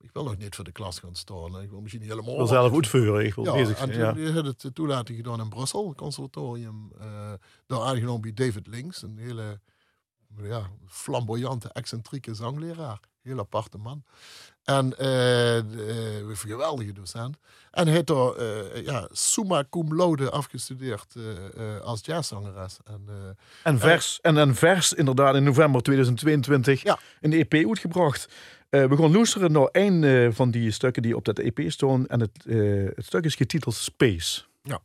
ik 0.00 0.10
wil 0.12 0.24
nog 0.24 0.36
niet 0.36 0.54
voor 0.54 0.64
de 0.64 0.72
klas 0.72 0.98
gaan 0.98 1.14
staan. 1.14 1.60
Ik 1.60 1.70
wil 1.70 1.80
misschien 1.80 2.02
niet 2.02 2.10
helemaal... 2.10 2.32
Ik 2.32 2.38
wil 2.38 2.46
zelf 2.46 2.72
uitvoeren, 2.72 3.26
ik 3.26 3.34
wil 3.34 3.44
Ja, 3.44 3.52
bezig 3.52 3.78
en 3.78 3.94
zijn. 3.94 4.18
Ja. 4.18 4.32
toen 4.32 4.34
had 4.34 4.62
het 4.62 4.74
toelating 4.74 5.18
gedaan 5.18 5.40
in 5.40 5.48
Brussel, 5.48 5.94
conservatorium. 5.94 6.92
eh 6.98 7.32
daar 7.66 7.80
aangenomen 7.80 8.20
bij 8.20 8.34
David 8.34 8.66
Links, 8.66 9.02
een 9.02 9.18
hele 9.18 9.60
ja, 10.42 10.70
flamboyante, 10.86 11.68
excentrieke 11.72 12.34
zangleraar. 12.34 13.00
Heel 13.22 13.38
aparte 13.38 13.78
man. 13.78 14.04
En 14.66 14.92
eh 14.98 15.06
de, 15.06 16.24
een 16.28 16.36
geweldige 16.36 16.92
docent. 16.92 17.36
En 17.70 17.84
hij 17.84 17.94
heeft 17.94 18.06
daar 18.06 18.32
eh, 18.34 18.84
ja, 18.84 19.08
summa 19.12 19.64
cum 19.70 19.96
laude 19.96 20.30
afgestudeerd 20.30 21.14
eh, 21.16 21.74
eh, 21.76 21.80
als 21.80 22.00
jazzzangeres. 22.04 22.76
En, 22.84 23.00
eh, 23.08 23.14
En 23.62 23.78
vers, 23.78 24.18
en 24.22 24.36
een 24.36 24.54
vers 24.54 24.92
inderdaad 24.92 25.34
in 25.34 25.42
november 25.44 25.82
2022 25.82 26.82
Ja. 26.82 26.98
een 27.20 27.32
EP 27.32 27.54
uitgebracht. 27.54 28.28
Eh, 28.68 28.84
we 28.84 28.96
gaan 28.96 29.12
luisteren 29.12 29.52
naar 29.52 29.68
een 29.72 30.04
eh, 30.04 30.28
van 30.32 30.50
die 30.50 30.70
stukken 30.70 31.02
die 31.02 31.16
op 31.16 31.24
dat 31.24 31.38
EP 31.38 31.60
staan. 31.66 32.06
En 32.06 32.20
het, 32.20 32.44
eh, 32.46 32.56
het 32.94 33.04
stuk 33.04 33.24
is 33.24 33.34
getiteld 33.34 33.74
Space. 33.74 34.42
Ja. 34.62 34.80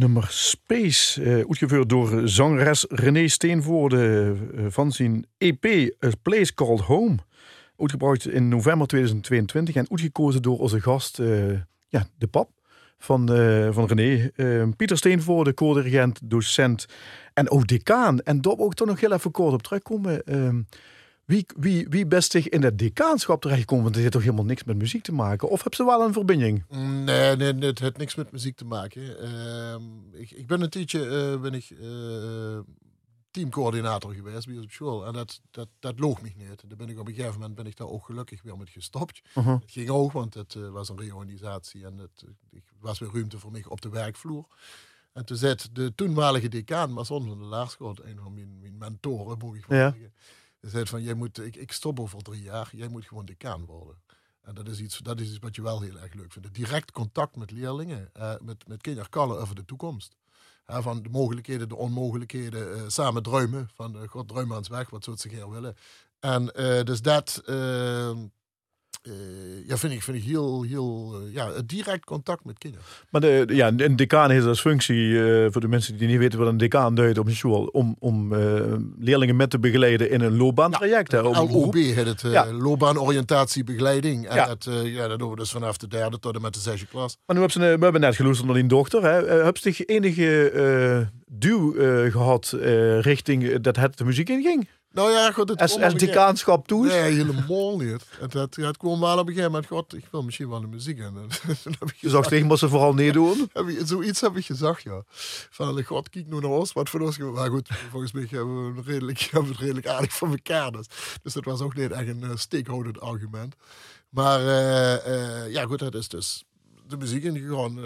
Nummer 0.00 0.26
Space, 0.28 1.22
eh, 1.22 1.34
uitgevoerd 1.34 1.88
door 1.88 2.28
zangeres 2.28 2.86
René 2.88 3.28
Steenvoorde 3.28 4.34
eh, 4.56 4.64
van 4.68 4.92
zijn 4.92 5.26
EP 5.38 5.64
A 6.04 6.08
Place 6.22 6.54
Called 6.54 6.80
Home. 6.80 7.16
Uitgebracht 7.76 8.28
in 8.28 8.48
november 8.48 8.86
2022 8.86 9.74
en 9.74 9.86
uitgekozen 9.90 10.42
door 10.42 10.58
onze 10.58 10.80
gast, 10.80 11.18
eh, 11.18 11.50
ja, 11.88 12.06
de 12.18 12.26
pap 12.26 12.50
van, 12.98 13.26
van 13.72 13.86
René. 13.86 14.30
Pieter 14.76 14.96
Steenvoorde, 14.96 15.54
co-dirigent, 15.54 16.20
docent 16.24 16.86
en 17.34 17.50
ook 17.50 17.66
decaan. 17.66 18.20
En 18.20 18.40
daar 18.40 18.58
ik 18.58 18.72
toch 18.74 18.86
nog 18.86 19.00
heel 19.00 19.12
even 19.12 19.30
kort 19.30 19.52
op 19.52 19.62
terugkomen. 19.62 20.22
Wie, 21.30 21.46
wie, 21.58 21.86
wie 21.88 22.06
best 22.06 22.30
zich 22.32 22.48
in 22.48 22.62
het 22.62 22.78
decaanschap 22.78 23.40
terechtkomen? 23.40 23.84
Want 23.84 23.94
er 23.94 24.00
heeft 24.00 24.12
toch 24.12 24.22
helemaal 24.22 24.44
niks 24.44 24.64
met 24.64 24.76
muziek 24.76 25.02
te 25.02 25.12
maken? 25.12 25.48
Of 25.48 25.56
hebben 25.62 25.76
ze 25.76 25.84
wel 25.84 26.04
een 26.06 26.12
verbinding? 26.12 26.64
Nee, 26.68 27.36
nee, 27.36 27.54
het 27.54 27.78
heeft 27.78 27.96
niks 27.96 28.14
met 28.14 28.32
muziek 28.32 28.56
te 28.56 28.64
maken. 28.64 29.18
Ehm, 29.20 29.82
ik, 30.12 30.30
ik 30.30 30.46
ben 30.46 30.60
een 30.60 30.70
tijdje 30.70 31.06
eh, 31.06 31.40
ben 31.40 31.54
ik, 31.54 31.70
eh, 31.70 32.58
teamcoördinator 33.30 34.14
geweest 34.14 34.46
bij 34.46 34.56
ons 34.56 34.64
op 34.64 34.70
school. 34.72 35.06
En 35.06 35.12
dat, 35.12 35.40
dat, 35.50 35.68
dat 35.78 35.98
loog 35.98 36.22
me 36.22 36.28
niet. 36.36 36.64
Daar 36.68 36.76
ben 36.76 36.88
ik 36.88 36.98
op 36.98 37.08
een 37.08 37.14
gegeven 37.14 37.38
moment 37.38 37.54
ben 37.54 37.66
ik 37.66 37.76
daar 37.76 37.88
ook 37.88 38.04
gelukkig 38.04 38.42
weer 38.42 38.56
met 38.56 38.68
gestopt. 38.68 39.20
Mhm. 39.34 39.48
Het 39.50 39.70
ging 39.70 39.88
ook, 39.88 40.12
want 40.12 40.34
het 40.34 40.54
eh, 40.54 40.68
was 40.68 40.88
een 40.88 40.98
reorganisatie 40.98 41.84
en 41.84 41.98
het 41.98 42.24
was 42.80 42.98
weer 42.98 43.10
ruimte 43.12 43.38
voor 43.38 43.50
mij 43.50 43.64
op 43.68 43.80
de 43.80 43.88
werkvloer. 43.88 44.46
En 45.12 45.24
toen 45.24 45.36
zei 45.36 45.54
de 45.72 45.94
toenmalige 45.94 46.48
decaan, 46.48 46.92
Mason 46.92 47.26
van 47.28 47.38
de 47.38 47.44
Laarschoot, 47.44 48.00
een 48.04 48.18
van 48.22 48.34
mijn, 48.34 48.58
mijn 48.60 48.78
mentoren, 48.78 49.38
moet 49.38 49.56
ik 49.56 49.66
wel 49.66 49.78
Ja. 49.78 49.90
zeggen. 49.90 50.12
Hij 50.60 50.70
zei 50.70 50.86
van, 50.86 51.02
jij 51.02 51.14
moet, 51.14 51.38
ik, 51.38 51.56
ik 51.56 51.72
stop 51.72 52.00
over 52.00 52.22
drie 52.22 52.42
jaar, 52.42 52.70
jij 52.72 52.88
moet 52.88 53.06
gewoon 53.06 53.24
decaan 53.24 53.64
worden. 53.64 54.02
En 54.42 54.54
dat 54.54 54.68
is 54.68 54.80
iets, 54.80 54.98
dat 54.98 55.20
is 55.20 55.28
iets 55.28 55.38
wat 55.38 55.56
je 55.56 55.62
wel 55.62 55.80
heel 55.80 55.98
erg 55.98 56.14
leuk 56.14 56.32
vindt. 56.32 56.54
Direct 56.54 56.90
contact 56.90 57.36
met 57.36 57.50
leerlingen, 57.50 58.10
eh, 58.12 58.34
met, 58.40 58.68
met 58.68 58.80
kinderkallen 58.80 59.40
over 59.40 59.54
de 59.54 59.64
toekomst. 59.64 60.16
van 60.66 61.02
de 61.02 61.08
mogelijkheden, 61.08 61.68
de 61.68 61.76
onmogelijkheden, 61.76 62.74
eh, 62.74 62.88
samen 62.88 63.22
druimen. 63.22 63.68
Van 63.74 63.96
uh, 63.96 64.08
God 64.08 64.28
druimen 64.28 64.56
aan 64.56 64.64
weg, 64.68 64.90
wat 64.90 65.04
zou 65.04 65.16
zich 65.16 65.32
hier 65.32 65.50
willen. 65.50 65.76
En 66.20 66.54
eh, 66.54 66.84
dus 66.84 67.02
dat 67.02 67.42
eh, 69.02 69.12
ja, 69.66 69.76
vind, 69.76 69.92
ik, 69.92 70.02
vind 70.02 70.16
ik 70.16 70.22
heel, 70.22 70.62
heel 70.62 71.20
eh, 71.26 71.34
ja, 71.34 71.50
direct 71.66 72.04
contact 72.04 72.44
met 72.44 72.58
kinderen. 72.58 72.86
Maar 73.10 73.20
de, 73.20 73.44
ja, 73.48 73.72
een 73.76 73.96
decaan 73.96 74.30
heeft 74.30 74.46
als 74.46 74.60
functie, 74.60 75.22
eh, 75.22 75.46
voor 75.52 75.60
de 75.60 75.68
mensen 75.68 75.96
die 75.96 76.08
niet 76.08 76.18
weten 76.18 76.38
wat 76.38 76.48
een 76.48 76.56
decaan 76.56 76.94
duidt 76.94 77.18
op 77.18 77.26
een 77.26 77.34
school, 77.36 77.64
om, 77.64 77.96
om 77.98 78.34
leerlingen 78.98 79.36
met 79.36 79.50
te 79.50 79.58
begeleiden 79.58 80.10
in 80.10 80.20
een 80.20 80.36
loopbaantraject. 80.36 81.12
hè, 81.12 81.20
op 81.20 81.36
een 81.36 81.50
LOB 81.52 81.74
heet 81.74 82.06
het, 82.06 82.20
Ja. 82.20 82.52
loopbaanoriëntatiebegeleiding. 82.52 84.28
En 84.28 84.36
Ja. 84.36 84.46
dat, 84.46 84.68
ja, 84.84 85.08
dat 85.08 85.18
doen 85.18 85.30
we 85.30 85.36
dus 85.36 85.50
vanaf 85.50 85.76
de 85.76 85.88
derde 85.88 86.18
tot 86.18 86.34
en 86.34 86.42
met 86.42 86.54
de 86.54 86.60
zesde 86.60 86.86
klas. 86.86 87.16
Maar 87.26 87.36
nu 87.36 87.42
hebben 87.42 87.62
ze, 87.62 87.76
we 87.76 87.82
hebben 87.84 88.00
net 88.00 88.16
geloesterd 88.16 88.46
naar 88.48 88.56
die 88.58 88.66
dochter. 88.66 89.02
Hè. 89.02 89.44
Heb 89.44 89.56
je 89.56 89.84
enige 89.84 91.08
duw 91.32 91.74
eh, 91.76 92.12
gehad 92.12 92.52
eh, 92.52 93.00
richting 93.00 93.60
dat 93.60 93.76
het 93.76 93.98
de 93.98 94.04
muziek 94.04 94.28
inging? 94.28 94.68
Nou 94.92 95.10
ja, 95.10 95.32
goed, 95.32 95.48
het 95.48 95.60
Als, 95.60 95.80
als 95.80 95.94
decaanschap 95.94 96.66
toe? 96.66 96.86
Nee, 96.86 97.00
helemaal 97.00 97.78
niet. 97.78 98.06
Het, 98.18 98.32
het, 98.32 98.56
het 98.56 98.76
kwam 98.76 99.00
wel 99.00 99.12
op 99.12 99.18
een 99.18 99.26
gegeven 99.26 99.50
moment, 99.50 99.66
god, 99.66 99.94
ik 99.94 100.04
wil 100.10 100.22
misschien 100.22 100.48
wel 100.48 100.60
de 100.60 100.66
muziek 100.66 100.98
in. 100.98 101.14
Je 101.96 102.08
zag 102.08 102.26
tegen 102.26 102.48
wat 102.48 102.58
ze 102.58 102.68
vooral 102.68 102.94
niet 102.94 103.12
doen. 103.12 103.48
Heb 103.52 103.66
ik- 103.68 103.80
zoiets 103.86 104.20
heb 104.20 104.36
ik 104.36 104.44
gezegd, 104.46 104.82
ja. 104.82 105.02
Van, 105.50 105.82
god, 105.84 106.08
kijk 106.08 106.26
nou 106.26 106.40
naar 106.42 106.50
ons, 106.50 106.72
wat 106.72 106.88
voor 106.88 107.00
ons... 107.00 107.18
Maar 107.18 107.50
goed, 107.50 107.68
volgens 107.90 108.12
mij 108.12 108.26
hebben 108.30 108.72
we, 108.72 108.78
het 108.78 108.86
redelijk, 108.88 109.18
hebben 109.30 109.42
we 109.42 109.48
het 109.48 109.60
redelijk 109.60 109.86
aardig 109.86 110.12
voor 110.12 110.28
elkaar. 110.28 110.70
Dus, 110.72 110.86
dus 111.22 111.32
dat 111.32 111.44
was 111.44 111.60
ook 111.60 111.74
niet 111.74 111.90
echt 111.90 112.08
een 112.08 112.22
uh, 112.22 112.30
steekhoudend 112.34 113.00
argument. 113.00 113.54
Maar 114.08 114.40
eh, 114.40 115.52
ja, 115.52 115.64
goed, 115.64 115.78
dat 115.78 115.94
is 115.94 116.08
dus 116.08 116.44
de 116.86 116.96
muziek 116.96 117.24
ingegaan 117.24 117.78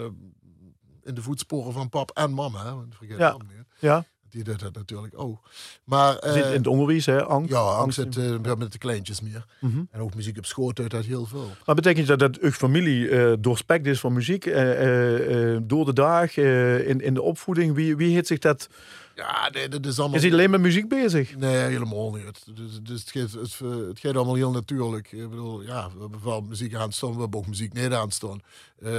in 1.03 1.13
de 1.13 1.21
voetsporen 1.21 1.73
van 1.73 1.89
pap 1.89 2.11
en 2.11 2.33
mama. 2.33 2.63
Hè, 2.65 2.73
want 2.75 2.95
vergeet 2.95 3.17
Ja. 3.17 3.37
niet. 3.37 3.65
Ja, 3.79 4.05
Die 4.35 4.43
deed 4.43 4.59
dat 4.59 4.75
natuurlijk 4.75 5.13
ook. 5.15 5.39
Maar... 5.83 6.17
eh, 6.17 6.33
zit 6.33 6.45
in 6.45 6.51
het 6.51 6.67
onderwijs, 6.67 7.05
hè, 7.05 7.23
angst. 7.23 7.51
ja, 7.51 7.59
angst 7.59 7.95
zit 7.97 8.17
eh, 8.17 8.55
met 8.57 8.71
de 8.71 8.77
kleintjes 8.77 9.21
meer. 9.21 9.45
Mhm. 9.59 9.83
En 9.91 9.99
ook 10.01 10.15
muziek 10.15 10.37
op 10.37 10.45
schoot 10.45 10.79
uit 10.79 10.91
dat 10.91 11.05
heel 11.05 11.25
veel. 11.25 11.49
Maar 11.65 11.75
betekent 11.75 12.07
dat 12.07 12.19
dat 12.19 12.39
uw 12.39 12.51
familie 12.51 13.09
eh 13.09 13.33
doorspekt 13.39 13.85
is 13.87 13.99
van 13.99 14.13
muziek? 14.13 14.45
eh, 14.45 14.71
eh, 14.71 15.55
eh, 15.55 15.61
door 15.63 15.85
de 15.85 15.93
dag, 15.93 16.37
eh, 16.37 16.87
in, 16.89 17.01
in 17.01 17.13
de 17.13 17.21
opvoeding? 17.21 17.75
Wie, 17.75 17.95
wie 17.95 18.13
heeft 18.13 18.27
zich 18.27 18.39
dat... 18.39 18.69
Ja, 19.15 19.49
nee, 19.53 19.69
dat 19.69 19.85
is 19.85 19.99
allemaal... 19.99 20.17
Is 20.17 20.23
hij 20.23 20.31
alleen 20.31 20.49
met 20.49 20.61
muziek 20.61 20.89
bezig? 20.89 21.37
Nee, 21.37 21.55
helemaal 21.55 22.11
niet. 22.13 22.45
Dus, 22.55 22.79
dus 22.83 22.99
het, 22.99 23.11
gaat, 23.11 23.31
het, 23.31 23.59
het 23.87 23.99
gaat 23.99 24.15
allemaal 24.15 24.35
heel 24.35 24.51
natuurlijk. 24.51 25.11
Ik 25.11 25.29
bedoel, 25.29 25.61
ja, 25.61 25.89
we 25.93 25.99
hebben 26.01 26.23
wel 26.23 26.41
muziek 26.41 26.75
aan 26.75 26.91
staan, 26.91 27.13
we 27.13 27.21
hebben 27.21 27.39
ook 27.39 27.47
muziek 27.47 27.73
niet 27.73 27.91
aan 27.91 28.11
staan. 28.11 28.39
Eh, 28.81 28.91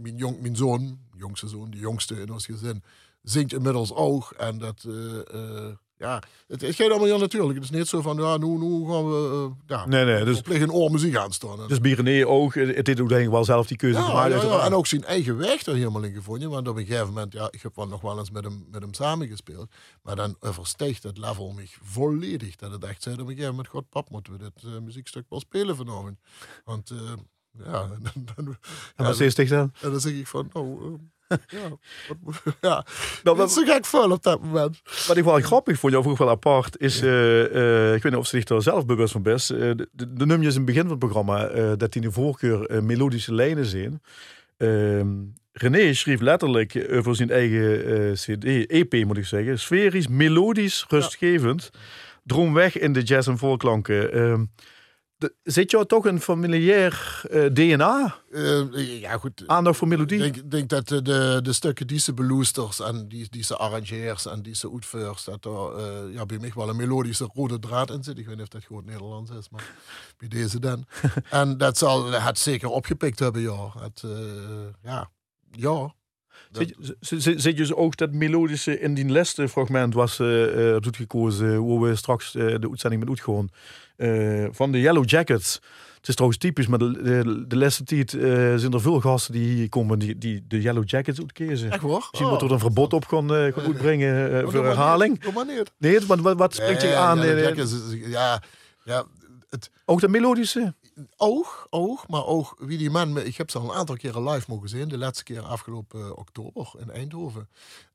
mijn, 0.00 0.16
jong, 0.16 0.40
mijn 0.40 0.56
zoon, 0.56 0.98
jongste 1.16 1.48
zoon, 1.48 1.70
de 1.70 1.78
jongste 1.78 2.20
in 2.20 2.32
ons 2.32 2.46
gezin, 2.46 2.82
zingt 3.22 3.52
inmiddels 3.52 3.92
ook. 3.94 4.30
En 4.36 4.58
dat, 4.58 4.84
eh, 4.88 5.18
eh, 5.66 5.72
ja, 5.96 6.22
het, 6.46 6.60
het 6.60 6.74
gaat 6.74 6.88
allemaal 6.88 7.06
heel 7.06 7.18
natuurlijk. 7.18 7.54
Het 7.54 7.64
is 7.64 7.70
niet 7.70 7.86
zo 7.88 8.00
van, 8.00 8.16
ja, 8.16 8.36
nu, 8.36 8.46
nu 8.46 8.86
gaan 8.86 9.08
we, 9.10 9.28
eh, 9.50 9.50
ja, 9.66 9.86
Nee, 9.86 10.04
nee, 10.04 10.24
dus- 10.24 10.38
op 10.38 10.48
een 10.48 10.72
oor 10.72 10.90
muziek 10.90 11.16
aan 11.16 11.32
staan. 11.32 11.60
En- 11.60 11.68
Dus 11.68 11.80
Birené 11.80 12.26
ook, 12.26 12.54
het 12.54 12.86
heeft 12.86 13.00
ook 13.00 13.08
denk 13.08 13.24
ik 13.24 13.30
wel 13.30 13.44
zelf 13.44 13.66
die 13.66 13.76
keuze 13.76 13.98
ja, 13.98 14.06
ja, 14.06 14.12
ja, 14.26 14.32
uiteraard. 14.32 14.62
en 14.66 14.74
ook 14.74 14.86
zijn 14.86 15.04
eigen 15.04 15.36
weg 15.36 15.66
er 15.66 15.74
helemaal 15.74 16.02
in 16.02 16.12
gevonden. 16.14 16.50
Want 16.50 16.68
op 16.68 16.76
een 16.76 16.86
gegeven 16.86 17.06
moment, 17.06 17.32
ja, 17.32 17.48
ik 17.50 17.62
heb 17.62 17.76
wel 17.76 17.86
nog 17.88 18.00
wel 18.00 18.18
eens 18.18 18.30
met 18.30 18.44
hem, 18.44 18.66
met 18.70 18.82
hem 18.82 18.94
samengespeeld. 18.94 19.70
Maar 20.02 20.16
dan 20.16 20.36
overstijgt 20.40 21.02
het 21.02 21.18
level 21.18 21.52
mij 21.52 21.68
volledig. 21.82 22.56
Dat 22.56 22.70
het 22.72 22.84
echt 22.84 23.02
zei 23.02 23.14
op 23.14 23.20
een 23.20 23.26
gegeven 23.26 23.50
moment, 23.50 23.68
god 23.68 23.88
pap, 23.88 24.10
moeten 24.10 24.32
we 24.32 24.38
dit 24.38 24.80
muziekstuk 24.82 25.24
wel 25.28 25.40
spelen 25.40 25.76
vanavond. 25.76 26.18
Want, 26.64 26.90
eh, 26.90 26.98
ja, 27.64 27.88
dan, 27.88 28.24
dan, 28.34 28.56
En 28.96 29.04
wat 29.04 29.16
zich 29.16 29.48
dan? 29.48 29.72
en 29.80 29.90
dan 29.90 30.00
zeg 30.00 30.12
ik 30.12 30.26
van, 30.26 30.50
eh, 30.52 30.62
ja, 31.30 31.76
ja. 32.68 32.84
Nou, 33.22 33.36
dat 33.36 33.48
is 33.48 33.54
zo 33.54 33.64
gek 33.64 33.86
veel 33.86 34.10
op 34.10 34.22
dat 34.22 34.42
moment. 34.42 34.80
Wat 35.06 35.16
ik 35.16 35.24
wel 35.24 35.40
grappig 35.40 35.78
vond, 35.78 35.96
of 35.96 36.06
ook 36.06 36.18
wel 36.18 36.30
apart, 36.30 36.80
is, 36.80 37.02
eh, 37.02 37.44
eh, 37.44 37.94
ik 37.94 38.02
weet 38.02 38.12
niet 38.12 38.20
of 38.20 38.26
ze 38.26 38.36
zich 38.36 38.48
er 38.48 38.62
zelf 38.62 38.86
bewust 38.86 39.12
van 39.12 39.24
is, 39.24 39.50
eh, 39.50 39.70
de, 39.92 40.26
nummertjes 40.26 40.54
in 40.54 40.60
het 40.60 40.64
begin 40.64 40.82
van 40.82 40.90
het 40.90 40.98
programma, 40.98 41.46
dat 41.76 41.92
die 41.92 42.02
de 42.02 42.12
voorkeur 42.12 42.84
melodische 42.84 43.34
lijnen 43.34 43.66
zijn. 43.66 44.02
Ehm, 44.56 45.08
René 45.52 45.94
schreef 45.94 46.20
letterlijk 46.20 46.86
voor 46.90 47.16
zijn 47.16 47.30
eigen 47.30 48.14
CD, 48.14 48.44
EP 48.66 49.04
moet 49.04 49.16
ik 49.16 49.24
zeggen, 49.24 49.58
sferisch, 49.58 50.08
melodisch, 50.08 50.84
rustgevend, 50.88 51.70
droom 52.24 52.54
weg 52.54 52.78
in 52.78 52.92
de 52.92 53.02
jazz 53.02 53.28
en 53.28 53.38
voorklanken. 53.38 54.50
De- 55.20 55.34
zit 55.42 55.70
jou 55.70 55.86
toch 55.86 56.04
een 56.06 56.20
familiair 56.20 57.22
eh, 57.30 57.44
DNA, 57.46 58.16
Eh, 58.30 59.00
ja, 59.00 59.18
goed. 59.18 59.42
aandacht 59.46 59.76
voor 59.78 59.88
melodie? 59.88 60.24
Ik 60.24 60.34
denk, 60.34 60.50
denk 60.50 60.68
dat 60.68 60.88
de, 60.88 61.02
de, 61.02 61.40
de 61.42 61.52
stukken 61.52 61.86
die 61.86 61.98
ze 61.98 62.14
beloesters 62.14 62.80
en 62.80 63.08
die, 63.08 63.26
die 63.30 63.42
ze 63.44 63.56
en 64.26 64.42
die 64.42 64.54
ze 64.54 64.68
dat 65.24 65.44
er 65.44 65.76
eh, 65.76 66.14
ja, 66.14 66.26
bij 66.26 66.38
mij 66.38 66.52
wel 66.54 66.68
een 66.68 66.76
melodische 66.76 67.30
rode 67.34 67.58
draad 67.58 67.90
in 67.90 68.02
zit. 68.04 68.18
Ik 68.18 68.26
weet 68.26 68.34
niet 68.34 68.42
of 68.44 68.48
dat 68.48 68.64
goed 68.64 68.84
Nederlands 68.86 69.30
is, 69.30 69.48
maar 69.50 69.70
bij 70.16 70.28
deze 70.28 70.58
dan. 70.60 70.84
en 71.30 71.58
dat 71.58 71.78
zal 71.78 72.10
het 72.10 72.38
zeker 72.38 72.68
opgepikt 72.68 73.18
hebben, 73.18 73.42
ja. 73.42 73.72
Het, 73.78 74.02
eh, 74.04 74.10
ja. 74.82 75.10
Ja. 75.50 75.94
Zit, 77.00 77.42
je 77.42 77.54
dus 77.54 77.74
ook 77.74 77.96
dat 77.96 78.12
melodische 78.12 78.80
in 78.80 78.94
die 78.94 79.08
laatste 79.08 79.48
fragment 79.48 79.94
was 79.94 80.18
eh 80.18 80.72
uh, 80.72 80.76
gekozen, 80.80 81.54
hoe 81.54 81.86
we 81.86 81.96
straks 81.96 82.34
eh, 82.34 82.44
de 82.44 82.68
uitzending 82.68 83.00
met 83.00 83.10
uitgaan, 83.10 83.48
eh 83.96 84.46
van 84.50 84.72
de 84.72 84.80
Yellow 84.80 85.08
Jackets. 85.08 85.60
Het 86.00 86.08
is 86.08 86.14
trouwens 86.14 86.40
typisch, 86.40 86.66
maar 86.66 86.78
de, 86.78 87.02
de, 87.02 87.44
de 87.46 87.56
laatste 87.56 87.84
tijd 87.84 88.14
eh, 88.14 88.20
zijn 88.56 88.72
er 88.72 88.80
veel 88.80 89.00
gasten 89.00 89.32
die 89.32 89.54
hier 89.54 89.68
komen 89.68 89.98
die, 89.98 90.18
die 90.18 90.44
de 90.48 90.60
Yellow 90.60 90.88
Jackets 90.88 91.18
uitkiezen. 91.18 91.70
Echt 91.70 91.80
hoor? 91.80 92.06
Misschien 92.10 92.28
moet 92.28 92.42
er 92.42 92.52
een 92.52 92.58
verbod 92.58 92.92
op 92.92 93.06
gaan, 93.06 93.34
eh, 93.34 93.52
gaan 93.52 93.64
uitbrengen 93.64 94.32
eh, 94.32 94.48
voor 94.48 94.64
herhaling. 94.64 95.20
Doe 95.20 95.32
maar 95.32 95.46
niet. 95.46 95.70
Nee, 95.78 96.06
wat, 96.06 96.20
wat, 96.20 96.36
wat 96.36 96.54
spreekt 96.54 96.82
je 96.82 96.94
aan? 96.94 97.22
Eh, 97.22 97.54
ja, 98.10 98.42
ja, 98.84 99.04
het, 99.50 99.70
ook 99.84 100.00
dat 100.00 100.10
melodische? 100.10 100.74
Oog, 101.16 101.66
oog, 101.70 102.08
maar 102.08 102.26
ook 102.26 102.54
wie 102.58 102.78
die 102.78 102.90
man... 102.90 103.18
Ik 103.18 103.36
heb 103.36 103.50
ze 103.50 103.58
al 103.58 103.64
een 103.64 103.76
aantal 103.76 103.96
keren 103.96 104.28
live 104.28 104.44
mogen 104.48 104.68
zien. 104.68 104.88
De 104.88 104.98
laatste 104.98 105.24
keer 105.24 105.42
afgelopen 105.42 106.00
eh, 106.00 106.10
oktober 106.16 106.72
in 106.78 106.90
Eindhoven. 106.90 107.48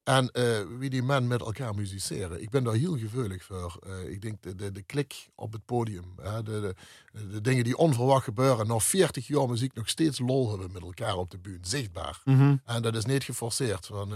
En 0.04 0.32
eh, 0.32 0.60
wie 0.80 0.90
die 0.90 1.04
man 1.04 1.28
met 1.28 1.42
elkaar 1.42 1.76
musiceren. 1.76 2.42
Ik 2.42 2.50
ben 2.50 2.64
daar 2.64 2.74
heel 2.74 2.98
gevoelig 2.98 3.44
voor. 3.44 3.80
Eh, 3.86 4.12
ik 4.12 4.22
denk 4.22 4.44
de, 4.44 4.56
de, 4.56 4.72
de 4.72 4.82
klik 4.82 5.28
op 5.36 5.52
het 5.52 5.66
podium. 5.66 6.14
hè, 6.22 6.44
de, 6.44 6.76
de, 7.12 7.28
de 7.28 7.42
dingen 7.42 7.64
die 7.64 7.78
onverwacht 7.78 8.24
gebeuren. 8.24 8.68
Na 8.68 8.80
40 8.80 9.28
jaar 9.28 9.50
muziek 9.50 9.74
nog 9.74 9.90
steeds 9.90 10.20
lol 10.20 10.50
hebben 10.50 10.72
met 10.72 10.82
elkaar 10.82 11.18
op 11.18 11.32
de 11.32 11.38
bühne. 11.38 11.68
Zichtbaar. 11.68 12.22
Mhm. 12.24 12.56
En 12.66 12.82
dat 12.82 12.96
is 12.96 13.06
niet 13.06 13.24
geforceerd. 13.24 13.86
Van, 13.86 14.14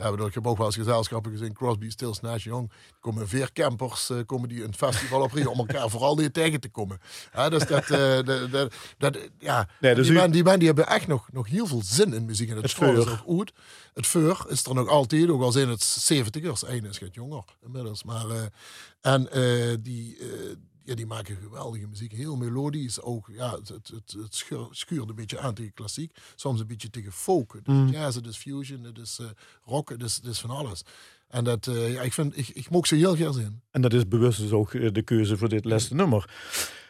ja, 0.00 0.10
bedoel, 0.10 0.26
ik 0.26 0.34
heb 0.34 0.46
ook 0.46 0.56
wel 0.56 0.66
eens 0.66 0.76
gezelschappen 0.76 1.30
gezien. 1.32 1.52
Crosby, 1.52 1.90
Stills, 1.90 2.20
Nash 2.20 2.44
Young. 2.44 2.70
Komen 3.00 3.28
vier 3.28 3.52
campers, 3.52 4.10
eh, 4.10 4.16
komen 4.26 4.48
die 4.48 4.64
een 4.64 4.74
festival 4.74 5.22
op 5.22 5.32
om 5.46 5.58
elkaar 5.58 5.88
vooral 5.94 6.16
niet 6.16 6.34
tegen 6.34 6.60
te 6.60 6.68
komen. 6.68 7.00
Ja, 7.32 7.48
dus 7.48 7.66
dat, 7.66 7.90
eh, 7.90 8.22
dat, 8.22 8.50
dat, 8.50 8.74
dat, 8.98 9.18
ja. 9.38 9.68
Nee, 9.80 9.94
dus 9.94 10.06
die, 10.06 10.16
u- 10.16 10.18
man, 10.18 10.30
die 10.30 10.44
man 10.44 10.58
die 10.58 10.66
hebben 10.66 10.86
echt 10.86 11.06
nog, 11.06 11.28
nog 11.32 11.48
heel 11.48 11.66
veel 11.66 11.82
zin 11.84 12.12
in 12.14 12.24
muziek. 12.24 12.48
En 12.48 12.54
het, 12.54 12.62
Het 12.64 12.72
vuur. 12.74 12.98
ook 12.98 13.08
goed. 13.08 13.52
Het 13.94 14.06
vuur 14.06 14.44
is 14.48 14.64
er 14.64 14.74
nog 14.74 14.88
altijd, 14.88 15.28
ook 15.30 15.42
al 15.42 15.52
zijn 15.52 15.68
het 15.68 16.12
70ers. 16.12 16.68
Eén 16.68 16.84
is 16.84 17.00
het 17.00 17.14
jonger 17.14 17.44
inmiddels. 17.64 18.04
Maar, 18.04 18.30
eh, 18.30 18.42
en 19.00 19.28
die, 19.82 20.18
ja, 20.84 20.94
die 20.94 21.06
maken 21.06 21.36
geweldige 21.36 21.86
muziek. 21.86 22.12
Heel 22.12 22.36
melodisch 22.36 23.00
ook. 23.00 23.28
Ja, 23.32 23.50
het, 23.50 23.68
het, 23.68 24.14
het, 24.18 24.44
schuurt 24.70 25.08
een 25.08 25.14
beetje 25.14 25.38
aan 25.38 25.54
tegen 25.54 25.72
klassiek. 25.72 26.16
Soms 26.34 26.60
een 26.60 26.66
beetje 26.66 26.90
tegen 26.90 27.12
folk. 27.12 27.52
Het 27.52 27.68
is 27.68 27.74
Mm. 27.74 27.88
jazz, 27.88 28.16
het 28.16 28.26
is 28.26 28.36
fusion, 28.36 28.84
het 28.84 28.98
is 28.98 29.18
eh, 29.18 29.26
rock, 29.64 29.88
het 29.88 30.02
is, 30.02 30.16
het 30.16 30.24
is 30.24 30.40
van 30.40 30.50
alles. 30.50 30.82
En 31.28 31.44
dat, 31.44 31.64
ja, 31.64 32.02
ik, 32.02 32.12
vind, 32.12 32.38
ik, 32.38 32.48
ik 32.48 32.70
mocht 32.70 32.88
ze 32.88 32.94
heel 32.94 33.14
graag 33.14 33.34
zien. 33.34 33.60
En 33.70 33.80
dat 33.82 33.92
is 33.92 34.08
bewust 34.08 34.38
dus 34.40 34.50
ook 34.50 34.74
eh, 34.74 34.92
de 34.92 35.02
keuze 35.02 35.36
voor 35.36 35.48
dit 35.48 35.64
laatste 35.64 35.94
nummer. 35.94 36.30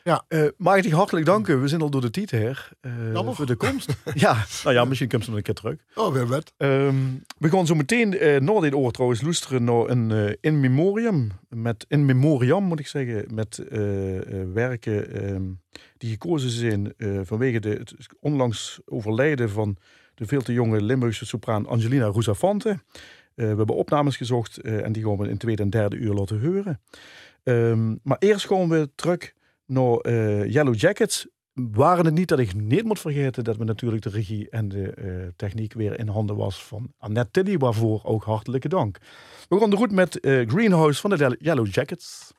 Ja. 0.04 0.24
Mag 0.56 0.76
ik 0.76 0.84
je 0.84 0.94
hartelijk 0.94 1.26
danken. 1.26 1.60
We 1.60 1.68
zijn 1.68 1.80
al 1.80 1.90
door 1.90 2.00
de 2.00 2.10
tijd 2.10 2.30
her. 2.30 2.68
Jammer. 3.12 3.34
voor 3.34 3.46
de 3.46 3.56
komst. 3.56 3.96
ja, 4.14 4.44
nou 4.64 4.74
ja, 4.74 4.84
misschien 4.84 5.08
komt 5.08 5.24
ze 5.24 5.28
nog 5.30 5.38
een 5.38 5.44
keer 5.44 5.54
terug. 5.54 5.76
Oh, 5.94 6.12
weer 6.12 6.26
wat. 6.26 6.52
Ehm, 6.56 6.94
we 7.38 7.48
gaan 7.48 7.66
zo 7.66 7.74
meteen 7.74 8.18
eh 8.18 8.40
na 8.40 8.60
dit 8.60 8.74
oor 8.74 8.92
trouwens 8.92 9.22
luisteren 9.22 9.64
naar 9.64 9.88
een 9.88 10.36
in 10.40 10.60
memoriam. 10.60 11.30
Met, 11.48 11.84
in 11.88 12.04
memoriam 12.04 12.64
moet 12.64 12.80
ik 12.80 12.86
zeggen. 12.86 13.34
Met 13.34 13.62
werken 14.52 15.12
ehm, 15.12 15.42
die 15.96 16.10
gekozen 16.10 16.50
zijn 16.50 16.94
vanwege 17.22 17.60
de, 17.60 17.68
het 17.68 17.94
onlangs 18.20 18.80
overlijden 18.84 19.50
van 19.50 19.76
de 20.14 20.26
veel 20.26 20.42
te 20.42 20.52
jonge 20.52 20.82
Limburgse 20.82 21.26
sopraan 21.26 21.66
Angelina 21.66 22.06
Rousafante. 22.06 22.78
We 23.34 23.44
hebben 23.44 23.76
opnames 23.76 24.16
gezocht 24.16 24.58
en 24.58 24.92
die 24.92 25.04
gaan 25.04 25.16
we 25.16 25.28
in 25.28 25.38
tweede 25.38 25.62
en 25.62 25.70
derde 25.70 25.96
uur 25.96 26.14
laten 26.14 26.40
horen. 26.44 26.80
Ehm, 27.42 27.96
maar 28.02 28.16
eerst 28.18 28.46
gaan 28.46 28.68
we 28.68 28.90
terug 28.94 29.32
eh, 30.02 30.52
Yellow 30.52 30.74
Jackets. 30.74 31.26
Waren 31.52 32.04
het 32.04 32.14
niet 32.14 32.28
dat 32.28 32.38
ik 32.38 32.54
niet 32.54 32.84
moet 32.84 33.00
vergeten 33.00 33.44
dat 33.44 33.56
we 33.56 33.64
natuurlijk 33.64 34.02
de 34.02 34.10
regie 34.10 34.50
en 34.50 34.68
de 34.68 34.92
eh, 34.92 35.28
techniek 35.36 35.72
weer 35.72 35.98
in 35.98 36.08
handen 36.08 36.36
was 36.36 36.64
van 36.64 36.92
Annette 36.98 37.30
Tilly, 37.30 37.58
waarvoor 37.58 38.00
ook 38.04 38.24
hartelijke 38.24 38.68
dank. 38.68 38.98
We 39.48 39.68
de 39.70 39.76
route 39.76 39.94
met 39.94 40.20
eh, 40.20 40.48
Greenhouse 40.48 41.00
van 41.00 41.10
de 41.10 41.36
Yellow 41.38 41.66
Jackets. 41.66 42.32